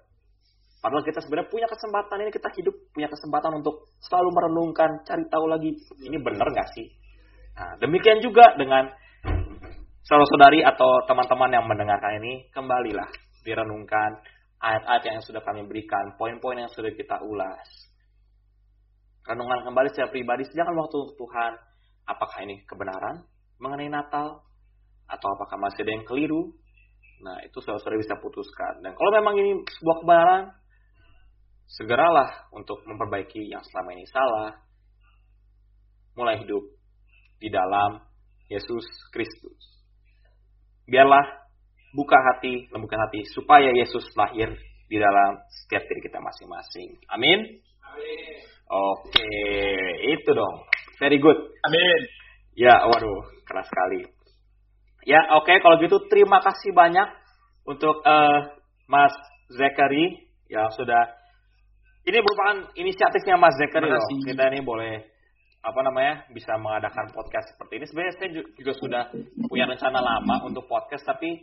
[0.78, 5.44] Padahal kita sebenarnya punya kesempatan ini kita hidup punya kesempatan untuk selalu merenungkan, cari tahu
[5.50, 5.74] lagi
[6.06, 6.86] ini benar nggak sih.
[7.58, 8.86] Nah, demikian juga dengan
[10.06, 13.10] saudara-saudari atau teman-teman yang mendengarkan ini kembalilah
[13.42, 14.22] direnungkan
[14.62, 17.66] ayat-ayat yang sudah kami berikan, poin-poin yang sudah kita ulas.
[19.26, 21.52] Renungan kembali secara pribadi, jangan waktu Tuhan.
[22.08, 23.26] Apakah ini kebenaran
[23.60, 24.40] mengenai Natal?
[25.08, 26.56] Atau apakah masih ada yang keliru?
[27.18, 28.82] Nah, itu saudara-saudara bisa putuskan.
[28.82, 30.42] Dan kalau memang ini sebuah kebenaran,
[31.68, 34.50] segeralah untuk memperbaiki yang selama ini salah.
[36.14, 36.64] Mulai hidup
[37.38, 38.02] di dalam
[38.50, 39.62] Yesus Kristus.
[40.88, 41.22] Biarlah
[41.92, 44.50] buka hati, lembutkan hati, supaya Yesus lahir
[44.88, 46.96] di dalam setiap diri kita masing-masing.
[47.12, 47.60] Amin.
[48.68, 49.30] Oke,
[50.16, 50.56] itu dong.
[51.00, 51.38] Very good.
[51.38, 52.00] Amin.
[52.58, 54.17] Ya, waduh, keras sekali.
[55.08, 57.08] Ya, oke, kalau gitu terima kasih banyak
[57.64, 58.38] untuk eh,
[58.92, 59.16] Mas
[59.48, 61.16] Zekari yang sudah
[62.04, 64.04] ini merupakan inisiatifnya Mas Terima loh.
[64.28, 64.92] Kita ini boleh
[65.64, 67.84] apa namanya bisa mengadakan podcast seperti ini.
[67.88, 69.02] Sebenarnya saya ju- juga sudah
[69.48, 71.40] punya rencana lama untuk podcast, tapi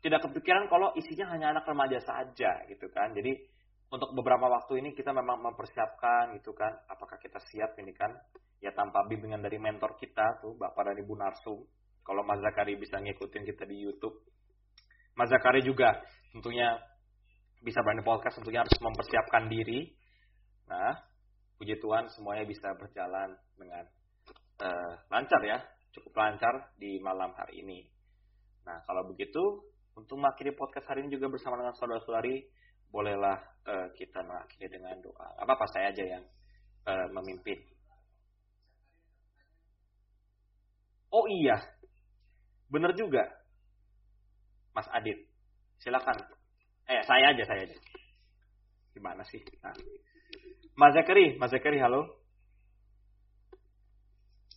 [0.00, 3.12] tidak kepikiran kalau isinya hanya anak remaja saja gitu kan.
[3.12, 3.36] Jadi
[3.92, 6.72] untuk beberapa waktu ini kita memang mempersiapkan gitu kan.
[6.88, 8.12] Apakah kita siap ini kan?
[8.60, 11.60] Ya tanpa bimbingan dari mentor kita tuh Bapak dan Ibu Narsum.
[12.02, 14.16] Kalau Mas Zakari bisa ngikutin kita di YouTube.
[15.14, 16.00] Mas Zakari juga
[16.32, 16.78] tentunya
[17.60, 19.92] bisa berani podcast tentunya harus mempersiapkan diri.
[20.70, 20.96] Nah,
[21.60, 23.84] puji Tuhan semuanya bisa berjalan dengan
[24.64, 25.58] eh, lancar ya,
[25.92, 27.84] cukup lancar di malam hari ini.
[28.64, 32.48] Nah, kalau begitu untuk mengakhiri podcast hari ini juga bersama dengan saudara-saudari,
[32.88, 35.36] bolehlah eh, kita mengakhiri dengan doa.
[35.36, 36.24] Apa apa saya aja yang
[36.88, 37.60] eh, memimpin.
[41.10, 41.58] Oh iya,
[42.70, 43.26] bener juga,
[44.72, 45.18] Mas Adit.
[45.82, 46.16] Silakan.
[46.86, 47.76] Eh, saya aja, saya aja.
[48.94, 49.40] Gimana sih?
[49.62, 49.74] Nah.
[50.76, 52.06] Mas Zakari, Mas Zakari, halo.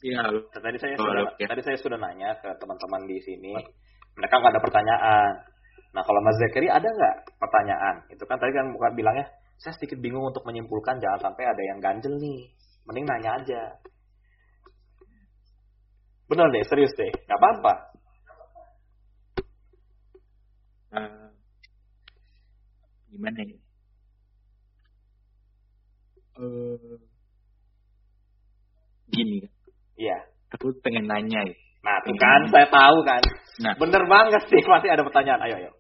[0.04, 0.40] Iya, halo.
[0.52, 1.44] Tadi saya Oh, sudah, oke.
[1.48, 3.56] tadi saya sudah nanya ke teman-teman di sini.
[4.20, 5.34] Mereka nggak ada pertanyaan.
[5.96, 7.96] Nah, kalau Mas Zakari ada nggak pertanyaan?
[8.12, 9.26] Itu kan tadi kan bukan bilangnya,
[9.64, 12.52] saya sedikit bingung untuk menyimpulkan jangan sampai ada yang ganjel nih.
[12.84, 13.62] Mending nanya aja.
[16.28, 17.12] Bener deh, serius deh.
[17.30, 17.93] Gak apa-apa.
[20.94, 21.28] Eh,
[23.10, 23.58] gimana ya?
[26.38, 26.98] Eh,
[29.10, 29.42] gini,
[29.98, 30.18] Iya.
[30.54, 31.56] aku pengen nanya ya.
[31.84, 33.24] Nah, tuh kan, saya tahu kan.
[33.66, 33.74] Nah.
[33.82, 35.42] Bener banget sih, pasti ada pertanyaan.
[35.50, 35.72] Ayo, ayo.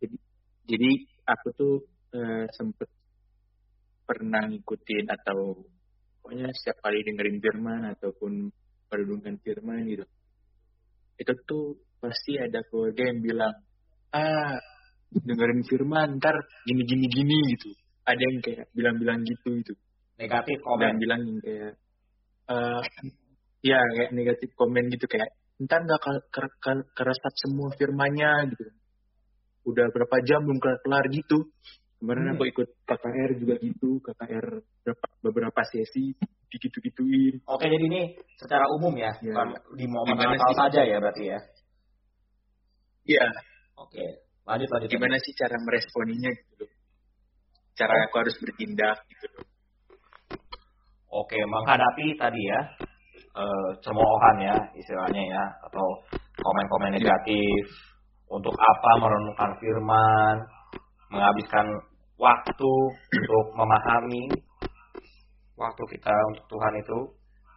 [0.00, 0.16] Jadi,
[0.68, 0.90] jadi
[1.28, 1.74] aku tuh
[2.16, 2.88] eh, sempet
[4.04, 5.64] pernah ngikutin atau
[6.20, 8.52] pokoknya setiap kali dengerin firman ataupun
[8.88, 10.04] perenungan firman gitu
[11.20, 13.54] itu tuh pasti ada keluarga yang bilang
[14.14, 14.58] ah
[15.14, 16.34] dengerin firman ntar
[16.66, 17.70] gini gini gini gitu.
[18.04, 19.74] Ada yang kayak bilang-bilang gitu gitu.
[20.20, 20.94] Negatif dan komen.
[21.00, 21.72] bilang yang kayak
[22.44, 22.82] eh
[23.64, 25.32] ya kayak negatif komen gitu kayak
[25.64, 28.68] ntar nggak ke- ke- ke- keresap semua firmanya gitu.
[29.64, 31.48] Udah berapa jam belum kelar kelar gitu
[32.04, 32.36] kemarin Hmm.
[32.36, 34.46] aku ikut KKR juga gitu KKR
[34.84, 36.12] berapa beberapa sesi
[36.52, 38.02] digitu gituin Oke, jadi ini
[38.36, 39.32] secara umum ya, Ya.
[39.72, 40.56] di momen Natal sih?
[40.60, 41.38] saja ya berarti ya.
[43.04, 43.24] Iya
[43.80, 44.04] Oke,
[44.44, 44.88] lanjut lanjut.
[44.92, 46.70] gimana sih cara meresponinya gitu loh
[47.74, 49.44] cara aku harus bertindak gitu loh
[51.14, 52.60] Oke, menghadapi tadi ya
[53.34, 55.86] eh, cemoohan ya istilahnya ya atau
[56.38, 57.64] komen-komen negatif
[58.26, 60.36] untuk apa merenungkan firman,
[61.08, 61.66] menghabiskan
[62.18, 62.72] waktu
[63.10, 64.30] untuk memahami
[65.54, 66.98] waktu kita untuk Tuhan itu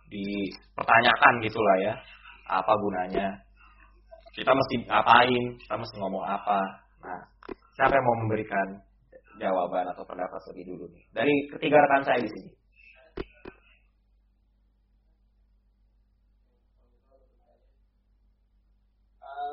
[0.07, 1.93] dipertanyakan gitulah ya
[2.47, 3.27] apa gunanya?
[4.31, 5.43] Kita mesti ngapain?
[5.59, 6.61] Kita mesti ngomong apa?
[7.03, 7.21] Nah
[7.75, 8.67] siapa yang mau memberikan
[9.37, 11.03] jawaban atau pendapat lebih dulu nih?
[11.13, 12.51] Dari ketiga rekan saya di sini.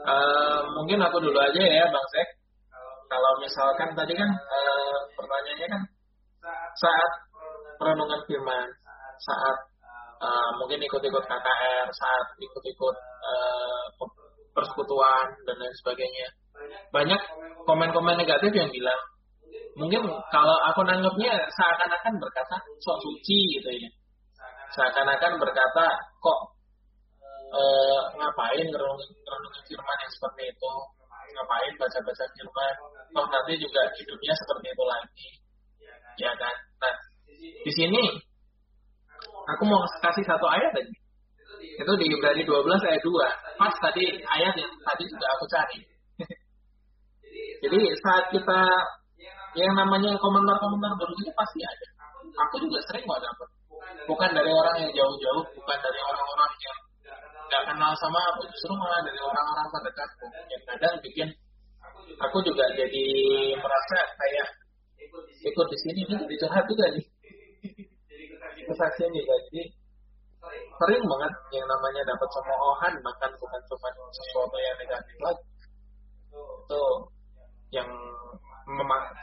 [0.05, 2.44] Eh, mungkin aku dulu aja ya Bang Zek.
[3.05, 5.83] Kalau misalkan tadi kan eh, pertanyaannya kan
[6.75, 7.11] saat
[7.79, 8.69] perenungan firman,
[9.21, 9.57] saat
[10.25, 13.85] eh, mungkin ikut-ikut KKR, saat ikut-ikut eh,
[14.55, 16.29] persekutuan dan lain sebagainya.
[16.95, 17.21] Banyak
[17.67, 19.01] komen-komen negatif yang bilang,
[19.75, 23.91] mungkin kalau aku nanggapnya seakan-akan berkata sok suci gitu ya.
[24.75, 25.87] Seakan-akan berkata
[26.23, 26.41] kok
[27.53, 29.07] eh, ngapain ngerungi
[29.69, 30.73] firman yang seperti itu
[31.35, 32.75] ngapain baca-baca firman
[33.15, 35.29] toh nanti juga hidupnya seperti itu lagi.
[36.19, 36.55] Ya kan?
[36.81, 36.97] Nah
[37.39, 38.03] di sini
[39.51, 40.95] aku mau kasih satu ayat aja
[41.65, 42.55] itu di Ibrani 12
[42.87, 45.79] ayat 2 pas tadi ayat yang tadi juga aku cari.
[47.67, 48.61] Jadi saat kita
[49.55, 51.89] yang namanya komentar-komentar begitu pasti ada.
[52.35, 53.49] Aku juga sering kok dapet
[54.05, 56.79] bukan dari orang yang jauh-jauh bukan dari orang-orang yang
[57.49, 61.29] nggak kenal sama aku justru malah dari orang-orang terdekatku yang kadang bikin
[62.21, 63.05] aku juga jadi
[63.59, 64.49] merasa kayak
[65.45, 67.07] ikut di sini ini jadi curhat juga nih.
[68.65, 69.63] Kesaksian juga jadi
[70.77, 75.45] sering banget yang namanya dapat cemoohan bahkan bukan cuma sesuatu yang negatif lagi.
[76.35, 76.83] Itu
[77.73, 77.89] yang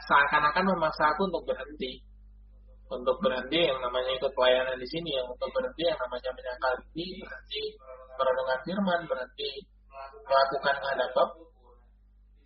[0.06, 1.98] seakan-akan memaksa aku untuk berhenti
[2.92, 7.20] untuk berhenti yang namanya ikut pelayanan di sini yang untuk berhenti yang namanya menyangkal diri
[7.24, 7.62] berhenti
[8.20, 9.50] merenungkan firman berhenti
[10.28, 11.10] melakukan hadap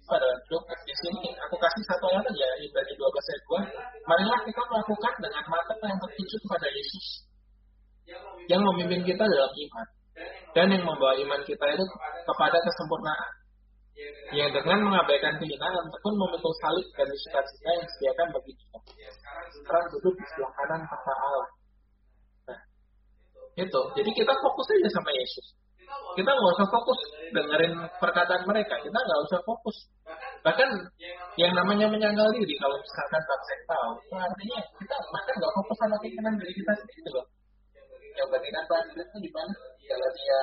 [0.06, 3.43] pada cukup di sini aku kasih satu ayat aja Ibrani 12 ayat
[4.06, 7.06] 2 marilah kita melakukan dengan mata yang tertuju kepada Yesus
[8.47, 9.86] yang memimpin kita dalam iman
[10.55, 11.85] dan yang membawa iman kita itu
[12.23, 13.31] kepada kesempurnaan
[14.36, 18.78] yang dengan mengabaikan kehinaan tekun memikul salib dan sukacita yang disediakan bagi kita.
[19.56, 21.48] Sekarang duduk di sebelah kanan kata Allah.
[22.47, 22.60] Nah
[23.56, 25.47] itu jadi kita fokus aja sama Yesus.
[25.86, 26.98] Kita nggak usah fokus
[27.32, 28.74] dengerin perkataan mereka.
[28.85, 29.77] Kita nggak usah fokus.
[30.44, 30.68] Bahkan
[31.40, 35.97] yang namanya menyangkal diri kalau misalkan bangsa tahu itu artinya kita bahkan nggak fokus sama
[36.05, 37.27] keinginan diri kita sendiri loh.
[38.16, 39.55] Yang bandingkan prajurit itu di mana?
[39.86, 40.40] Kalau dia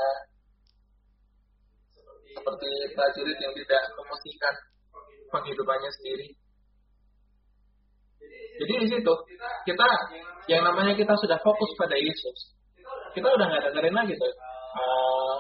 [2.34, 4.54] seperti prajurit yang tidak memusingkan
[5.30, 6.28] penghidupannya sendiri.
[8.54, 9.14] Jadi di situ
[9.66, 9.88] kita
[10.50, 12.54] yang namanya kita sudah fokus pada Yesus
[13.14, 14.34] kita udah nggak dengerin lagi tuh
[14.78, 15.38] uh,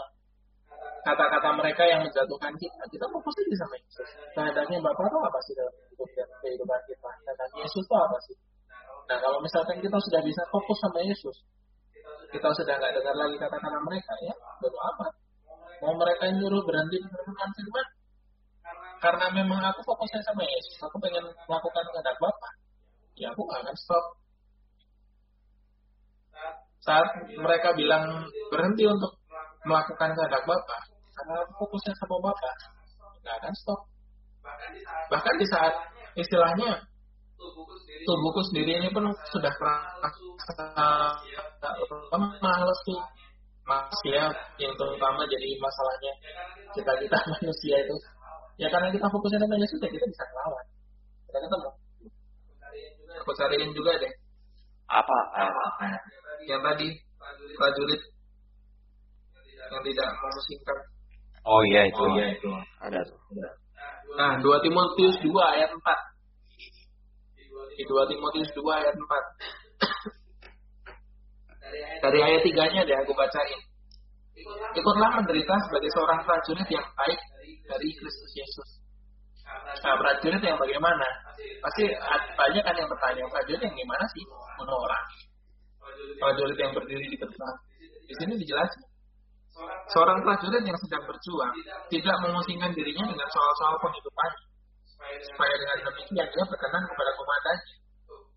[1.03, 2.83] kata-kata mereka yang menjatuhkan kita.
[2.87, 4.09] Kita fokus aja sama Yesus.
[4.31, 7.09] Kehendaknya Bapak itu apa sih dalam hidup dan kehidupan kita?
[7.11, 8.37] Kehendak Yesus itu apa sih?
[9.09, 11.37] Nah kalau misalkan kita sudah bisa fokus sama Yesus
[12.33, 15.05] kita sudah nggak dengar lagi kata-kata mereka ya bodo apa
[15.83, 17.87] mau mereka nyuruh berhenti merenungkan firman
[19.03, 22.53] karena memang aku fokusnya sama Yesus aku pengen melakukan kehendak Bapak
[23.19, 24.05] ya aku nggak akan stop.
[26.83, 29.11] Saat mereka bilang berhenti untuk
[29.67, 30.81] melakukan kehendak Bapak
[31.19, 32.55] karena aku fokusnya sama Bapak
[33.23, 33.79] nggak akan stop.
[35.11, 35.73] Bahkan di saat
[36.15, 36.79] istilahnya
[38.03, 40.07] tubuhku sendiri ini pun sudah kerasa
[42.39, 42.99] males tuh
[43.63, 44.23] manusia
[44.59, 46.13] yang terutama jadi masalahnya
[46.75, 47.95] kita kita manusia itu.
[48.59, 50.65] Ya karena kita fokusnya sama Yesus ya kita bisa melawan.
[51.29, 51.69] Kita ketemu.
[53.23, 54.13] Aku cariin juga deh.
[54.89, 55.17] Apa?
[55.33, 55.65] Apa
[56.45, 56.87] yang tadi
[57.55, 58.01] prajurit.
[59.73, 60.77] Yang tidak memusingkan
[61.43, 62.03] oh iya itu.
[62.03, 62.49] Oh iya itu.
[62.83, 63.19] Ada tuh.
[64.13, 65.81] Nah 2 Timotius 2 ayat 4
[67.73, 70.22] Di 2 Timotius 2 ayat 4.
[72.03, 73.61] Dari ayat 3-nya deh aku bacain.
[74.73, 77.19] Ikutlah menderita sebagai seorang prajurit yang baik
[77.69, 78.69] dari Kristus Yesus.
[79.83, 81.07] Nah, prajurit yang bagaimana?
[81.61, 81.85] Pasti
[82.33, 84.23] banyak kan yang bertanya, prajurit yang gimana sih?
[84.57, 85.05] Bunuh orang.
[86.17, 87.55] Prajurit yang berdiri di depan.
[88.09, 88.83] Di sini dijelaskan.
[89.93, 91.53] Seorang prajurit yang sedang berjuang
[91.93, 94.31] tidak memusingkan dirinya dengan soal-soal penghidupan
[95.29, 97.82] supaya dengan demikian dia berkenan kepada komandannya.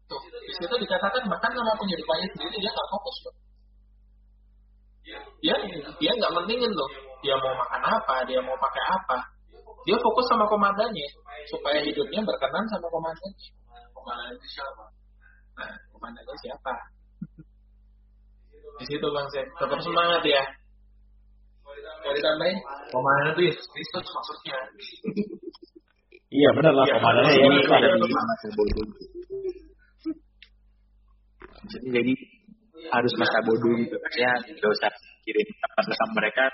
[0.06, 3.34] Tuh, di situ dikatakan bahkan sama penghidupannya sendiri dia nggak fokus loh.
[5.42, 5.54] Dia
[5.98, 6.90] dia nggak mentingin loh.
[7.22, 9.18] Dia mau makan apa, dia mau pakai apa.
[9.86, 11.08] Dia fokus sama komandannya
[11.50, 13.50] supaya hidupnya berkenan sama komandannya.
[13.94, 14.84] Komandannya siapa?
[15.58, 16.72] Nah, komandannya siapa?
[18.82, 20.44] Di situ bang Sen, tetap semangat ya.
[22.06, 22.58] Mau ditambahin?
[22.94, 24.56] Komandan itu Yesus Kristus maksudnya.
[26.26, 28.86] Iya benar lah Iya, komandannya ini ada di masa bodoh.
[31.66, 32.12] Jadi, jadi
[32.92, 33.96] harus masa bodoh gitu.
[33.98, 34.90] Maksudnya nggak usah
[35.26, 36.44] kirim pesan mereka,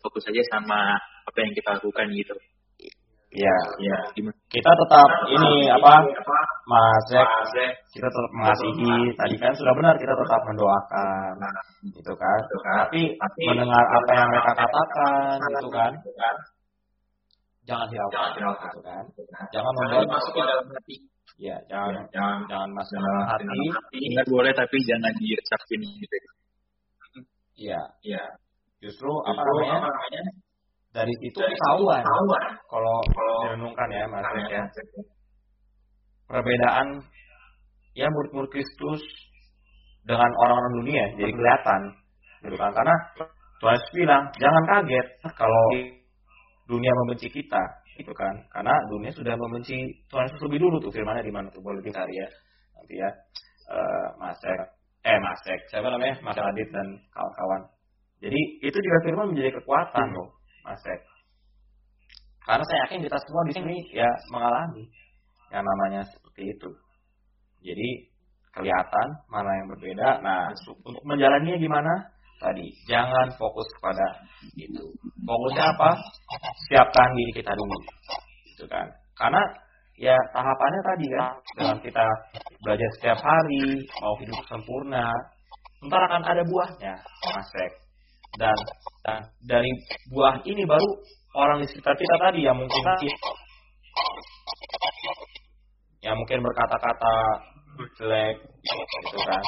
[0.00, 2.34] fokus aja sama apa yang kita lakukan gitu.
[3.32, 3.56] Ya,
[4.12, 4.36] gimana?
[4.52, 6.04] Kita tetap ini apa
[6.68, 7.08] Mas
[7.88, 9.08] kita tetap mengasihi.
[9.16, 11.32] Tadi kan sudah benar kita tetap mendoakan,
[11.96, 12.40] gitu kan.
[12.44, 13.16] Tapi
[13.48, 15.92] mendengar apa yang mereka katakan, gitu kan.
[17.72, 19.04] Jangan hiraukan, gitu kan.
[19.16, 20.96] Jangan Jangan membuat dimasukin dalam hati.
[21.40, 23.58] ya jangan jangan jangan masuk dalam hati.
[24.12, 26.16] Ingat boleh tapi jangan diresapin gitu.
[27.56, 27.80] Iya.
[28.04, 28.24] Iya.
[28.84, 29.80] Justru apa namanya?
[30.92, 32.04] Dari situ ketahuan.
[32.68, 32.96] Kalau
[33.48, 34.64] direnungkan ya Mas Zek ya.
[36.28, 37.00] Perbedaan
[37.96, 39.00] ya murid-murid Kristus
[40.02, 41.80] dengan orang-orang dunia jadi kelihatan
[42.42, 42.94] gitu kan karena
[43.62, 45.06] Tuhan bilang jangan kaget
[45.38, 45.64] kalau
[46.68, 47.62] dunia membenci kita
[47.98, 48.34] gitu kan.
[48.50, 49.76] Karena dunia sudah membenci
[50.08, 51.60] Tuhan Yesus lebih dulu tuh firmannya di mana tuh?
[51.60, 52.28] Boleh dicari ya
[52.78, 53.10] nanti ya.
[53.72, 54.60] Eh Mas Ek
[55.06, 56.18] eh Mas Ek siapa namanya?
[56.22, 57.62] Mas Adit dan kawan-kawan.
[58.22, 60.30] Jadi itu juga firman menjadi kekuatan loh
[60.62, 61.02] Mas Ek
[62.42, 64.84] karena saya yakin kita semua di sini ya mengalami
[65.54, 66.70] yang namanya seperti itu.
[67.62, 67.88] Jadi
[68.50, 70.08] kelihatan mana yang berbeda.
[70.20, 70.50] Nah,
[70.82, 71.92] untuk menjalaninya gimana?
[72.42, 74.18] Tadi, jangan fokus pada
[74.58, 74.82] itu.
[75.22, 75.90] Fokusnya apa?
[76.66, 77.78] Siapkan diri kita dulu.
[78.50, 78.86] Gitu kan.
[79.14, 79.42] Karena
[79.94, 82.06] ya tahapannya tadi kan, dengan kita
[82.66, 85.06] belajar setiap hari, mau hidup sempurna,
[85.86, 86.94] ntar akan ada buahnya,
[87.30, 87.72] Masek.
[88.32, 88.56] Dan,
[89.04, 89.70] dan dari
[90.10, 90.88] buah ini baru
[91.36, 92.80] orang di sekitar kita tadi yang mungkin
[96.02, 97.14] yang mungkin berkata-kata
[98.00, 99.42] jelek gitu kan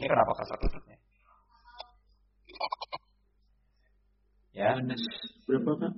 [0.00, 0.96] ini kenapa kasar kusutnya
[4.54, 4.70] ya
[5.46, 5.92] Berapa kan?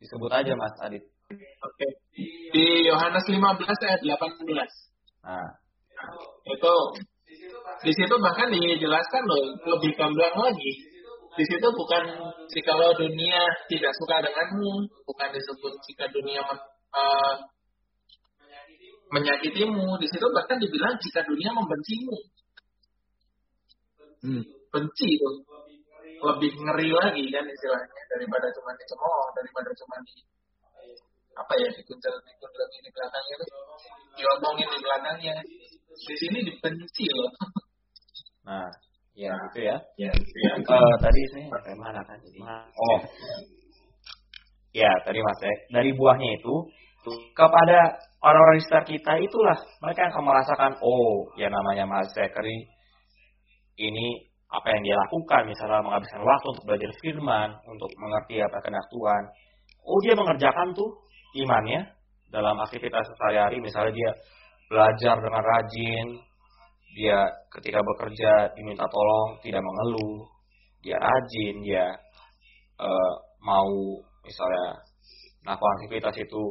[0.00, 1.04] disebut aja mas Adit
[1.64, 1.88] Oke.
[2.52, 3.40] Di Yohanes 15
[3.88, 4.44] ayat 18.
[5.24, 5.50] nah
[6.44, 6.74] Itu
[7.80, 10.72] di situ bahkan dijelaskan loh lebih gamblang lagi.
[11.34, 12.04] Di situ bukan
[12.52, 17.34] jikalau dunia tidak suka denganmu, bukan disebut jika dunia men- eh,
[19.10, 19.98] menyakitimu.
[19.98, 22.16] Di situ bahkan dibilang jika dunia membencimu.
[24.24, 24.40] Hmm.
[24.72, 25.30] Benci itu
[26.24, 30.16] lebih ngeri lagi kan istilahnya daripada cuma dicemooh, daripada cuma di
[31.34, 33.48] apa ya dikuncal dikuncal di belakangnya tuh
[34.16, 35.34] diomongin di belakangnya.
[35.94, 37.32] Di sini dibenci loh.
[38.44, 38.68] Nah
[39.16, 39.76] ya gitu ya.
[39.96, 42.44] Ya, Eh, tadi saya sampai mana kan jadi?
[42.76, 43.00] Oh.
[44.76, 45.58] Ya tadi mas Ek.
[45.72, 46.54] dari buahnya itu
[47.32, 52.73] kepada orang-orang di sekitar kita itulah mereka yang akan merasakan oh ya namanya mas Zekri
[53.78, 58.86] ini apa yang dia lakukan misalnya menghabiskan waktu untuk belajar firman untuk mengerti apa kehendak
[58.86, 59.22] Tuhan.
[59.84, 60.90] Oh dia mengerjakan tuh
[61.34, 61.90] imannya
[62.30, 63.58] dalam aktivitas sehari-hari.
[63.58, 64.10] Misalnya dia
[64.70, 66.06] belajar dengan rajin
[66.94, 67.26] dia
[67.58, 70.30] ketika bekerja diminta tolong tidak mengeluh
[70.78, 71.90] dia rajin dia
[72.78, 74.78] eh, mau misalnya
[75.42, 76.42] melakukan aktivitas itu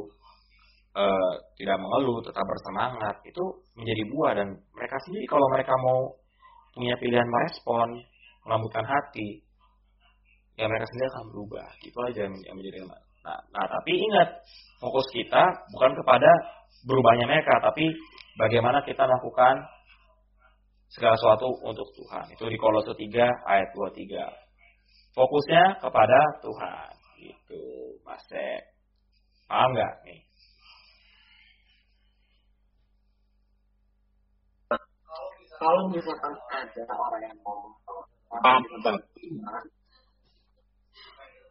[0.94, 3.44] eh, tidak mengeluh tetap bersemangat itu
[3.74, 4.32] menjadi buah.
[4.38, 6.00] Dan mereka sendiri kalau mereka mau
[6.74, 8.02] punya pilihan merespon
[8.44, 9.40] melambutkan hati
[10.58, 11.68] ya mereka sendiri akan berubah.
[11.80, 12.78] Gitu aja yang menjadi
[13.24, 14.28] nah, nah tapi ingat
[14.82, 15.42] fokus kita
[15.74, 16.30] bukan kepada
[16.84, 17.94] berubahnya mereka tapi
[18.36, 19.64] bagaimana kita melakukan
[20.90, 22.26] segala sesuatu untuk Tuhan.
[22.34, 26.90] Itu di Kolose 3 ayat 23 fokusnya kepada Tuhan.
[27.18, 27.62] Gitu
[28.02, 28.74] Mas Sek.
[29.46, 29.94] paham nggak?
[30.08, 30.23] Nih
[35.64, 37.72] Kalau misalkan ada orang yang mau
[38.34, 38.98] Paham, paham.
[39.16, 39.64] firman,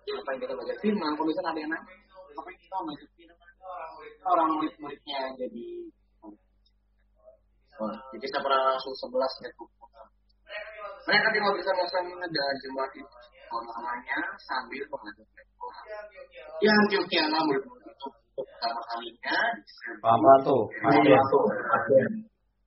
[0.03, 1.95] apa yang kita baca firman, kalau misalkan ada yang nanya,
[2.37, 3.51] apa yang kita baca firman,
[4.21, 5.65] orang murid-muridnya jadi
[7.81, 9.65] Oh, jadi saya pernah langsung sebelas itu.
[11.09, 13.17] Mereka juga bisa melaksanakan ada jemaat itu
[13.49, 15.65] namanya sambil mengajar mereka.
[16.61, 18.07] Ya, Antioquia lah murid-murid itu
[18.37, 19.37] pertama kalinya.
[20.05, 20.61] Pelan-pelan tuh.
[20.85, 21.17] Ben.
[21.33, 21.45] tuh.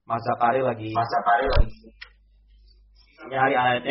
[0.07, 1.75] Mas Zakari lagi Masa kali lagi.
[3.27, 3.91] nyari ayatnya.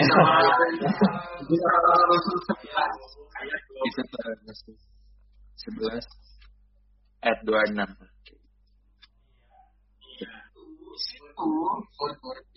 [3.75, 4.79] Langsung
[5.59, 6.05] sebelas.
[7.19, 7.89] Ayat dua enam.
[10.95, 11.43] itu
[11.99, 12.47] murid-murid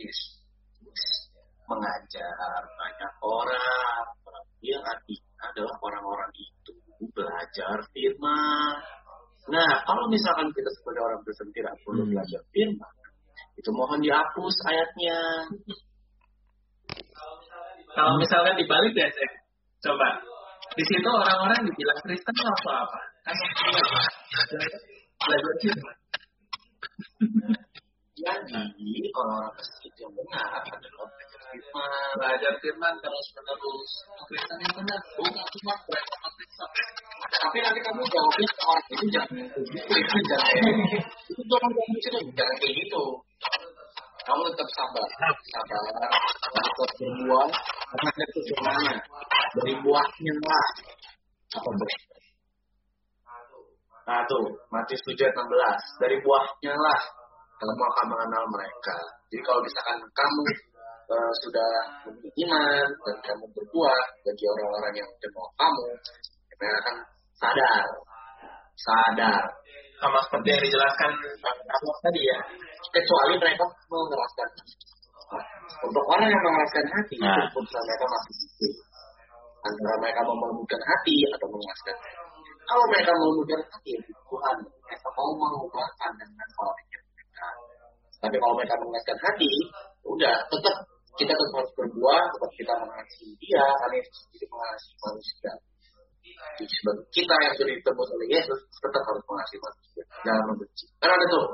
[1.66, 4.06] mengajar banyak orang
[4.62, 6.72] yang artinya adalah orang-orang itu
[7.10, 8.74] belajar firman.
[9.50, 12.97] Nah, kalau misalkan kita sebagai orang Kristen tidak perlu belajar firman,
[13.58, 15.18] itu mohon dihapus ayatnya.
[17.90, 19.30] Kalau misalkan dibalik ya, Cek.
[19.82, 20.22] Coba.
[20.78, 23.00] Di situ orang-orang dibilang Kristen atau apa?
[23.26, 23.34] Kan
[25.18, 25.76] belajar.
[28.14, 31.08] Jadi orang-orang Kristen yang benar adalah
[32.16, 32.94] belajar firman.
[33.00, 33.90] Terus menerus.
[34.28, 35.74] Kristen yang benar bukan cuma.
[37.28, 40.52] Tapi nanti kamu jawabnya orang itu jangan begitu, itu jangan
[41.28, 43.02] itu jangan kayak gitu, jangan kayak gitu.
[44.28, 47.48] Kamu tetap sabar, sabar, tetap berbuah,
[47.96, 48.94] karena itu semuanya
[49.56, 50.68] dari buahnya lah.
[51.56, 51.98] Apa boleh?
[54.08, 56.00] Nah tuh, Matius 7 ayat 16.
[56.04, 57.00] Dari buahnya lah
[57.58, 58.96] kamu akan mengenal mereka.
[59.28, 60.42] Jadi kalau misalkan kamu
[61.08, 61.70] eh, sudah
[62.04, 65.86] memiliki iman dan kamu berbuat bagi orang-orang yang kenal kamu,
[66.58, 66.96] mereka akan
[67.38, 67.86] sadar,
[68.76, 69.42] sadar.
[69.98, 71.10] Sama seperti yang dijelaskan
[71.42, 72.38] Ahmad tadi ya.
[72.94, 74.48] Kecuali mereka mengeraskan
[75.78, 77.34] untuk orang yang mengeraskan hati, Nah.
[77.34, 78.68] itu keputusan mereka masih gitu.
[79.58, 82.40] Antara mereka mau melembutkan hati atau mengeraskan hati.
[82.62, 87.48] Kalau mereka melembutkan hati, Tuhan, mereka mau mengubahkan dengan pola pikir mereka.
[88.22, 89.52] Tapi kalau mereka mengeraskan hati,
[90.06, 90.76] udah tetap
[91.18, 95.52] kita tetap harus berbuat, tetap kita mengasihi dia, karena itu sendiri mengasihi manusia.
[96.58, 100.04] Jadi sebagai kita yang sudah ditebus oleh Yesus, tetap harus mengasihi manusia.
[100.22, 100.84] Jangan membenci.
[101.02, 101.46] Karena ada tuh,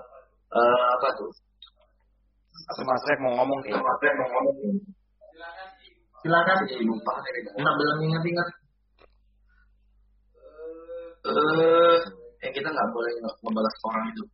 [0.52, 1.30] eh, apa tuh?
[2.64, 3.72] Atau Mas Rek mau ngomong nih.
[3.74, 4.56] Apa yang mau ngomong?
[6.24, 6.56] Silakan.
[6.64, 7.12] Jadi lupa
[7.60, 8.48] Sambil ingat-ingat.
[11.24, 11.96] eh
[12.44, 14.24] ya kita nggak boleh ngebalas orang itu.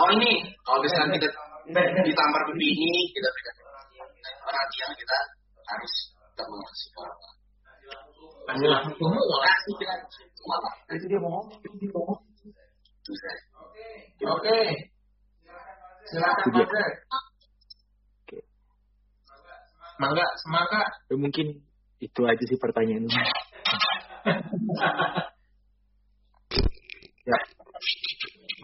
[0.00, 3.54] Oh ini, kalau misalnya kita ditampar ke ini, kita berikan
[4.48, 5.18] perhatian kita
[5.68, 5.92] harus
[6.32, 6.64] kita semua
[8.72, 8.80] lah.
[10.96, 11.44] Itu dia mau.
[14.18, 14.58] Oke.
[16.08, 16.72] Silakan Rek.
[19.98, 20.86] Mangga, semangka.
[21.10, 21.58] Ya, mungkin
[21.98, 23.20] itu aja sih pertanyaannya.
[27.28, 27.36] Ya.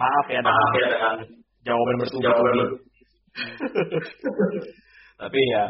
[0.00, 1.20] Maaf ya dengan, dengan
[1.68, 2.80] jawaban bertubi-tubi.
[5.14, 5.64] Tapi ya,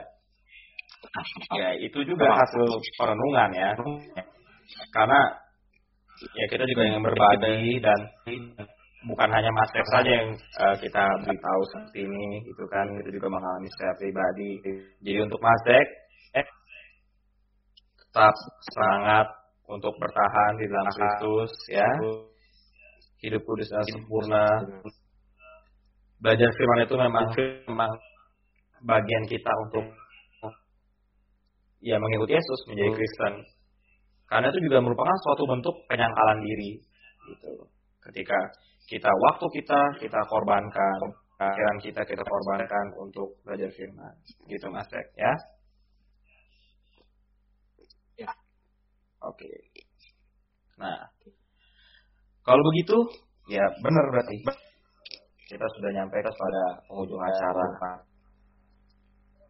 [1.61, 2.65] ya itu juga hasil
[2.97, 3.71] perenungan ya.
[4.91, 5.21] Karena
[6.35, 7.99] ya kita juga ingin berbagi dan
[9.05, 12.89] bukan hanya Mas Tef saja yang eh, kita beritahu seperti ini gitu kan.
[13.01, 14.51] Kita juga mengalami secara pribadi.
[15.05, 15.87] Jadi untuk Mas Dek
[16.41, 16.47] eh,
[18.01, 18.35] tetap
[18.73, 19.27] semangat
[19.69, 21.91] untuk bertahan di dalam Kristus ya.
[23.25, 24.45] Hidup kudus dan sempurna.
[26.21, 27.25] Belajar firman itu memang
[27.69, 27.93] memang
[28.85, 29.85] bagian kita untuk
[31.85, 33.35] ya mengikuti Yesus menjadi Kristen.
[34.25, 36.81] Karena itu juga merupakan suatu bentuk penyangkalan diri
[37.29, 37.69] gitu.
[38.01, 38.39] Ketika
[38.89, 41.01] kita waktu kita kita korbankan
[41.37, 44.15] pikiran kita kita korbankan untuk belajar firman.
[44.49, 45.33] Gitu Mas Dek ya?
[48.25, 48.33] Ya.
[49.21, 49.53] oke.
[50.81, 51.13] Nah
[52.45, 52.97] kalau begitu
[53.53, 54.39] ya benar berarti.
[55.45, 57.69] Kita sudah nyampe pada penghujung acara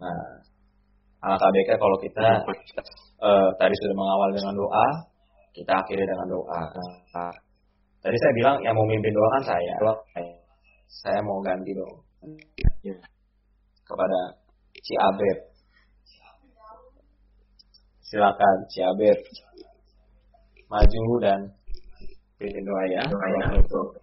[0.05, 0.21] nah
[1.25, 2.27] alangkah baiknya kalau kita
[3.25, 4.87] eh, tadi sudah mengawal dengan doa
[5.57, 6.61] kita akhiri dengan doa
[7.15, 7.33] Nah,
[8.05, 9.75] Tadi saya bilang yang mau mimpin doa kan saya.
[10.93, 12.05] Saya mau ganti dong.
[12.85, 12.93] Ya.
[13.81, 14.21] Kepada
[14.77, 15.39] Ci Abed.
[18.05, 19.19] Silakan Ci Abed.
[20.69, 21.41] Maju dan
[22.37, 23.03] pimpin doa ya.
[23.09, 23.97] Doa untuk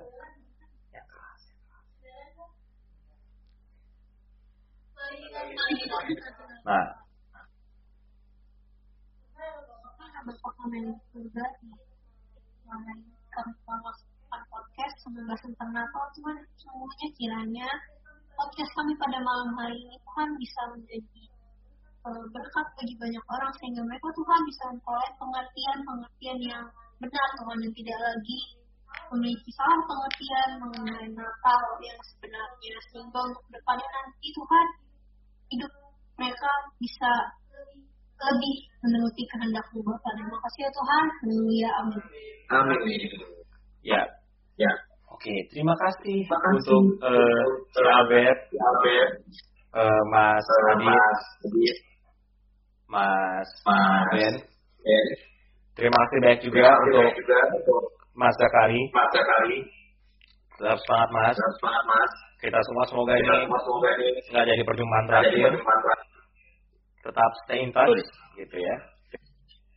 [0.00, 1.00] Ya.
[1.00, 1.02] Ya.
[6.66, 6.86] Nah,
[11.14, 11.70] juga di
[12.66, 13.00] mengenai
[13.30, 13.54] kami
[14.50, 15.70] podcast membahas tentang
[16.18, 17.68] Tuhan semuanya kiranya
[18.34, 21.24] podcast kami pada malam hari ini Tuhan bisa menjadi
[22.04, 26.64] uh, berkat bagi banyak orang sehingga mereka Tuhan bisa memperoleh pengertian-pengertian yang
[26.98, 28.38] benar Tuhan dan tidak lagi
[29.14, 34.66] memiliki salah pengertian mengenai Natal yang sebenarnya sehingga untuk depannya nanti Tuhan
[35.52, 35.72] hidup
[36.16, 36.50] mereka
[36.80, 37.10] bisa
[38.16, 40.08] lebih menuruti kehendakmu Bapa.
[40.16, 41.04] Terima kasih ya Tuhan.
[41.20, 41.70] Haleluya.
[41.84, 42.02] Amin.
[42.48, 43.10] Amin.
[43.84, 44.00] Ya.
[44.56, 44.72] Ya.
[45.12, 46.60] Oke, terima kasih Terima kasih.
[46.60, 49.12] untuk eh si Albert, Albert,
[49.72, 50.44] eh, Mas
[50.84, 51.76] Mas Adit,
[52.90, 54.34] Mas Mas Ben.
[54.84, 55.06] Ben.
[55.76, 57.82] Terima kasih banyak juga untuk juga untuk
[58.16, 58.80] Mas Zakari.
[58.96, 59.60] Mas Zakari.
[60.56, 61.36] Tetap semangat Mas.
[61.36, 62.12] Dan semangat Mas.
[62.40, 65.36] Kita semua semoga Kita ini semua semoga ini nggak jadi perjumpaan terakhir.
[65.52, 66.08] pertemuan terakhir.
[67.06, 68.02] Tetap stay in touch,
[68.34, 68.76] gitu ya.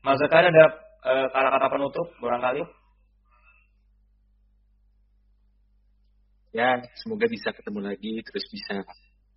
[0.02, 0.66] Mas Zakari ada
[1.06, 2.64] eh, kata-kata penutup barangkali?
[6.50, 8.82] Ya, semoga bisa ketemu lagi, terus bisa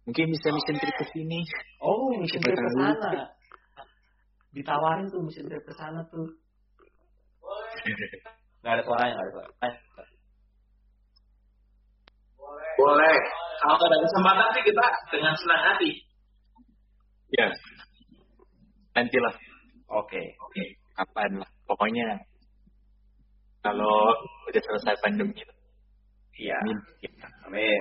[0.08, 1.44] mungkin bisa mission trip ke sini.
[1.84, 3.28] Oh, mission trip ke sana.
[4.56, 6.32] Ditawarin tuh mission trip ke sana tuh.
[8.62, 9.50] Nggak ada suaranya, nggak ada suara.
[9.66, 9.74] Eh,
[12.78, 13.16] Boleh.
[13.62, 15.90] Kalau ada kesempatan sih kita dengan senang hati.
[17.32, 17.46] Ya,
[18.98, 19.34] nantilah
[19.92, 20.22] Oke.
[20.40, 20.64] Oke.
[20.96, 21.50] kapan lah.
[21.68, 22.20] Pokoknya
[23.60, 24.12] kalau
[24.48, 25.36] udah selesai pandemi.
[26.36, 26.56] Iya.
[26.64, 26.78] Amin.
[27.48, 27.80] Amin.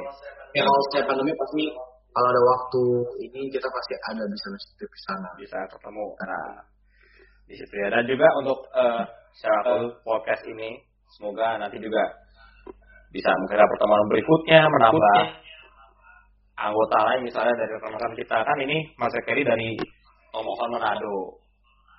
[0.52, 1.72] Ya kalau saya pandemi pasti
[2.12, 2.84] kalau ada waktu
[3.32, 5.30] ini kita pasti ada bisa masuk ke sana.
[5.40, 6.06] Bisa ketemu.
[6.20, 6.56] Nah,
[7.48, 7.88] di situ ya.
[7.94, 9.02] Dan juga untuk eh
[9.38, 10.76] siapa pun podcast ini,
[11.18, 12.04] semoga nanti juga
[13.12, 15.20] bisa ada pertemuan berikutnya menambah
[16.56, 19.76] anggota lain misalnya dari rekan-rekan kita kan ini Mas Ekeri dari
[20.32, 21.42] Tomohon Manado.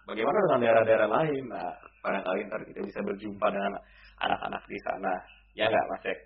[0.08, 1.42] Bagaimana dengan daerah-daerah lain?
[1.46, 1.70] Nah,
[2.02, 3.72] barangkali ntar kita bisa berjumpa dengan
[4.18, 5.12] anak-anak di sana.
[5.54, 6.18] Ya nggak, Mas Ek?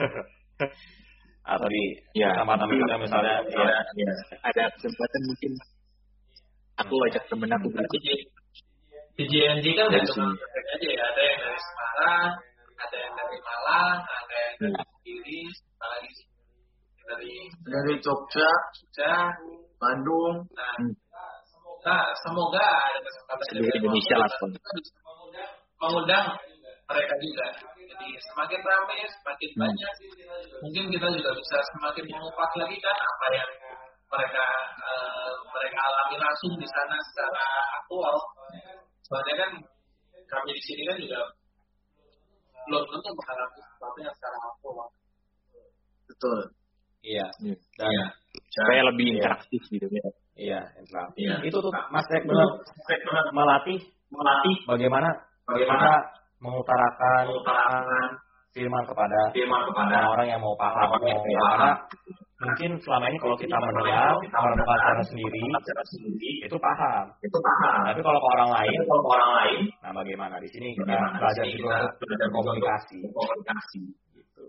[1.52, 1.84] Atau di
[2.16, 2.30] Ya.
[2.32, 3.64] kecamatan kita misalnya, ya,
[3.96, 4.12] Ya.
[4.46, 5.52] Ada kesempatan mungkin
[6.80, 7.98] aku ajak temen aku berarti.
[9.18, 11.02] Di JNJ kan udah Dari cuma mereka aja ya.
[11.10, 12.30] Ada yang dari Semarang,
[12.80, 14.84] ada yang dari Malang, ada yang dari Hmm.
[15.00, 15.40] Kiri,
[15.76, 16.10] apalagi
[17.08, 17.34] dari
[17.64, 19.14] Dari Jogja, Jogja.
[19.80, 20.76] Bandung, Nah,
[21.88, 24.28] nah, semoga ada kesempatan juga Indonesia lah,
[25.80, 26.26] mengundang,
[26.84, 27.46] mereka juga.
[27.80, 29.60] Jadi semakin ramai, semakin Hmm.
[29.64, 29.92] banyak,
[30.60, 33.50] mungkin kita juga bisa semakin mengupas lagi kan apa yang
[34.12, 34.44] mereka
[34.84, 37.44] eh, mereka alami langsung di sana secara
[37.80, 38.16] aktual.
[39.10, 39.50] Soalnya kan
[40.30, 41.20] kami di sini kan juga
[42.70, 44.88] belum tentu mengalami sesuatu yang secara aktual.
[46.06, 46.38] betul.
[47.02, 47.26] iya.
[47.42, 47.56] Iya.
[47.74, 47.90] Dan
[48.50, 49.14] Supaya lebih Iya.
[49.18, 50.08] interaktif gitu ya.
[50.38, 51.18] Iya, interaktif.
[51.26, 51.34] Iya.
[51.42, 53.78] Itu tuh Mas Ek benar melatih
[54.10, 55.08] Melatih bagaimana
[55.46, 55.92] Bagaimana kita
[56.38, 58.08] mengutarakan mengutarakan
[58.50, 60.86] firman kepada firman kepada orang-orang yang mau paham.
[60.90, 61.76] orang yang mau paham.
[62.40, 65.02] Mungkin selama ini kalau kita mendengar, merenungkan secara
[65.92, 67.04] sendiri, itu paham.
[67.20, 67.80] itu paham.
[67.92, 70.34] Tapi kalau ke orang lain, kalau ke orang lain, nah bagaimana?
[70.40, 72.98] Di sini kita belajar juga belajar untuk komunikasi.
[74.16, 74.44] Gitu.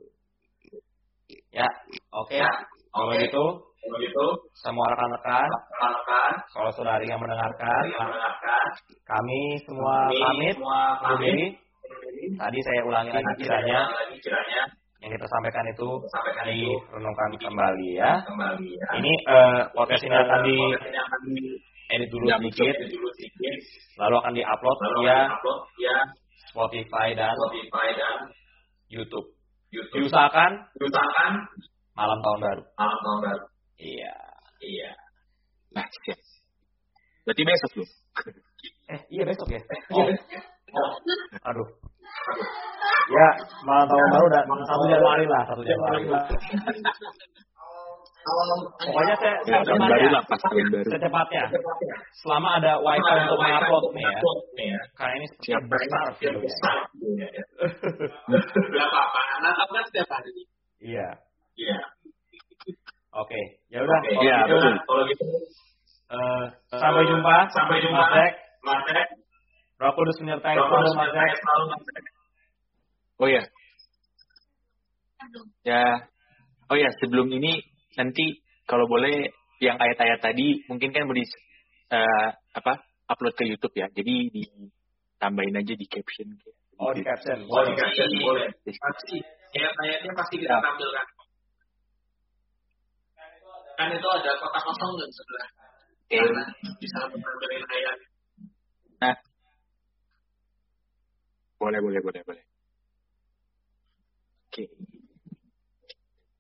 [1.52, 1.68] Ya,
[2.16, 2.40] oke.
[2.40, 2.48] Ya,
[2.96, 8.68] Kalau gitu, Kalau gitu, semua rekan-rekan, rekan-rekan kalau saudari yang mendengarkan, yang mendengarkan,
[9.04, 10.56] kami semua pamit
[11.04, 11.60] pamit.
[12.40, 13.80] Tadi saya ulangi lagi kiranya
[15.02, 18.12] yang kita sampaikan itu sampaikan direnungkan kembali ya.
[18.22, 18.88] kembali ya.
[19.02, 20.56] Ini eh, podcast ini akan di
[21.26, 21.38] di
[21.92, 22.76] edit dulu Ya, sedikit,
[24.00, 25.98] lalu akan diupload lalu via upload via
[26.54, 28.18] Spotify dan Spotify dan
[28.88, 29.28] YouTube.
[29.74, 30.06] YouTube.
[30.06, 31.34] Diusahakan Diusahakan
[31.98, 32.64] malam tahun baru.
[32.78, 33.46] malam tahun baru.
[33.82, 34.14] Iya.
[34.62, 34.92] Iya.
[35.74, 36.20] Nah, siap.
[37.26, 37.90] Berarti besok loh.
[38.92, 39.62] Eh, iya besok ya.
[39.96, 40.06] Oh,
[41.48, 41.68] aduh.
[43.12, 43.28] Ya,
[43.68, 46.24] malam tahun baru dan satu Januari lah, satu Januari lah.
[48.22, 50.86] Pokoknya saya Ya, tahun baru lah, pas tahun baru.
[50.86, 51.44] secepatnya.
[52.22, 54.14] Selama ada wifi untuk mengupload nih ya.
[54.78, 54.80] ya.
[54.94, 55.62] Karena ini Siap.
[55.66, 57.30] besar ya.
[58.46, 59.22] Berapa apa?
[59.42, 60.32] Natal kan setiap hari.
[60.80, 61.10] Iya.
[61.58, 61.80] Iya.
[63.18, 63.42] Oke.
[63.74, 64.00] Ya udah.
[64.08, 64.74] Iya, gitu, betul.
[64.86, 65.26] Kalau gitu,
[66.14, 67.36] eh, sampai jumpa.
[67.52, 68.06] Sampai jumpa.
[68.62, 69.21] Mas.
[69.82, 71.32] Roh Kudus menyertai Roh Kudus Mas Zek.
[71.42, 71.66] selalu.
[73.22, 73.42] Oh ya,
[75.66, 75.84] ya.
[76.70, 77.66] Oh ya, sebelum ini
[77.98, 79.30] nanti kalau boleh
[79.62, 81.26] yang ayat-ayat tadi mungkin kan mau di
[81.92, 82.74] eh, apa
[83.10, 83.90] upload ke YouTube ya.
[83.90, 86.30] Jadi ditambahin aja di caption.
[86.78, 87.46] Oh di caption.
[87.46, 88.50] Oh, di caption boleh.
[88.64, 89.18] Pasti.
[89.52, 91.08] Ayat-ayatnya pasti kita tampilkan.
[93.76, 95.50] Kan itu ada kotak kosong di sebelah.
[96.08, 96.18] Oke.
[96.22, 96.44] Karena
[96.80, 97.98] bisa menampilkan ayat.
[99.02, 99.16] Nah,
[101.62, 102.46] boleh, boleh, boleh, boleh.
[104.50, 104.66] Oke.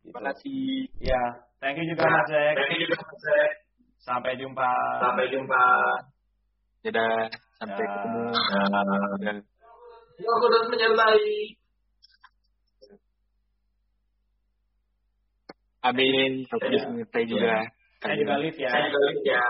[0.01, 0.89] Terima kasih.
[0.97, 1.21] Ya,
[1.61, 2.57] thank you juga Mas Jack.
[2.57, 3.51] Thank you juga, Mas Jack.
[4.01, 4.71] Sampai jumpa.
[4.97, 5.65] Sampai jumpa.
[6.81, 7.29] Dadah.
[7.61, 7.91] Sampai Ya.
[7.93, 8.23] ketemu.
[8.33, 9.37] Nah, Dan
[10.21, 11.29] Aku udah menyertai.
[15.81, 17.65] Abin, Topi menyertai juga.
[18.01, 18.69] Saya juga live ya.
[18.69, 19.45] Saya juga lihat ya.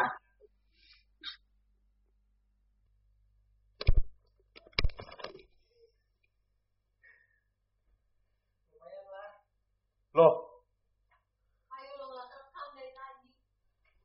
[10.13, 10.50] Loh,